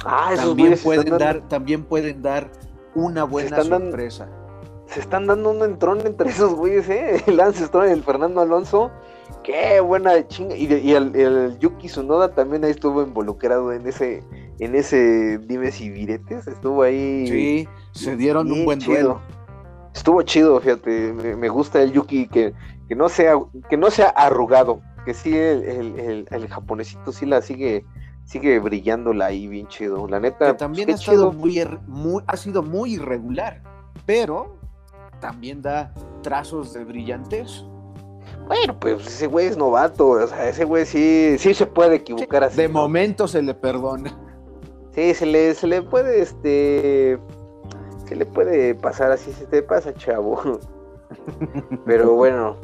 Ah, 0.05 0.33
también 0.35 0.77
pueden 0.83 1.17
dar, 1.17 1.47
también 1.47 1.83
pueden 1.83 2.21
dar 2.21 2.51
una 2.95 3.23
buena 3.23 3.63
sorpresa. 3.63 4.25
Dando, 4.25 4.40
se 4.91 4.99
están 4.99 5.25
dando 5.25 5.51
un 5.51 5.63
entrón 5.63 6.05
entre 6.05 6.29
esos 6.29 6.53
güeyes, 6.53 6.89
¿eh? 6.89 7.23
El 7.27 7.37
Lance 7.37 7.65
Stroll 7.65 7.89
y 7.89 7.91
el 7.91 8.03
Fernando 8.03 8.41
Alonso. 8.41 8.91
Qué 9.43 9.79
buena 9.79 10.27
chinga. 10.27 10.55
Y, 10.55 10.65
y 10.65 10.93
el, 10.93 11.15
el, 11.15 11.57
Yuki 11.59 11.87
Tsunoda 11.87 12.35
también 12.35 12.63
ahí 12.65 12.71
estuvo 12.71 13.01
involucrado 13.01 13.71
en 13.71 13.87
ese, 13.87 14.21
en 14.59 14.75
ese 14.75 15.37
dimes 15.39 15.79
y 15.79 15.89
viretes. 15.89 16.45
Estuvo 16.47 16.83
ahí. 16.83 17.27
Sí, 17.27 17.67
se 17.93 18.15
dieron 18.17 18.51
un 18.51 18.65
buen 18.65 18.79
chido. 18.79 18.93
duelo. 18.93 19.21
Estuvo 19.95 20.21
chido, 20.23 20.59
fíjate. 20.59 21.13
Me, 21.13 21.35
me, 21.35 21.49
gusta 21.49 21.81
el 21.81 21.93
Yuki 21.93 22.27
que, 22.27 22.53
que 22.87 22.95
no 22.95 23.07
sea, 23.07 23.35
que 23.69 23.77
no 23.77 23.89
sea 23.89 24.09
arrugado. 24.09 24.81
Que 25.05 25.13
sí, 25.13 25.35
el, 25.35 25.97
el, 25.99 26.27
el 26.29 26.47
japonesito 26.47 27.11
sí 27.11 27.25
la 27.25 27.41
sigue 27.41 27.85
sigue 28.25 28.59
brillándola 28.59 29.27
ahí 29.27 29.47
bien 29.47 29.67
chido. 29.67 30.07
La 30.07 30.19
neta. 30.19 30.47
Que 30.47 30.53
también 30.53 30.87
pues, 30.87 30.99
ha, 30.99 31.11
estado 31.11 31.31
muy, 31.31 31.65
muy, 31.87 32.23
ha 32.27 32.37
sido 32.37 32.61
muy 32.61 32.93
irregular, 32.93 33.63
pero 34.05 34.60
también 35.21 35.61
da 35.61 35.93
trazos 36.21 36.73
de 36.73 36.83
brillantez. 36.83 37.63
Bueno, 38.47 38.77
pues 38.77 39.07
ese 39.07 39.27
güey 39.27 39.45
es 39.47 39.55
novato, 39.55 40.09
o 40.09 40.27
sea, 40.27 40.49
ese 40.49 40.65
güey 40.65 40.85
sí, 40.85 41.37
sí 41.37 41.53
se 41.53 41.65
puede 41.65 41.95
equivocar 41.97 42.43
así. 42.43 42.57
De 42.57 42.67
¿no? 42.67 42.73
momento 42.73 43.27
se 43.27 43.41
le 43.41 43.53
perdona. 43.53 44.17
Sí, 44.93 45.13
se 45.13 45.25
le, 45.25 45.53
se 45.55 45.67
le 45.67 45.81
puede, 45.81 46.21
este, 46.21 47.17
se 48.05 48.15
le 48.15 48.25
puede 48.25 48.75
pasar 48.75 49.11
así, 49.11 49.31
se 49.31 49.45
te 49.45 49.61
pasa, 49.63 49.93
chavo. 49.93 50.59
Pero 51.85 52.13
bueno, 52.13 52.57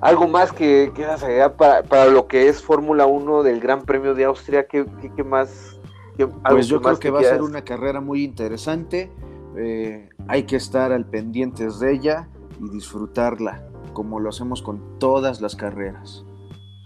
algo 0.00 0.26
más 0.26 0.52
que 0.52 0.90
quieras 0.94 1.22
agregar 1.22 1.54
para, 1.54 1.82
para 1.84 2.06
lo 2.06 2.26
que 2.26 2.48
es 2.48 2.62
Fórmula 2.62 3.06
1 3.06 3.44
del 3.44 3.60
Gran 3.60 3.82
Premio 3.82 4.14
de 4.14 4.24
Austria, 4.24 4.66
¿qué, 4.66 4.86
qué, 5.00 5.12
qué 5.14 5.22
más? 5.22 5.78
Qué, 6.16 6.26
pues 6.26 6.66
yo 6.66 6.80
creo 6.80 6.94
que, 6.94 7.00
que 7.02 7.10
va 7.10 7.20
a 7.20 7.24
ser 7.24 7.42
una 7.42 7.62
carrera 7.62 8.00
muy 8.00 8.24
interesante, 8.24 9.12
eh, 9.56 10.08
hay 10.28 10.44
que 10.44 10.56
estar 10.56 10.92
al 10.92 11.06
pendientes 11.06 11.78
de 11.80 11.92
ella 11.92 12.28
y 12.60 12.68
disfrutarla, 12.70 13.66
como 13.92 14.20
lo 14.20 14.30
hacemos 14.30 14.62
con 14.62 14.98
todas 14.98 15.40
las 15.40 15.56
carreras. 15.56 16.24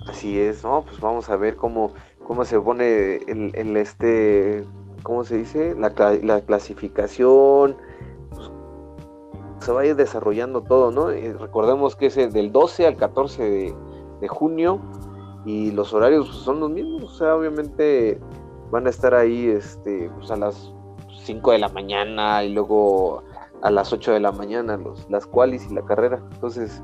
Así 0.06 0.38
es, 0.38 0.64
¿no? 0.64 0.84
Pues 0.84 1.00
vamos 1.00 1.28
a 1.28 1.36
ver 1.36 1.56
cómo, 1.56 1.92
cómo 2.26 2.44
se 2.44 2.58
pone 2.58 3.16
el, 3.26 3.76
este, 3.76 4.64
¿cómo 5.02 5.24
se 5.24 5.38
dice? 5.38 5.74
La, 5.74 5.92
la 6.22 6.40
clasificación, 6.40 7.76
se 9.60 9.72
va 9.72 9.82
a 9.82 9.86
ir 9.86 9.96
desarrollando 9.96 10.62
todo, 10.62 10.90
¿no? 10.90 11.12
Y 11.12 11.32
recordemos 11.32 11.96
que 11.96 12.06
es 12.06 12.16
del 12.16 12.50
12 12.50 12.86
al 12.86 12.96
14 12.96 13.42
de, 13.42 13.74
de 14.20 14.28
junio 14.28 14.80
y 15.44 15.70
los 15.72 15.92
horarios 15.92 16.28
son 16.28 16.60
los 16.60 16.70
mismos, 16.70 17.04
o 17.04 17.14
sea, 17.14 17.36
obviamente 17.36 18.18
van 18.70 18.86
a 18.86 18.90
estar 18.90 19.14
ahí 19.14 19.48
este, 19.48 20.10
pues 20.16 20.30
a 20.30 20.36
las 20.36 20.72
5 21.32 21.52
de 21.52 21.58
la 21.58 21.68
mañana 21.68 22.42
y 22.44 22.52
luego 22.52 23.22
a 23.62 23.70
las 23.70 23.92
8 23.92 24.12
de 24.12 24.20
la 24.20 24.32
mañana 24.32 24.76
los, 24.76 25.08
las 25.10 25.26
cuales 25.26 25.66
y 25.70 25.74
la 25.74 25.82
carrera, 25.82 26.20
entonces 26.32 26.82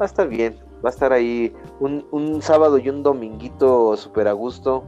va 0.00 0.04
a 0.04 0.06
estar 0.06 0.28
bien, 0.28 0.58
va 0.84 0.90
a 0.90 0.92
estar 0.92 1.12
ahí 1.12 1.54
un, 1.80 2.06
un 2.10 2.42
sábado 2.42 2.78
y 2.78 2.88
un 2.88 3.02
dominguito 3.02 3.96
súper 3.96 4.28
a 4.28 4.32
gusto, 4.32 4.84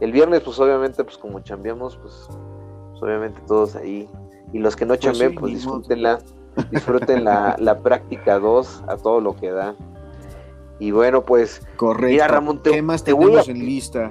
el 0.00 0.12
viernes 0.12 0.40
pues 0.40 0.58
obviamente 0.58 1.04
pues 1.04 1.16
como 1.16 1.40
chambeamos 1.40 1.96
pues, 1.96 2.26
pues 2.90 3.02
obviamente 3.02 3.40
todos 3.46 3.76
ahí 3.76 4.08
y 4.52 4.58
los 4.58 4.76
que 4.76 4.84
no 4.84 4.94
pues 4.96 5.16
sí, 5.16 5.28
pues 5.30 5.54
disfrútenla 5.54 6.18
disfruten 6.70 7.24
la, 7.24 7.56
la 7.58 7.78
práctica 7.78 8.38
2 8.38 8.84
a 8.88 8.96
todo 8.96 9.20
lo 9.20 9.36
que 9.36 9.50
da. 9.50 9.74
Y 10.78 10.90
bueno, 10.92 11.24
pues. 11.24 11.62
Correcto. 11.76 12.06
Mira, 12.08 12.28
Ramón, 12.28 12.62
te, 12.62 12.70
¿Qué 12.70 12.82
más 12.82 13.04
te 13.04 13.12
voy 13.12 13.36
a, 13.36 13.42
en 13.42 13.58
lista? 13.58 14.10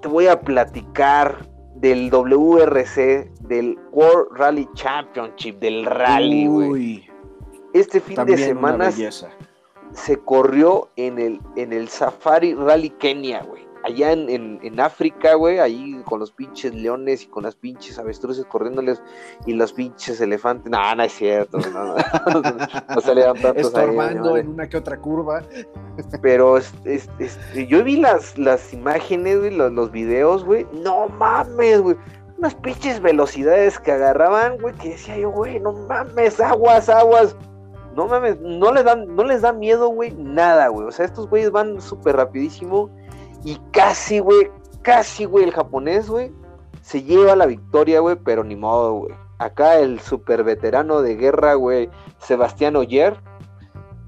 Te 0.00 0.08
voy 0.08 0.26
a 0.26 0.40
platicar 0.40 1.51
del 1.82 2.10
WRC, 2.10 3.28
del 3.40 3.78
World 3.90 4.38
Rally 4.38 4.68
Championship, 4.74 5.58
del 5.58 5.84
rally, 5.84 6.46
güey. 6.46 7.10
Este 7.74 8.00
fin 8.00 8.14
También 8.16 8.38
de 8.38 8.46
semana 8.46 8.92
se 9.92 10.18
corrió 10.20 10.88
en 10.96 11.18
el, 11.18 11.40
en 11.56 11.72
el 11.72 11.88
Safari 11.88 12.54
Rally 12.54 12.90
Kenia, 12.90 13.42
güey 13.42 13.61
allá 13.84 14.12
en, 14.12 14.28
en, 14.28 14.60
en 14.62 14.80
África, 14.80 15.34
güey, 15.34 15.58
ahí 15.58 16.00
con 16.04 16.20
los 16.20 16.30
pinches 16.30 16.74
leones 16.74 17.24
y 17.24 17.26
con 17.26 17.42
las 17.42 17.54
pinches 17.54 17.98
avestruces 17.98 18.44
corriéndoles 18.46 19.02
y 19.46 19.54
los 19.54 19.72
pinches 19.72 20.20
elefantes. 20.20 20.70
No, 20.70 20.94
no 20.94 21.02
es 21.02 21.12
cierto, 21.12 21.58
no, 21.58 21.84
no, 21.84 21.94
no 22.94 23.00
salieron 23.00 23.38
tantos 23.40 23.66
Estorbando 23.66 24.34
ahí, 24.34 24.40
en 24.40 24.48
una 24.48 24.68
que 24.68 24.76
otra 24.76 24.98
curva. 24.98 25.42
Pero 26.22 26.58
es, 26.58 26.72
es, 26.84 27.08
es, 27.18 27.38
yo 27.68 27.82
vi 27.82 27.96
las, 27.96 28.38
las 28.38 28.72
imágenes, 28.72 29.40
güey, 29.40 29.50
los, 29.50 29.72
los 29.72 29.90
videos, 29.90 30.44
güey. 30.44 30.66
No 30.72 31.08
mames, 31.08 31.80
güey. 31.80 31.96
unas 32.38 32.54
pinches 32.54 33.00
velocidades 33.00 33.78
que 33.78 33.92
agarraban, 33.92 34.58
güey, 34.58 34.74
que 34.74 34.90
decía 34.90 35.18
yo, 35.18 35.30
güey, 35.30 35.60
no 35.60 35.72
mames, 35.72 36.40
aguas, 36.40 36.88
aguas. 36.88 37.36
No 37.94 38.06
mames, 38.06 38.40
no 38.40 38.72
les 38.72 38.84
dan, 38.84 39.14
no 39.14 39.22
les 39.22 39.42
da 39.42 39.52
miedo, 39.52 39.88
güey, 39.88 40.12
nada, 40.14 40.68
güey. 40.68 40.86
O 40.86 40.92
sea, 40.92 41.04
estos 41.04 41.28
güeyes 41.28 41.50
van 41.50 41.78
súper 41.78 42.16
rapidísimo 42.16 42.90
y 43.44 43.58
casi, 43.72 44.18
güey, 44.18 44.50
casi, 44.82 45.24
güey, 45.24 45.44
el 45.44 45.52
japonés, 45.52 46.08
güey, 46.08 46.32
se 46.82 47.02
lleva 47.02 47.36
la 47.36 47.46
victoria, 47.46 48.00
güey, 48.00 48.16
pero 48.16 48.44
ni 48.44 48.56
modo, 48.56 48.94
güey. 48.94 49.14
Acá 49.38 49.78
el 49.78 50.00
super 50.00 50.44
veterano 50.44 51.02
de 51.02 51.16
guerra, 51.16 51.54
güey, 51.54 51.90
Sebastián 52.18 52.76
Oyer, 52.76 53.16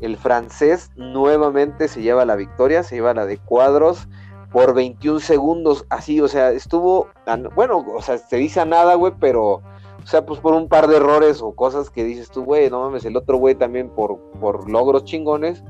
el 0.00 0.16
francés, 0.16 0.90
nuevamente 0.96 1.88
se 1.88 2.02
lleva 2.02 2.24
la 2.24 2.36
victoria, 2.36 2.82
se 2.82 2.96
lleva 2.96 3.14
la 3.14 3.26
de 3.26 3.38
cuadros 3.38 4.08
por 4.52 4.74
21 4.74 5.18
segundos, 5.18 5.84
así, 5.90 6.20
o 6.20 6.28
sea, 6.28 6.50
estuvo, 6.50 7.08
bueno, 7.56 7.84
o 7.92 8.02
sea, 8.02 8.18
se 8.18 8.36
dice 8.36 8.60
a 8.60 8.64
nada, 8.64 8.94
güey, 8.94 9.12
pero, 9.18 9.54
o 9.54 10.06
sea, 10.06 10.24
pues 10.24 10.38
por 10.38 10.54
un 10.54 10.68
par 10.68 10.86
de 10.86 10.96
errores 10.96 11.42
o 11.42 11.56
cosas 11.56 11.90
que 11.90 12.04
dices 12.04 12.30
tú, 12.30 12.44
güey, 12.44 12.70
no 12.70 12.80
mames, 12.80 13.04
el 13.04 13.16
otro 13.16 13.38
güey 13.38 13.56
también 13.56 13.90
por, 13.90 14.16
por 14.40 14.70
logros 14.70 15.04
chingones, 15.04 15.64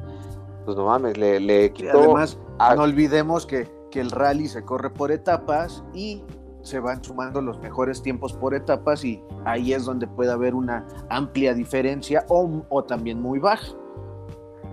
pues 0.64 0.76
no 0.76 0.86
mames, 0.86 1.16
le, 1.16 1.40
le 1.40 1.72
quitó. 1.72 1.98
además, 1.98 2.38
no 2.76 2.82
olvidemos 2.82 3.46
que, 3.46 3.68
que 3.90 4.00
el 4.00 4.10
rally 4.10 4.48
se 4.48 4.62
corre 4.64 4.90
por 4.90 5.12
etapas 5.12 5.84
y 5.92 6.22
se 6.62 6.80
van 6.80 7.04
sumando 7.04 7.42
los 7.42 7.58
mejores 7.60 8.02
tiempos 8.02 8.32
por 8.32 8.54
etapas 8.54 9.04
y 9.04 9.22
ahí 9.44 9.74
es 9.74 9.84
donde 9.84 10.06
puede 10.06 10.32
haber 10.32 10.54
una 10.54 10.86
amplia 11.10 11.52
diferencia 11.52 12.24
o, 12.28 12.62
o 12.70 12.84
también 12.84 13.20
muy 13.20 13.38
baja. 13.38 13.66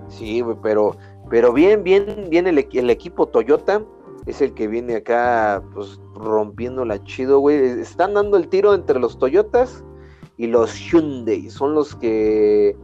Sí, 0.07 0.41
güey, 0.41 0.57
pero, 0.61 0.95
pero 1.29 1.53
bien, 1.53 1.83
bien, 1.83 2.27
bien 2.29 2.47
el, 2.47 2.57
el 2.71 2.89
equipo 2.89 3.27
Toyota 3.27 3.81
es 4.25 4.41
el 4.41 4.53
que 4.53 4.67
viene 4.67 4.95
acá, 4.95 5.63
pues, 5.73 5.99
rompiendo 6.15 6.85
la 6.85 7.03
chido, 7.03 7.39
güey. 7.39 7.57
Están 7.57 8.13
dando 8.13 8.37
el 8.37 8.47
tiro 8.47 8.73
entre 8.73 8.99
los 8.99 9.17
Toyotas 9.17 9.83
y 10.37 10.47
los 10.47 10.73
Hyundai. 10.75 11.49
Son 11.49 11.73
los 11.73 11.95
que 11.95 12.75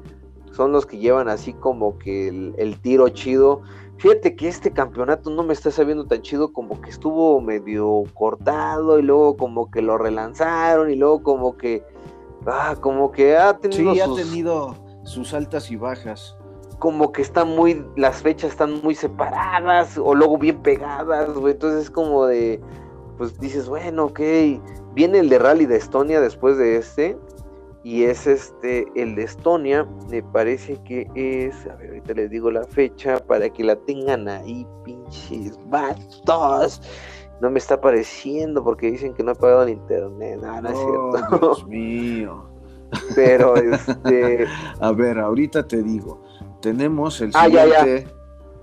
son 0.58 0.72
los 0.72 0.88
que 0.88 0.98
llevan 0.98 1.30
así 1.30 1.54
como 1.54 2.00
que 2.00 2.28
el, 2.28 2.80
tiro 2.82 3.08
chido. 3.10 3.62
Fíjate 3.98 4.36
que 4.36 4.48
este 4.48 4.72
campeonato 4.72 5.30
no 5.30 5.44
me 5.44 5.54
está 5.54 5.70
sabiendo 5.70 6.06
tan 6.06 6.22
chido 6.24 6.52
como 6.52 6.82
que 6.82 6.90
estuvo 6.90 7.40
medio 7.42 8.04
cortado 8.16 8.98
y 8.98 9.04
luego 9.04 9.38
como 9.38 9.70
que 9.70 9.84
lo 9.84 9.98
relanzaron 9.98 10.92
y 10.92 10.96
luego 10.96 11.22
como 11.22 11.58
que 11.58 11.84
ah, 12.48 12.76
como 12.82 13.12
que 13.12 13.38
ha 13.38 13.58
tenido 13.58 13.94
sí, 13.94 14.00
ha 14.02 14.14
tenido 14.14 14.76
sus 15.04 15.34
altas 15.34 15.72
y 15.72 15.76
bajas 15.76 16.36
como 16.80 17.12
que 17.12 17.22
están 17.22 17.50
muy, 17.50 17.84
las 17.96 18.22
fechas 18.22 18.52
están 18.52 18.82
muy 18.84 18.94
separadas 18.94 19.98
o 19.98 20.14
luego 20.14 20.38
bien 20.38 20.62
pegadas, 20.62 21.34
güey. 21.34 21.54
Entonces 21.54 21.86
es 21.86 21.90
como 21.90 22.28
de, 22.28 22.62
pues 23.18 23.40
dices, 23.40 23.68
bueno, 23.68 24.06
ok, 24.06 24.20
viene 24.94 25.20
el 25.20 25.30
de 25.30 25.40
Rally 25.40 25.66
de 25.66 25.78
Estonia 25.78 26.22
después 26.22 26.58
de 26.58 26.78
este. 26.78 27.18
Y 27.84 28.04
es 28.04 28.28
este, 28.28 28.86
el 28.96 29.16
de 29.16 29.24
Estonia, 29.24 29.88
me 30.10 30.22
parece 30.22 30.78
que 30.84 31.08
es, 31.16 31.56
a 31.68 31.76
ver, 31.76 31.90
ahorita 31.90 32.14
les 32.14 32.30
digo 32.30 32.52
la 32.52 32.64
fecha 32.66 33.20
para 33.20 33.50
que 33.50 33.64
la 33.64 33.76
tengan 33.76 34.28
ahí, 34.28 34.68
pinches 34.84 35.58
vatos. 35.68 36.82
No 37.40 37.52
me 37.52 37.60
está 37.60 37.76
apareciendo 37.76 38.64
porque 38.64 38.92
dicen 38.92 39.14
que 39.14 39.24
no 39.24 39.32
he 39.32 39.36
pagado 39.36 39.64
el 39.64 39.70
internet. 39.70 40.40
No, 40.42 40.62
no 40.62 40.70
es 40.70 40.76
oh, 40.76 41.12
cierto. 41.12 41.38
Dios 41.40 41.68
mío. 41.68 42.46
Pero 43.16 43.56
este. 43.74 44.48
a 44.80 44.92
ver, 44.92 45.20
ahorita 45.20 45.68
te 45.68 45.84
digo. 45.84 46.22
Tenemos 46.62 47.22
el 47.22 47.32
ah, 47.36 47.48
Ya, 47.48 47.66
ya. 47.66 48.04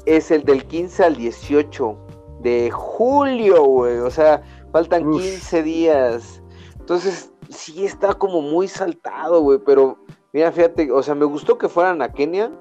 Es 0.06 0.30
el 0.30 0.44
del 0.44 0.64
15 0.64 1.04
al 1.04 1.16
18 1.16 1.96
de 2.40 2.70
julio, 2.70 3.64
güey. 3.64 3.98
O 3.98 4.10
sea, 4.10 4.42
faltan 4.72 5.10
15 5.10 5.62
días. 5.62 6.42
Entonces, 6.84 7.32
sí 7.48 7.86
está 7.86 8.12
como 8.12 8.42
muy 8.42 8.68
saltado, 8.68 9.40
güey. 9.40 9.58
Pero, 9.64 9.96
mira, 10.34 10.52
fíjate, 10.52 10.92
o 10.92 11.02
sea, 11.02 11.14
me 11.14 11.24
gustó 11.24 11.56
que 11.56 11.66
fueran 11.66 12.02
a 12.02 12.12
Kenia. 12.12 12.52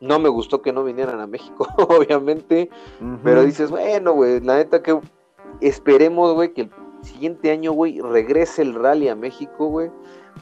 No 0.00 0.18
me 0.18 0.28
gustó 0.28 0.62
que 0.62 0.72
no 0.72 0.82
vinieran 0.82 1.20
a 1.20 1.28
México, 1.28 1.64
obviamente. 1.88 2.70
Pero 3.22 3.44
dices, 3.44 3.70
bueno, 3.70 4.14
güey, 4.14 4.40
la 4.40 4.56
neta 4.56 4.82
que 4.82 4.98
esperemos, 5.60 6.34
güey, 6.34 6.52
que 6.52 6.62
el 6.62 6.70
siguiente 7.02 7.52
año, 7.52 7.70
güey, 7.70 8.00
regrese 8.00 8.62
el 8.62 8.74
rally 8.74 9.08
a 9.08 9.14
México, 9.14 9.68
güey. 9.68 9.92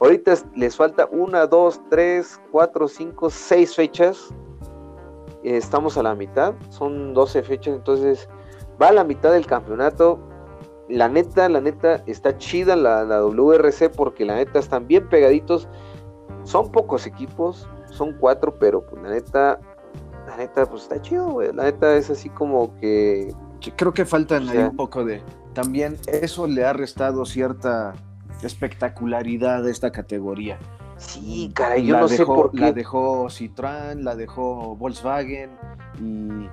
Ahorita 0.01 0.33
les 0.55 0.75
falta 0.75 1.07
una, 1.13 1.47
dos, 1.47 1.79
tres, 1.91 2.41
cuatro, 2.51 2.89
cinco, 2.89 3.29
seis 3.29 3.75
fechas. 3.75 4.35
Estamos 5.43 5.99
a 5.99 6.03
la 6.03 6.15
mitad, 6.15 6.55
son 6.71 7.13
12 7.13 7.43
fechas, 7.43 7.75
entonces 7.75 8.31
va 8.81 8.89
a 8.89 8.93
la 8.93 9.05
mitad 9.05 9.31
del 9.31 9.47
campeonato. 9.47 10.19
La 10.89 11.09
neta, 11.09 11.49
la 11.49 11.61
neta, 11.61 12.03
está 12.07 12.39
chida 12.39 12.77
la, 12.77 13.05
WRC 13.05 13.91
porque 13.91 14.25
la 14.25 14.37
neta 14.37 14.59
están 14.59 14.87
bien 14.87 15.09
pegaditos. 15.09 15.69
Son 16.45 16.71
pocos 16.71 17.07
equipos, 17.07 17.69
son 17.91 18.13
cuatro, 18.19 18.55
pero 18.55 18.87
pues 18.87 19.03
la 19.03 19.11
neta, 19.11 19.61
la 20.29 20.37
neta, 20.37 20.67
pues 20.67 20.83
está 20.83 21.01
chido, 21.03 21.29
güey. 21.31 21.53
La 21.53 21.65
neta 21.65 21.97
es 21.97 22.11
así 22.11 22.29
como 22.29 22.77
que. 22.79 23.35
Creo 23.77 23.93
que 23.93 24.05
faltan 24.05 24.49
ahí 24.49 24.59
un 24.59 24.77
poco 24.77 25.05
de. 25.05 25.23
También 25.55 25.97
eso 26.07 26.47
le 26.47 26.65
ha 26.65 26.73
restado 26.73 27.25
cierta 27.25 27.95
espectacularidad 28.43 29.65
de 29.65 29.71
esta 29.71 29.91
categoría. 29.91 30.59
Sí, 30.99 31.51
caray, 31.55 31.85
yo 31.85 31.99
no 31.99 32.09
sé 32.09 32.25
por 32.25 32.53
qué. 32.53 32.61
La 32.61 32.73
dejó 32.73 33.27
Citroën, 33.27 34.01
la 34.03 34.15
dejó 34.17 34.77
Volkswagen 34.77 35.51
y 36.01 36.49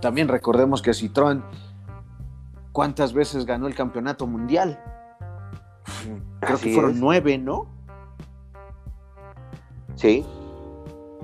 también 0.00 0.28
recordemos 0.28 0.82
que 0.82 0.90
Citroën, 0.90 1.42
¿cuántas 2.78 3.12
veces 3.12 3.44
ganó 3.44 3.66
el 3.66 3.74
campeonato 3.74 4.24
mundial? 4.24 4.80
Creo 6.38 6.58
que 6.58 6.72
fueron 6.72 7.00
nueve, 7.00 7.36
¿no? 7.36 7.66
Sí. 9.96 10.24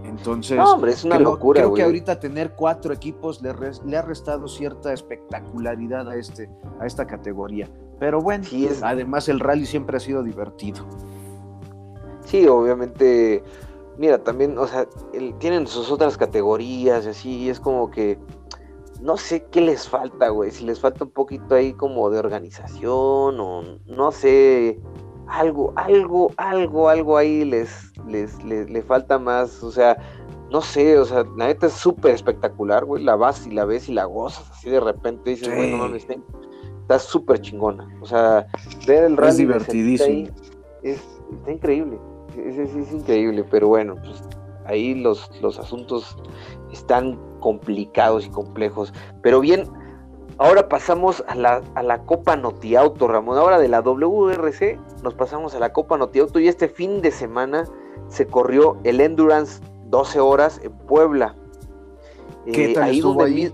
Entonces, 0.02 0.56
no, 0.56 0.72
hombre, 0.72 0.90
es 0.90 1.04
una 1.04 1.14
creo, 1.14 1.30
locura. 1.30 1.60
Creo 1.60 1.74
que 1.74 1.84
ahorita 1.84 2.18
tener 2.18 2.54
cuatro 2.56 2.92
equipos 2.92 3.40
le, 3.40 3.54
le, 3.86 3.96
ha 3.96 4.02
restado 4.02 4.48
cierta 4.48 4.92
espectacularidad 4.92 6.10
a, 6.10 6.16
este, 6.16 6.50
a 6.80 6.86
esta 6.86 7.06
categoría. 7.06 7.68
Pero 8.00 8.20
bueno, 8.20 8.44
además 8.82 9.28
el 9.28 9.38
rally 9.38 9.66
siempre 9.66 9.98
ha 9.98 10.00
sido 10.00 10.24
divertido. 10.24 10.84
Sí, 12.24 12.48
obviamente, 12.48 13.44
mira, 13.96 14.18
también, 14.18 14.58
o 14.58 14.66
sea, 14.66 14.88
tienen 15.38 15.68
sus 15.68 15.88
otras 15.92 16.16
categorías 16.16 17.06
y 17.06 17.08
así, 17.10 17.48
es 17.48 17.60
como 17.60 17.92
que 17.92 18.18
no 19.04 19.18
sé 19.18 19.44
qué 19.52 19.60
les 19.60 19.86
falta, 19.86 20.30
güey, 20.30 20.50
si 20.50 20.64
les 20.64 20.80
falta 20.80 21.04
un 21.04 21.10
poquito 21.10 21.54
ahí 21.54 21.74
como 21.74 22.08
de 22.08 22.18
organización 22.18 23.38
o 23.38 23.62
no 23.86 24.10
sé, 24.10 24.80
algo, 25.28 25.74
algo, 25.76 26.30
algo, 26.38 26.88
algo 26.88 27.18
ahí 27.18 27.44
les, 27.44 27.92
les, 28.06 28.42
les, 28.42 28.84
falta 28.84 29.18
más, 29.18 29.62
o 29.62 29.70
sea, 29.70 29.98
no 30.50 30.62
sé, 30.62 30.98
o 30.98 31.04
sea, 31.04 31.22
la 31.36 31.48
neta 31.48 31.66
es 31.66 31.74
súper 31.74 32.14
espectacular, 32.14 32.86
güey, 32.86 33.04
la 33.04 33.14
vas 33.14 33.46
y 33.46 33.50
la 33.50 33.66
ves 33.66 33.90
y 33.90 33.92
la 33.92 34.06
gozas 34.06 34.50
así 34.50 34.70
de 34.70 34.80
repente, 34.80 35.30
dices, 35.30 35.54
bueno, 35.54 35.76
no 35.76 35.84
mames, 35.84 36.06
está 36.84 36.98
súper 36.98 37.40
chingona. 37.40 37.86
O 38.00 38.06
sea, 38.06 38.46
ver 38.86 39.04
el 39.04 39.16
rally. 39.16 39.30
Es 39.30 39.36
divertidísimo. 39.36 40.28
es, 40.82 41.02
está 41.32 41.52
increíble. 41.52 41.98
Es, 42.36 42.58
es, 42.58 42.92
increíble, 42.92 43.44
pero 43.50 43.68
bueno, 43.68 43.96
pues 43.96 44.22
ahí 44.66 44.94
los, 44.94 45.30
los 45.40 45.58
asuntos 45.58 46.16
están 46.72 47.18
complicados 47.44 48.24
y 48.24 48.30
complejos. 48.30 48.94
Pero 49.20 49.40
bien, 49.40 49.68
ahora 50.38 50.66
pasamos 50.70 51.22
a 51.28 51.34
la, 51.34 51.60
a 51.74 51.82
la 51.82 51.98
Copa 52.06 52.36
Notiauto, 52.36 53.06
Ramón. 53.06 53.36
Ahora 53.36 53.58
de 53.58 53.68
la 53.68 53.82
WRC 53.82 54.80
nos 55.02 55.12
pasamos 55.12 55.54
a 55.54 55.58
la 55.58 55.70
Copa 55.70 55.98
Notiauto 55.98 56.40
y 56.40 56.48
este 56.48 56.68
fin 56.68 57.02
de 57.02 57.10
semana 57.10 57.68
se 58.08 58.26
corrió 58.26 58.78
el 58.84 59.02
Endurance 59.02 59.62
12 59.90 60.20
horas 60.20 60.58
en 60.64 60.72
Puebla. 60.72 61.36
¿Qué 62.50 62.70
eh, 62.70 62.74
tal 62.74 62.84
ahí 62.84 62.96
estuvo 62.96 63.22
ahí? 63.22 63.52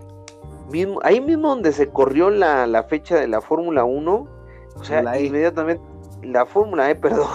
ahí 1.03 1.21
mismo 1.21 1.49
donde 1.49 1.73
se 1.73 1.89
corrió 1.89 2.31
la, 2.31 2.87
fecha 2.89 3.17
de 3.17 3.27
la 3.27 3.41
Fórmula 3.41 3.83
1, 3.83 4.29
o 4.77 4.85
sea, 4.85 5.01
e. 5.17 5.25
inmediatamente, 5.25 5.83
la 6.23 6.47
Fórmula 6.47 6.89
E, 6.89 6.95
perdón, 6.95 7.27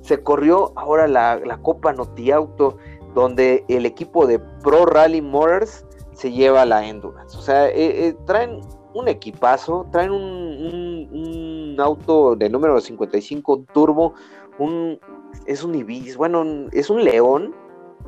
se 0.00 0.22
corrió 0.22 0.72
ahora 0.76 1.08
la, 1.08 1.58
Copa 1.62 1.92
Notiauto, 1.92 2.76
donde 3.14 3.64
el 3.68 3.86
equipo 3.86 4.26
de 4.26 4.38
Pro 4.38 4.86
Rally 4.86 5.20
Motors 5.20 5.84
se 6.12 6.32
lleva 6.32 6.64
la 6.64 6.86
Endurance. 6.86 7.36
O 7.36 7.40
sea, 7.40 7.68
eh, 7.68 8.08
eh, 8.08 8.16
traen 8.26 8.60
un 8.94 9.08
equipazo, 9.08 9.86
traen 9.90 10.10
un, 10.10 11.08
un, 11.10 11.80
auto 11.80 12.36
de 12.36 12.48
número 12.50 12.78
55 12.80 13.64
turbo, 13.72 14.14
un, 14.58 15.00
es 15.46 15.64
un 15.64 15.74
Ibis, 15.74 16.16
bueno, 16.16 16.44
es 16.72 16.90
un 16.90 17.02
León, 17.02 17.54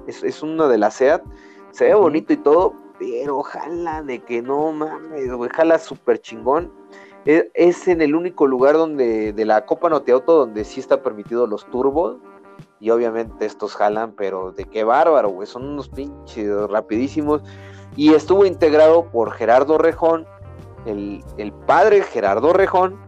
es, 0.06 0.22
es 0.22 0.42
uno 0.42 0.68
de 0.68 0.78
la 0.78 0.90
SEAT, 0.90 1.22
se 1.70 1.86
ve 1.86 1.94
bonito 1.94 2.32
y 2.32 2.36
todo, 2.36 2.74
pero 2.98 3.38
ojalá 3.38 4.02
de 4.02 4.20
que 4.20 4.42
no 4.42 4.70
mames, 4.72 5.32
güey, 5.32 5.50
jala 5.50 5.78
súper 5.78 6.20
chingón. 6.20 6.70
E, 7.24 7.50
es, 7.54 7.88
en 7.88 8.02
el 8.02 8.14
único 8.14 8.46
lugar 8.46 8.74
donde, 8.74 9.32
de 9.32 9.44
la 9.44 9.64
Copa 9.64 9.88
Noteauto, 9.88 10.36
donde 10.36 10.64
sí 10.64 10.80
está 10.80 11.02
permitido 11.02 11.46
los 11.46 11.64
turbos. 11.66 12.18
Y 12.80 12.90
obviamente 12.90 13.46
estos 13.46 13.74
jalan, 13.76 14.12
pero 14.12 14.52
de 14.52 14.64
qué 14.64 14.84
bárbaro, 14.84 15.30
güey, 15.30 15.46
son 15.46 15.64
unos 15.66 15.88
pinches 15.88 16.68
rapidísimos. 16.68 17.42
Y 17.96 18.12
estuvo 18.14 18.44
integrado 18.44 19.10
por 19.10 19.32
Gerardo 19.32 19.78
Rejón, 19.78 20.26
el, 20.84 21.24
el 21.38 21.52
padre 21.52 22.02
Gerardo 22.02 22.52
Rejón, 22.52 22.98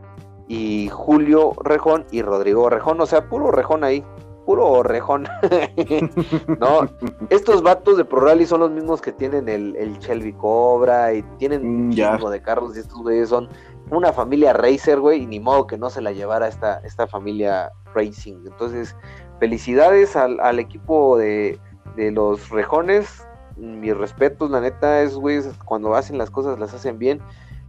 y 0.49 0.89
Julio 0.91 1.53
Rejón 1.63 2.07
y 2.11 2.23
Rodrigo 2.23 2.71
Rejón, 2.71 3.01
o 3.01 3.07
sea, 3.07 3.29
puro 3.29 3.51
Rejón 3.51 3.83
ahí, 3.83 4.05
puro 4.45 4.83
Rejón. 4.85 5.27
no, 6.61 6.89
estos 7.31 7.63
vatos 7.63 7.97
de 7.97 8.05
Pro 8.05 8.21
Rally 8.21 8.47
son 8.47 8.61
los 8.61 8.71
mismos 8.71 9.01
que 9.01 9.13
tienen 9.13 9.49
el, 9.49 9.75
el 9.77 9.99
Shelby 9.99 10.33
Cobra 10.35 11.13
y 11.15 11.23
tienen 11.39 11.67
un 11.67 11.89
Mm, 11.89 11.93
ya. 11.93 12.17
chingo 12.17 12.31
de 12.31 12.41
carros 12.41 12.77
y 12.77 12.81
estos 12.81 12.99
güeyes 13.03 13.29
son 13.29 13.49
una 13.91 14.13
familia 14.13 14.53
racer, 14.53 15.01
güey, 15.01 15.23
y 15.23 15.27
ni 15.27 15.41
modo 15.41 15.67
que 15.67 15.79
no 15.79 15.91
se 15.91 16.01
la 16.01 16.13
llevara 16.13 16.49
esta, 16.49 16.79
esta 16.85 17.07
familia 17.07 17.73
racing. 17.95 18.45
Entonces, 18.47 18.97
felicidades 19.39 20.17
al, 20.17 20.41
al 20.41 20.59
equipo 20.59 21.17
de, 21.19 21.59
de 21.97 22.11
los 22.11 22.49
Rejones. 22.51 23.27
Mis 23.57 23.97
respetos, 23.97 24.51
la 24.51 24.61
neta, 24.61 25.01
es, 25.03 25.15
güey, 25.15 25.41
cuando 25.65 25.95
hacen 25.95 26.19
las 26.19 26.31
cosas 26.31 26.59
las 26.59 26.75
hacen 26.75 26.99
bien. 26.99 27.21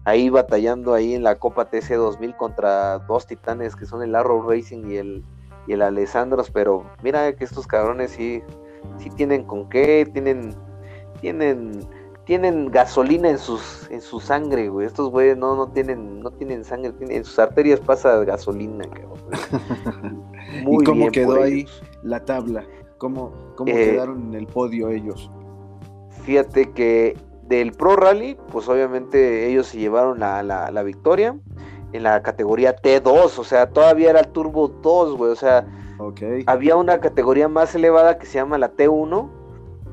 Ahí 0.03 0.29
batallando 0.29 0.93
ahí 0.93 1.13
en 1.13 1.23
la 1.23 1.35
Copa 1.35 1.65
TC 1.69 1.95
2000 1.95 2.35
contra 2.37 2.99
dos 2.99 3.27
titanes 3.27 3.75
que 3.75 3.85
son 3.85 4.01
el 4.03 4.15
Arrow 4.15 4.41
Racing 4.49 4.89
y 4.89 4.95
el, 4.97 5.23
y 5.67 5.73
el 5.73 5.81
Alessandros, 5.81 6.49
pero 6.49 6.85
mira 7.03 7.33
que 7.33 7.43
estos 7.43 7.67
cabrones 7.67 8.11
sí, 8.11 8.41
sí 8.99 9.09
tienen 9.09 9.43
con 9.43 9.67
qué, 9.67 10.09
tienen, 10.13 10.55
tienen, 11.19 11.81
tienen 12.25 12.71
gasolina 12.71 13.29
en 13.29 13.37
sus, 13.37 13.89
en 13.91 13.99
su 14.01 14.21
sangre, 14.21 14.69
güey. 14.69 14.87
Estos 14.87 15.09
güeyes 15.09 15.37
no, 15.37 15.57
no 15.57 15.67
tienen, 15.67 16.21
no 16.21 16.31
tienen 16.31 16.63
sangre, 16.63 16.93
tienen- 16.93 17.17
en 17.17 17.25
sus 17.25 17.37
arterias 17.39 17.79
pasa 17.81 18.23
gasolina, 18.23 18.85
cabrón. 18.89 20.23
¿Y 20.61 20.83
cómo 20.83 20.99
bien 21.01 21.11
quedó 21.11 21.41
ahí 21.41 21.59
ellos. 21.61 21.83
la 22.03 22.23
tabla? 22.23 22.63
¿Cómo, 22.97 23.31
cómo 23.55 23.69
Eh, 23.71 23.91
quedaron 23.91 24.29
en 24.29 24.33
el 24.35 24.47
podio 24.47 24.89
ellos? 24.89 25.29
Fíjate 26.23 26.71
que 26.71 27.17
del 27.43 27.71
Pro 27.71 27.95
Rally, 27.95 28.37
pues 28.51 28.67
obviamente 28.67 29.47
ellos 29.49 29.67
se 29.67 29.77
llevaron 29.77 30.19
la, 30.19 30.43
la- 30.43 30.71
la 30.71 30.83
victoria 30.83 31.37
en 31.93 32.03
la 32.03 32.21
categoría 32.21 32.75
T2, 32.75 33.37
o 33.39 33.43
sea, 33.45 33.69
todavía 33.69 34.09
era 34.09 34.19
el 34.19 34.27
Turbo 34.29 34.67
2, 34.67 35.15
güey, 35.15 35.31
o 35.31 35.35
sea, 35.35 35.65
había 36.47 36.75
una 36.75 36.99
categoría 36.99 37.47
más 37.47 37.73
elevada 37.75 38.17
que 38.17 38.25
se 38.25 38.33
llama 38.35 38.57
la 38.57 38.73
T1, 38.75 39.29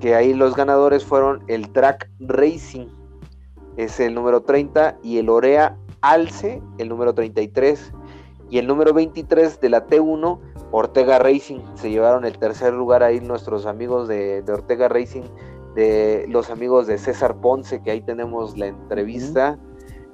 que 0.00 0.16
ahí 0.16 0.34
los 0.34 0.56
ganadores 0.56 1.04
fueron 1.04 1.44
el 1.46 1.70
Track 1.70 2.10
Racing, 2.18 2.88
es 3.76 4.00
el 4.00 4.14
número 4.14 4.42
30, 4.42 4.98
y 5.04 5.18
el 5.18 5.28
Orea 5.28 5.76
Alce, 6.00 6.60
el 6.78 6.88
número 6.88 7.14
33, 7.14 7.92
y 8.50 8.58
el 8.58 8.66
número 8.66 8.92
23 8.92 9.60
de 9.60 9.68
la 9.68 9.86
T1, 9.86 10.38
Ortega 10.70 11.18
Racing, 11.18 11.60
se 11.74 11.90
llevaron 11.90 12.24
el 12.24 12.38
tercer 12.38 12.72
lugar 12.74 13.02
ahí 13.02 13.20
nuestros 13.20 13.66
amigos 13.66 14.08
de, 14.08 14.42
de 14.42 14.52
Ortega 14.52 14.88
Racing, 14.88 15.22
de 15.74 16.26
los 16.28 16.50
amigos 16.50 16.86
de 16.86 16.98
César 16.98 17.36
Ponce, 17.40 17.82
que 17.82 17.90
ahí 17.90 18.00
tenemos 18.00 18.56
la 18.56 18.66
entrevista, 18.66 19.58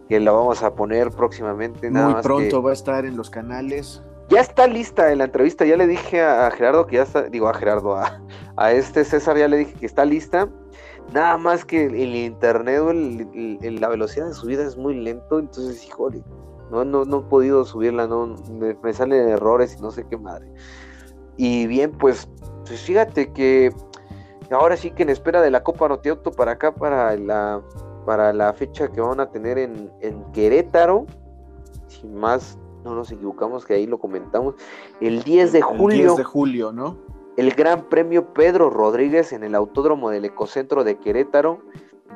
que 0.09 0.18
la 0.20 0.33
vamos 0.33 0.62
a 0.62 0.74
poner 0.74 1.11
próximamente. 1.11 1.91
Nada 1.91 2.07
Muy 2.07 2.14
más 2.14 2.22
pronto 2.24 2.59
que- 2.61 2.64
va 2.64 2.70
a 2.70 2.74
estar 2.74 3.05
en 3.05 3.16
los 3.16 3.31
canales. 3.31 4.03
ya 4.28 4.41
está 4.41 4.66
lista 4.66 5.12
en 5.12 5.18
la 5.18 5.24
entrevista, 5.24 5.64
ya 5.64 5.76
le 5.76 5.87
dije 5.87 6.22
a, 6.22 6.47
a 6.47 6.51
Gerardo 6.51 6.87
que 6.87 6.97
ya 6.97 7.03
está, 7.03 7.22
digo 7.24 7.49
a 7.49 7.55
Gerardo, 7.55 7.97
a, 7.97 8.20
a 8.57 8.72
este 8.72 9.05
César 9.05 9.37
ya 9.37 9.49
le 9.49 9.59
dije 9.59 9.74
que 9.74 9.87
está 9.87 10.05
lista. 10.05 10.49
Nada 11.12 11.37
más 11.39 11.64
que 11.64 11.87
el 11.87 12.14
internet, 12.14 12.83
el- 12.89 13.59
el- 13.62 13.81
la 13.81 13.89
velocidad 13.89 14.26
de 14.28 14.35
subida 14.35 14.64
es 14.64 14.76
muy 14.76 14.95
lento, 14.95 15.39
entonces, 15.41 15.85
híjole, 15.87 16.22
no, 16.71 16.85
no, 16.85 17.05
no 17.05 17.18
he 17.21 17.23
podido 17.23 17.64
subirla, 17.64 18.07
no, 18.07 18.37
me, 18.53 18.77
me 18.83 18.93
salen 18.93 19.29
errores 19.29 19.77
y 19.79 19.83
no 19.83 19.91
sé 19.91 20.07
qué 20.09 20.16
madre. 20.16 20.53
Y 21.37 21.66
bien, 21.66 21.93
pues, 21.93 22.29
pues 22.66 22.81
fíjate 22.81 23.33
que 23.33 23.73
ahora 24.51 24.77
sí 24.77 24.91
que 24.91 25.03
en 25.03 25.11
espera 25.11 25.41
de 25.41 25.51
la 25.51 25.62
Copa 25.62 25.89
Notiauto 25.89 26.33
para 26.33 26.53
acá, 26.53 26.75
para 26.75 27.16
la, 27.16 27.62
para 28.07 28.33
la 28.33 28.53
fecha 28.53 28.89
que 28.89 29.01
van 29.01 29.21
a 29.21 29.31
tener 29.31 29.59
en, 29.59 29.91
en 30.01 30.23
Querétaro, 30.33 31.07
sin 31.89 32.14
más 32.14 32.59
no 32.85 32.95
nos 32.95 33.12
equivocamos 33.12 33.66
que 33.66 33.75
ahí 33.75 33.87
lo 33.87 33.99
comentamos, 33.99 34.55
el 35.01 35.23
10 35.23 35.53
de 35.53 35.59
El 35.59 35.64
julio, 35.64 35.99
10 35.99 36.16
de 36.16 36.25
julio, 36.25 36.73
¿no? 36.73 36.97
el 37.37 37.53
Gran 37.53 37.85
Premio 37.89 38.35
Pedro 38.35 38.68
Rodríguez 38.68 39.33
en 39.33 39.45
el 39.45 39.55
Autódromo 39.55 40.11
del 40.11 40.27
Ecocentro 40.27 40.85
de 40.85 40.99
Querétaro. 40.99 41.62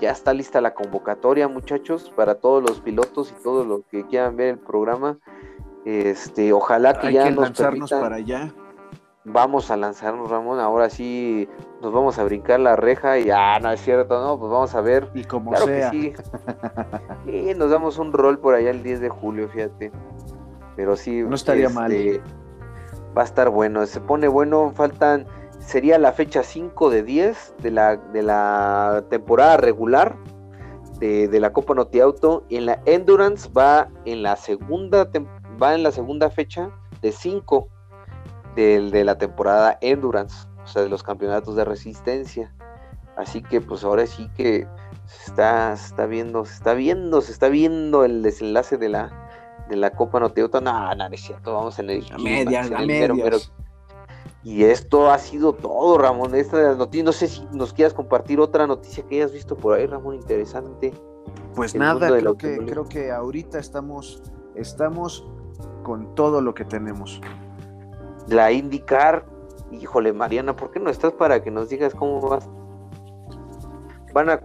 Ya 0.01 0.11
está 0.11 0.33
lista 0.33 0.61
la 0.61 0.75
convocatoria, 0.75 1.47
muchachos, 1.49 2.13
para 2.17 2.35
todos 2.37 2.63
los 2.63 2.81
pilotos 2.81 3.33
y 3.39 3.43
todos 3.43 3.67
los 3.67 3.83
que 3.91 4.05
quieran 4.07 4.37
ver 4.37 4.49
el 4.49 4.59
programa. 4.59 5.19
Este, 5.85 6.53
ojalá 6.53 6.99
que 6.99 7.09
Hay 7.09 7.15
ya 7.15 7.25
que 7.25 7.31
nos 7.31 7.45
lanzarnos 7.45 7.91
permitan- 7.91 8.01
para 8.01 8.17
allá. 8.17 8.53
Vamos 9.27 9.71
a 9.71 9.77
lanzarnos, 9.79 10.31
Ramón. 10.31 10.61
Ahora 10.61 10.91
sí 10.91 11.49
nos 11.81 11.93
vamos 11.95 12.19
a 12.19 12.25
brincar 12.25 12.61
la 12.61 12.77
reja 12.77 13.19
y 13.19 13.31
ah, 13.31 13.59
no 13.61 13.71
es 13.71 13.81
cierto, 13.81 14.21
no, 14.23 14.39
pues 14.39 14.51
vamos 14.53 14.75
a 14.75 14.81
ver. 14.83 15.09
Y 15.15 15.25
como 15.25 15.51
Claro 15.53 15.67
sea. 15.67 15.91
que 15.91 15.97
sí. 15.97 16.13
Sí, 17.27 17.55
nos 17.57 17.71
damos 17.71 17.99
un 17.99 18.13
rol 18.13 18.39
por 18.39 18.55
allá 18.55 18.71
el 18.71 18.83
10 18.83 19.01
de 19.01 19.09
julio, 19.09 19.49
fíjate. 19.49 19.93
Pero 20.77 20.97
sí. 20.97 21.23
No 21.23 21.37
estaría 21.37 21.71
mal. 21.71 21.91
este, 21.93 22.21
Va 23.17 23.23
a 23.23 23.25
estar 23.25 23.49
bueno. 23.49 23.87
Se 23.87 24.01
pone 24.01 24.29
bueno. 24.29 24.73
Faltan. 24.75 25.27
Sería 25.67 25.99
la 25.99 26.13
fecha 26.13 26.43
5 26.43 26.91
de 26.91 27.03
10 27.03 27.55
de 27.59 27.71
la, 27.71 27.97
de 27.97 28.23
la 28.23 29.05
temporada 29.11 29.57
regular 29.57 30.17
de, 30.99 31.27
de 31.29 31.41
la 31.41 31.53
Copa 31.53 31.75
Noti 31.75 32.01
Auto. 32.01 32.45
Y 32.49 32.57
en 32.57 32.67
la 32.67 32.81
Endurance 32.87 33.49
va 33.57 33.89
en 34.05 34.23
la 34.23 34.37
segunda 34.37 35.09
va 35.63 35.75
en 35.75 35.83
la 35.83 35.91
segunda 35.93 36.31
fecha 36.31 36.71
de 37.01 37.13
5 37.13 37.69
del- 38.57 38.91
de 38.91 39.05
la 39.05 39.17
temporada 39.19 39.79
Endurance. 39.81 40.47
O 40.63 40.67
sea, 40.67 40.83
de 40.83 40.89
los 40.89 41.03
campeonatos 41.03 41.57
de 41.57 41.65
resistencia. 41.65 42.55
Así 43.17 43.43
que 43.43 43.61
pues 43.61 43.85
ahora 43.85 44.07
sí 44.07 44.29
que 44.37 44.67
se 45.07 45.31
está, 45.31 45.77
se 45.77 45.87
está 45.89 46.07
viendo, 46.07 46.45
se 46.45 46.55
está 46.55 46.75
viendo, 46.75 47.21
se 47.21 47.33
está 47.33 47.49
viendo 47.49 48.05
el 48.05 48.23
desenlace 48.23 48.77
de 48.77 48.89
la 48.89 49.21
de 49.69 49.77
la 49.77 49.91
Copa 49.91 50.21
Noteuta. 50.21 50.61
No, 50.61 50.95
no, 50.95 51.09
no 51.09 51.15
es 51.15 51.21
cierto, 51.23 51.55
vamos 51.55 51.79
en 51.79 51.91
el 51.91 52.07
A 52.13 52.19
medias, 52.19 52.71
a 52.71 52.79
mero, 52.81 53.15
medias. 53.15 53.17
mero- 53.17 53.39
Y 54.45 54.65
esto 54.65 55.11
ha 55.11 55.19
sido 55.19 55.55
todo, 55.55 55.97
Ramón. 55.97 56.35
Esta 56.35 56.75
noticias, 56.75 57.05
no 57.05 57.13
sé 57.13 57.29
si 57.29 57.43
nos 57.53 57.73
quieras 57.73 57.95
compartir 57.95 58.39
otra 58.41 58.67
noticia 58.67 59.03
que 59.07 59.17
hayas 59.17 59.33
visto 59.33 59.57
por 59.57 59.75
ahí, 59.75 59.87
Ramón, 59.87 60.17
interesante. 60.17 60.93
Pues 61.55 61.75
el 61.75 61.81
nada, 61.81 62.09
creo 62.09 62.37
que, 62.37 62.59
creo 62.59 62.85
que 62.85 63.11
ahorita 63.11 63.59
estamos, 63.59 64.23
estamos 64.55 65.27
con 65.83 66.15
todo 66.15 66.43
lo 66.43 66.53
que 66.55 66.65
tenemos. 66.67 67.21
La 68.29 68.53
IndyCar, 68.53 69.25
híjole, 69.73 70.13
Mariana, 70.13 70.55
¿por 70.55 70.71
qué 70.71 70.79
no 70.81 70.91
estás 70.91 71.13
para 71.13 71.43
que 71.43 71.51
nos 71.51 71.71
digas 71.71 71.95
cómo 71.95 72.21
vas? 72.21 72.49
Van 74.13 74.29
a 74.31 74.41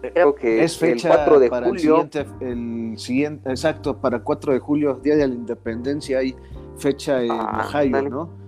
creo 0.00 0.34
que 0.34 0.64
Es 0.64 0.78
fecha 0.78 1.08
el 1.10 1.14
4 1.16 1.40
de 1.40 1.48
para 1.50 1.66
julio. 1.66 2.00
el 2.02 2.10
siguiente, 2.10 2.26
el 2.40 2.98
siguiente, 2.98 3.50
exacto, 3.50 3.98
para 4.00 4.22
4 4.22 4.52
de 4.54 4.58
julio, 4.60 4.94
Día 5.02 5.16
de 5.16 5.28
la 5.28 5.34
Independencia, 5.34 6.18
hay 6.18 6.34
fecha 6.78 7.22
en 7.22 7.30
Ah, 7.32 7.66
Ohio. 7.68 8.02
¿no? 8.08 8.45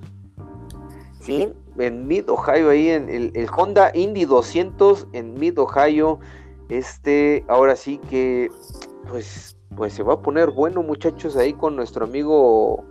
Sí, 1.28 1.52
en 1.76 2.06
Mid 2.06 2.26
Ohio, 2.30 2.70
ahí 2.70 2.88
en 2.88 3.10
el, 3.10 3.32
el 3.34 3.50
Honda 3.54 3.90
Indy 3.92 4.24
200 4.24 5.08
en 5.12 5.34
Mid 5.34 5.58
Ohio. 5.58 6.20
Este, 6.70 7.44
ahora 7.48 7.76
sí 7.76 8.00
que, 8.08 8.50
pues, 9.10 9.54
pues 9.76 9.92
se 9.92 10.02
va 10.02 10.14
a 10.14 10.22
poner 10.22 10.50
bueno, 10.50 10.82
muchachos, 10.82 11.36
ahí 11.36 11.52
con 11.52 11.76
nuestro 11.76 12.06
amigo 12.06 12.82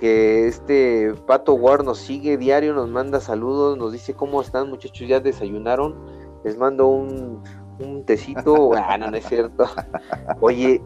que 0.00 0.48
este 0.48 1.14
Pato 1.26 1.54
Ward 1.54 1.86
nos 1.86 1.96
sigue 1.96 2.36
diario, 2.36 2.74
nos 2.74 2.90
manda 2.90 3.20
saludos, 3.20 3.78
nos 3.78 3.90
dice 3.90 4.12
cómo 4.12 4.42
están, 4.42 4.68
muchachos, 4.68 5.08
ya 5.08 5.20
desayunaron. 5.20 5.96
Les 6.44 6.58
mando 6.58 6.88
un, 6.88 7.42
un 7.78 8.04
tecito. 8.04 8.72
ah, 8.76 8.98
no, 8.98 9.10
no 9.10 9.16
es 9.16 9.24
cierto. 9.24 9.64
Oye, 10.42 10.82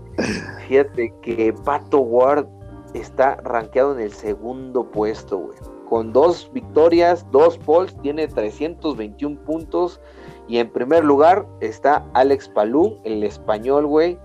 fíjate 0.68 1.12
que 1.20 1.52
Pato 1.64 1.98
Ward 1.98 2.46
está 2.94 3.38
rankeado 3.38 3.92
en 3.92 4.02
el 4.02 4.12
segundo 4.12 4.88
puesto, 4.88 5.38
güey 5.38 5.75
con 5.88 6.12
dos 6.12 6.50
victorias, 6.52 7.26
dos 7.30 7.58
poles, 7.58 7.96
tiene 8.02 8.28
321 8.28 9.38
puntos. 9.44 10.00
Y 10.48 10.58
en 10.58 10.70
primer 10.70 11.04
lugar 11.04 11.46
está 11.60 12.04
Alex 12.14 12.48
Palú, 12.48 12.98
el 13.04 13.24
español, 13.24 13.86
güey, 13.86 14.18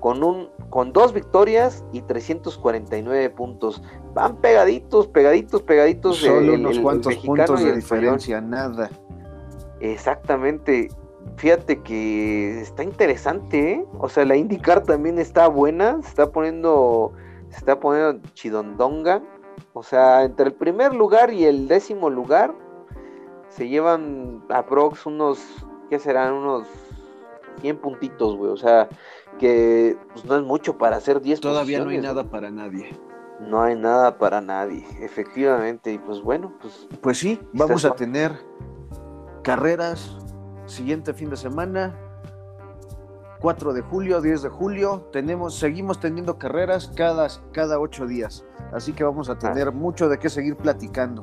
con, 0.00 0.22
un, 0.22 0.48
con 0.70 0.92
dos 0.92 1.12
victorias 1.12 1.84
y 1.92 2.00
349 2.02 3.30
puntos. 3.30 3.82
Van 4.14 4.36
pegaditos, 4.36 5.06
pegaditos, 5.08 5.62
pegaditos. 5.62 6.16
Solo 6.18 6.38
el- 6.54 6.60
unos 6.60 6.72
el- 6.72 6.76
el 6.78 6.82
cuantos 6.82 7.06
mexicano 7.12 7.36
puntos 7.46 7.64
de 7.64 7.70
el 7.72 7.78
español. 7.78 8.02
diferencia, 8.16 8.40
nada. 8.40 8.90
Exactamente. 9.80 10.88
Fíjate 11.36 11.82
que 11.82 12.60
está 12.60 12.82
interesante, 12.82 13.72
¿eh? 13.72 13.84
O 13.98 14.08
sea, 14.08 14.24
la 14.24 14.36
IndyCar 14.36 14.82
también 14.84 15.18
está 15.18 15.48
buena, 15.48 16.00
se 16.02 16.08
está 16.08 16.30
poniendo, 16.30 17.12
se 17.50 17.58
está 17.58 17.78
poniendo 17.80 18.20
chidondonga. 18.34 19.22
O 19.72 19.82
sea, 19.82 20.24
entre 20.24 20.46
el 20.46 20.54
primer 20.54 20.94
lugar 20.94 21.32
y 21.32 21.44
el 21.44 21.68
décimo 21.68 22.10
lugar 22.10 22.54
se 23.48 23.68
llevan 23.68 24.44
aprox 24.48 25.06
unos, 25.06 25.38
¿qué 25.90 25.98
serán? 25.98 26.34
Unos 26.34 26.66
100 27.60 27.78
puntitos, 27.78 28.36
güey. 28.36 28.50
O 28.50 28.56
sea, 28.56 28.88
que 29.38 29.96
pues, 30.12 30.24
no 30.24 30.36
es 30.36 30.42
mucho 30.42 30.78
para 30.78 30.96
hacer 30.96 31.20
10 31.20 31.40
Todavía 31.40 31.84
no 31.84 31.90
hay 31.90 31.98
nada 31.98 32.24
para 32.24 32.50
nadie. 32.50 32.98
No 33.40 33.62
hay 33.62 33.76
nada 33.76 34.18
para 34.18 34.40
nadie, 34.40 34.86
efectivamente. 35.00 35.92
Y 35.92 35.98
pues 35.98 36.22
bueno, 36.22 36.54
pues 36.60 36.88
Pues 37.00 37.18
sí, 37.18 37.38
vamos 37.52 37.84
a 37.84 37.94
tener 37.94 38.32
carreras 39.42 40.16
siguiente 40.64 41.12
fin 41.12 41.30
de 41.30 41.36
semana. 41.36 41.94
4 43.40 43.72
de 43.72 43.82
julio, 43.82 44.20
10 44.20 44.42
de 44.42 44.48
julio. 44.48 45.08
Tenemos, 45.12 45.58
seguimos 45.58 46.00
teniendo 46.00 46.38
carreras 46.38 46.90
cada, 46.94 47.28
cada 47.52 47.78
8 47.78 48.06
días. 48.06 48.44
Así 48.72 48.92
que 48.92 49.04
vamos 49.04 49.28
a 49.28 49.38
tener 49.38 49.72
mucho 49.72 50.08
de 50.08 50.18
qué 50.18 50.28
seguir 50.28 50.56
platicando. 50.56 51.22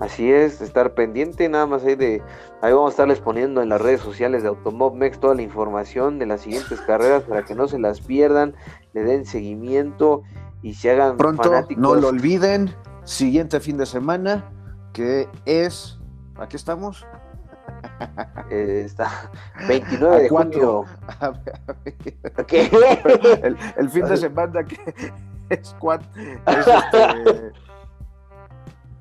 Así 0.00 0.32
es, 0.32 0.60
estar 0.60 0.94
pendiente 0.94 1.48
nada 1.48 1.66
más 1.66 1.84
ahí 1.84 1.94
de, 1.94 2.22
ahí 2.60 2.72
vamos 2.72 2.88
a 2.88 2.90
estarles 2.90 3.20
poniendo 3.20 3.62
en 3.62 3.68
las 3.68 3.80
redes 3.80 4.00
sociales 4.00 4.42
de 4.42 4.48
Automobmex 4.48 5.20
toda 5.20 5.36
la 5.36 5.42
información 5.42 6.18
de 6.18 6.26
las 6.26 6.40
siguientes 6.40 6.80
carreras 6.86 7.22
para 7.22 7.44
que 7.44 7.54
no 7.54 7.68
se 7.68 7.78
las 7.78 8.00
pierdan, 8.00 8.56
le 8.94 9.04
den 9.04 9.24
seguimiento 9.24 10.22
y 10.60 10.74
se 10.74 10.90
hagan 10.90 11.16
Pronto, 11.16 11.44
fanáticos. 11.44 11.80
no 11.80 11.94
lo 11.94 12.08
olviden, 12.08 12.74
siguiente 13.04 13.60
fin 13.60 13.76
de 13.76 13.86
semana, 13.86 14.50
que 14.92 15.28
es, 15.44 16.00
¿aquí 16.36 16.56
estamos? 16.56 17.06
Eh, 18.50 18.82
está 18.86 19.30
29 19.68 20.22
de 20.22 20.28
cuatro. 20.28 20.84
junio. 20.84 20.84
A 21.20 21.26
a. 21.26 22.44
¿Qué? 22.46 22.70
El, 23.42 23.56
el 23.76 23.88
fin 23.90 24.04
de 24.06 24.16
semana 24.16 24.64
que 24.64 24.78
es, 25.50 25.76
cuat- 25.78 26.02
es 26.46 26.66
este, 26.66 27.52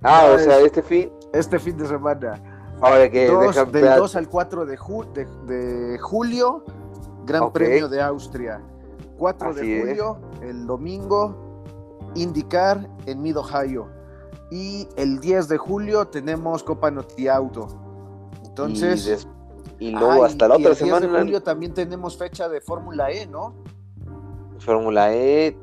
Ah, 0.03 0.25
o 0.33 0.37
sea, 0.39 0.57
es- 0.59 0.65
este 0.65 0.81
fin. 0.81 1.11
este 1.33 1.59
fin 1.59 1.77
de 1.77 1.85
semana. 1.87 2.41
Ahora 2.81 3.09
que 3.09 3.27
Dos- 3.27 3.55
dejan 3.55 3.71
del 3.71 3.83
ver- 3.83 3.97
2 3.97 4.15
al 4.15 4.27
4 4.27 4.65
de, 4.65 4.77
ju- 4.77 5.11
de, 5.13 5.25
de 5.53 5.99
julio, 5.99 6.63
Gran 7.25 7.43
Ok. 7.43 7.53
Premio 7.53 7.87
de 7.87 8.01
Austria. 8.01 8.59
4 9.17 9.49
Así 9.51 9.59
de 9.61 9.77
es. 9.77 9.85
julio, 9.85 10.17
el 10.41 10.65
domingo, 10.65 11.61
IndyCar 12.15 12.89
en 13.05 13.21
Mid 13.21 13.37
Ohio. 13.37 13.87
Y 14.49 14.89
el 14.97 15.19
10 15.19 15.47
de 15.47 15.57
julio 15.57 16.07
tenemos 16.07 16.63
Copa 16.63 16.89
Noti 16.89 17.27
Auto. 17.27 17.67
Entonces, 18.51 19.07
y, 19.07 19.09
des- 19.09 19.27
y 19.79 19.91
luego 19.91 20.23
ah, 20.23 20.27
hasta 20.27 20.47
la 20.47 20.55
y 20.59 20.65
otra 20.65 20.71
el 20.73 20.77
10 20.77 20.77
semana 20.77 21.07
de 21.13 21.19
julio 21.23 21.41
también 21.43 21.73
tenemos 21.73 22.17
fecha 22.17 22.47
de 22.49 22.59
Fórmula 22.61 23.09
E, 23.11 23.25
¿no? 23.25 23.55
Fórmula 24.59 25.13
E 25.15 25.57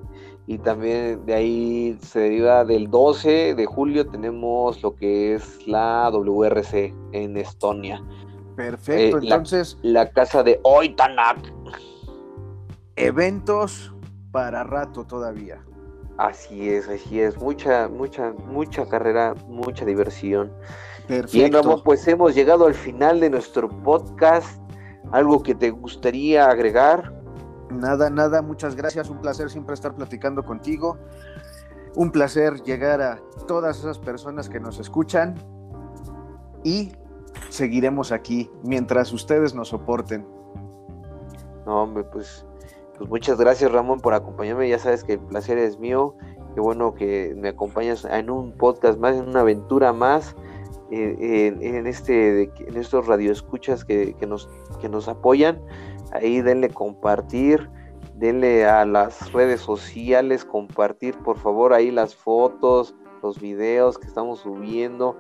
y 0.46 0.58
también 0.58 1.24
de 1.26 1.34
ahí 1.34 1.98
se 2.02 2.20
deriva 2.20 2.64
del 2.64 2.90
12 2.90 3.54
de 3.54 3.66
julio 3.66 4.06
tenemos 4.08 4.82
lo 4.82 4.94
que 4.96 5.34
es 5.34 5.66
la 5.68 6.08
WRC 6.10 6.94
en 7.12 7.36
Estonia, 7.36 8.02
Perfecto, 8.56 9.18
Eh, 9.18 9.22
la- 9.22 9.34
entonces, 9.36 9.78
la 9.82 10.10
casa 10.10 10.42
de 10.42 10.58
Oitanak. 10.64 11.38
eventos 12.96 13.92
para 14.32 14.64
rato 14.64 15.04
todavía. 15.04 15.62
Así 16.16 16.68
es, 16.68 16.88
así 16.88 17.20
es, 17.20 17.36
mucha, 17.38 17.88
mucha, 17.88 18.32
mucha 18.32 18.88
carrera, 18.88 19.34
mucha 19.46 19.84
diversión. 19.84 20.50
Perfecto. 21.08 21.38
Bien, 21.38 21.52
Ramón, 21.52 21.82
pues 21.84 22.06
hemos 22.06 22.34
llegado 22.34 22.66
al 22.66 22.74
final 22.74 23.18
de 23.20 23.30
nuestro 23.30 23.68
podcast. 23.82 24.60
¿Algo 25.10 25.42
que 25.42 25.54
te 25.54 25.70
gustaría 25.70 26.50
agregar? 26.50 27.14
Nada, 27.70 28.10
nada, 28.10 28.42
muchas 28.42 28.76
gracias. 28.76 29.08
Un 29.08 29.20
placer 29.20 29.48
siempre 29.48 29.74
estar 29.74 29.94
platicando 29.94 30.44
contigo. 30.44 30.98
Un 31.96 32.10
placer 32.10 32.62
llegar 32.62 33.00
a 33.00 33.20
todas 33.46 33.78
esas 33.78 33.98
personas 33.98 34.50
que 34.50 34.60
nos 34.60 34.78
escuchan. 34.78 35.34
Y 36.62 36.92
seguiremos 37.48 38.12
aquí 38.12 38.50
mientras 38.62 39.10
ustedes 39.12 39.54
nos 39.54 39.68
soporten. 39.68 40.26
No, 41.64 41.84
hombre, 41.84 42.04
pues, 42.04 42.44
pues 42.98 43.08
muchas 43.08 43.38
gracias, 43.38 43.72
Ramón, 43.72 44.00
por 44.00 44.12
acompañarme. 44.12 44.68
Ya 44.68 44.78
sabes 44.78 45.04
que 45.04 45.14
el 45.14 45.20
placer 45.20 45.56
es 45.56 45.78
mío. 45.78 46.14
Qué 46.54 46.60
bueno 46.60 46.94
que 46.94 47.34
me 47.38 47.48
acompañas 47.48 48.04
en 48.04 48.28
un 48.28 48.52
podcast 48.52 48.98
más, 48.98 49.16
en 49.16 49.28
una 49.28 49.40
aventura 49.40 49.92
más, 49.92 50.34
en, 50.90 51.62
en 51.62 51.86
este, 51.86 52.44
en 52.58 52.76
estos 52.76 53.06
radioescuchas 53.06 53.84
que, 53.84 54.14
que 54.14 54.26
nos, 54.26 54.48
que 54.80 54.88
nos 54.88 55.08
apoyan. 55.08 55.60
Ahí 56.12 56.40
denle 56.40 56.70
compartir, 56.70 57.68
denle 58.14 58.66
a 58.66 58.84
las 58.84 59.32
redes 59.32 59.60
sociales, 59.60 60.44
compartir, 60.44 61.16
por 61.18 61.38
favor, 61.38 61.72
ahí 61.72 61.90
las 61.90 62.14
fotos, 62.14 62.94
los 63.22 63.40
videos 63.40 63.98
que 63.98 64.06
estamos 64.06 64.40
subiendo, 64.40 65.18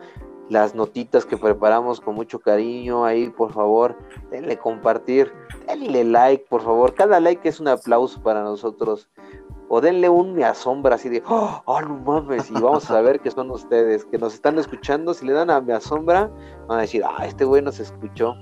las 0.48 0.74
notitas 0.74 1.26
que 1.26 1.36
preparamos 1.36 2.00
con 2.00 2.14
mucho 2.14 2.38
cariño. 2.38 3.04
Ahí, 3.04 3.28
por 3.28 3.52
favor, 3.52 3.96
denle 4.30 4.56
compartir 4.56 5.30
denle 5.68 6.04
like, 6.04 6.44
por 6.48 6.62
favor. 6.62 6.94
Cada 6.94 7.20
like 7.20 7.48
es 7.48 7.60
un 7.60 7.68
aplauso 7.68 8.22
para 8.22 8.42
nosotros. 8.42 9.08
O 9.68 9.80
denle 9.82 10.08
un 10.08 10.34
me 10.34 10.44
asombra 10.44 10.94
así 10.94 11.08
de, 11.10 11.22
oh, 11.28 11.60
oh, 11.66 11.80
no 11.82 11.94
mames, 11.98 12.50
y 12.50 12.54
vamos 12.54 12.90
a 12.90 13.00
ver 13.02 13.20
que 13.20 13.30
son 13.30 13.50
ustedes, 13.50 14.04
que 14.06 14.16
nos 14.18 14.34
están 14.34 14.58
escuchando. 14.58 15.12
Si 15.12 15.26
le 15.26 15.34
dan 15.34 15.50
a 15.50 15.60
me 15.60 15.74
asombra, 15.74 16.30
van 16.66 16.78
a 16.78 16.80
decir, 16.82 17.02
ah, 17.04 17.26
este 17.26 17.44
güey 17.44 17.60
nos 17.62 17.78
escuchó. 17.78 18.34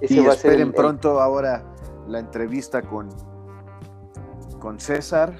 Ese 0.00 0.14
y 0.14 0.20
va 0.20 0.32
a 0.32 0.36
ser 0.36 0.52
esperen 0.52 0.68
el- 0.68 0.74
pronto 0.74 1.20
ahora 1.20 1.62
la 2.08 2.18
entrevista 2.18 2.80
con, 2.80 3.08
con 4.58 4.80
César. 4.80 5.34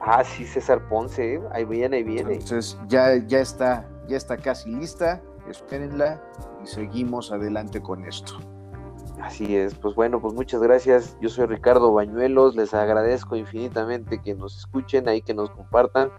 Ah, 0.00 0.22
sí, 0.24 0.44
César 0.46 0.88
Ponce, 0.88 1.34
¿eh? 1.34 1.42
ahí 1.52 1.64
viene, 1.64 1.96
ahí 1.98 2.02
viene. 2.04 2.34
Entonces 2.34 2.78
ya, 2.88 3.16
ya 3.26 3.40
está, 3.40 3.88
ya 4.08 4.16
está 4.16 4.36
casi 4.36 4.70
lista. 4.70 5.20
Espérenla 5.48 6.22
y 6.62 6.66
seguimos 6.68 7.32
adelante 7.32 7.82
con 7.82 8.04
esto. 8.04 8.34
Así 9.22 9.56
es, 9.56 9.74
pues 9.74 9.94
bueno, 9.94 10.20
pues 10.20 10.34
muchas 10.34 10.62
gracias. 10.62 11.16
Yo 11.20 11.28
soy 11.28 11.46
Ricardo 11.46 11.92
Bañuelos, 11.92 12.56
les 12.56 12.74
agradezco 12.74 13.36
infinitamente 13.36 14.20
que 14.22 14.34
nos 14.34 14.56
escuchen, 14.58 15.08
ahí 15.08 15.22
que 15.22 15.34
nos 15.34 15.50
compartan. 15.50 16.10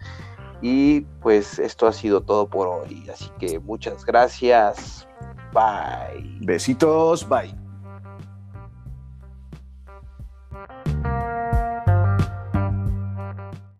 Y 0.61 1.01
pues 1.21 1.57
esto 1.57 1.87
ha 1.87 1.93
sido 1.93 2.21
todo 2.21 2.47
por 2.47 2.67
hoy, 2.67 3.07
así 3.11 3.29
que 3.39 3.59
muchas 3.59 4.05
gracias. 4.05 5.07
Bye. 5.53 6.37
Besitos, 6.41 7.27
bye. 7.27 7.60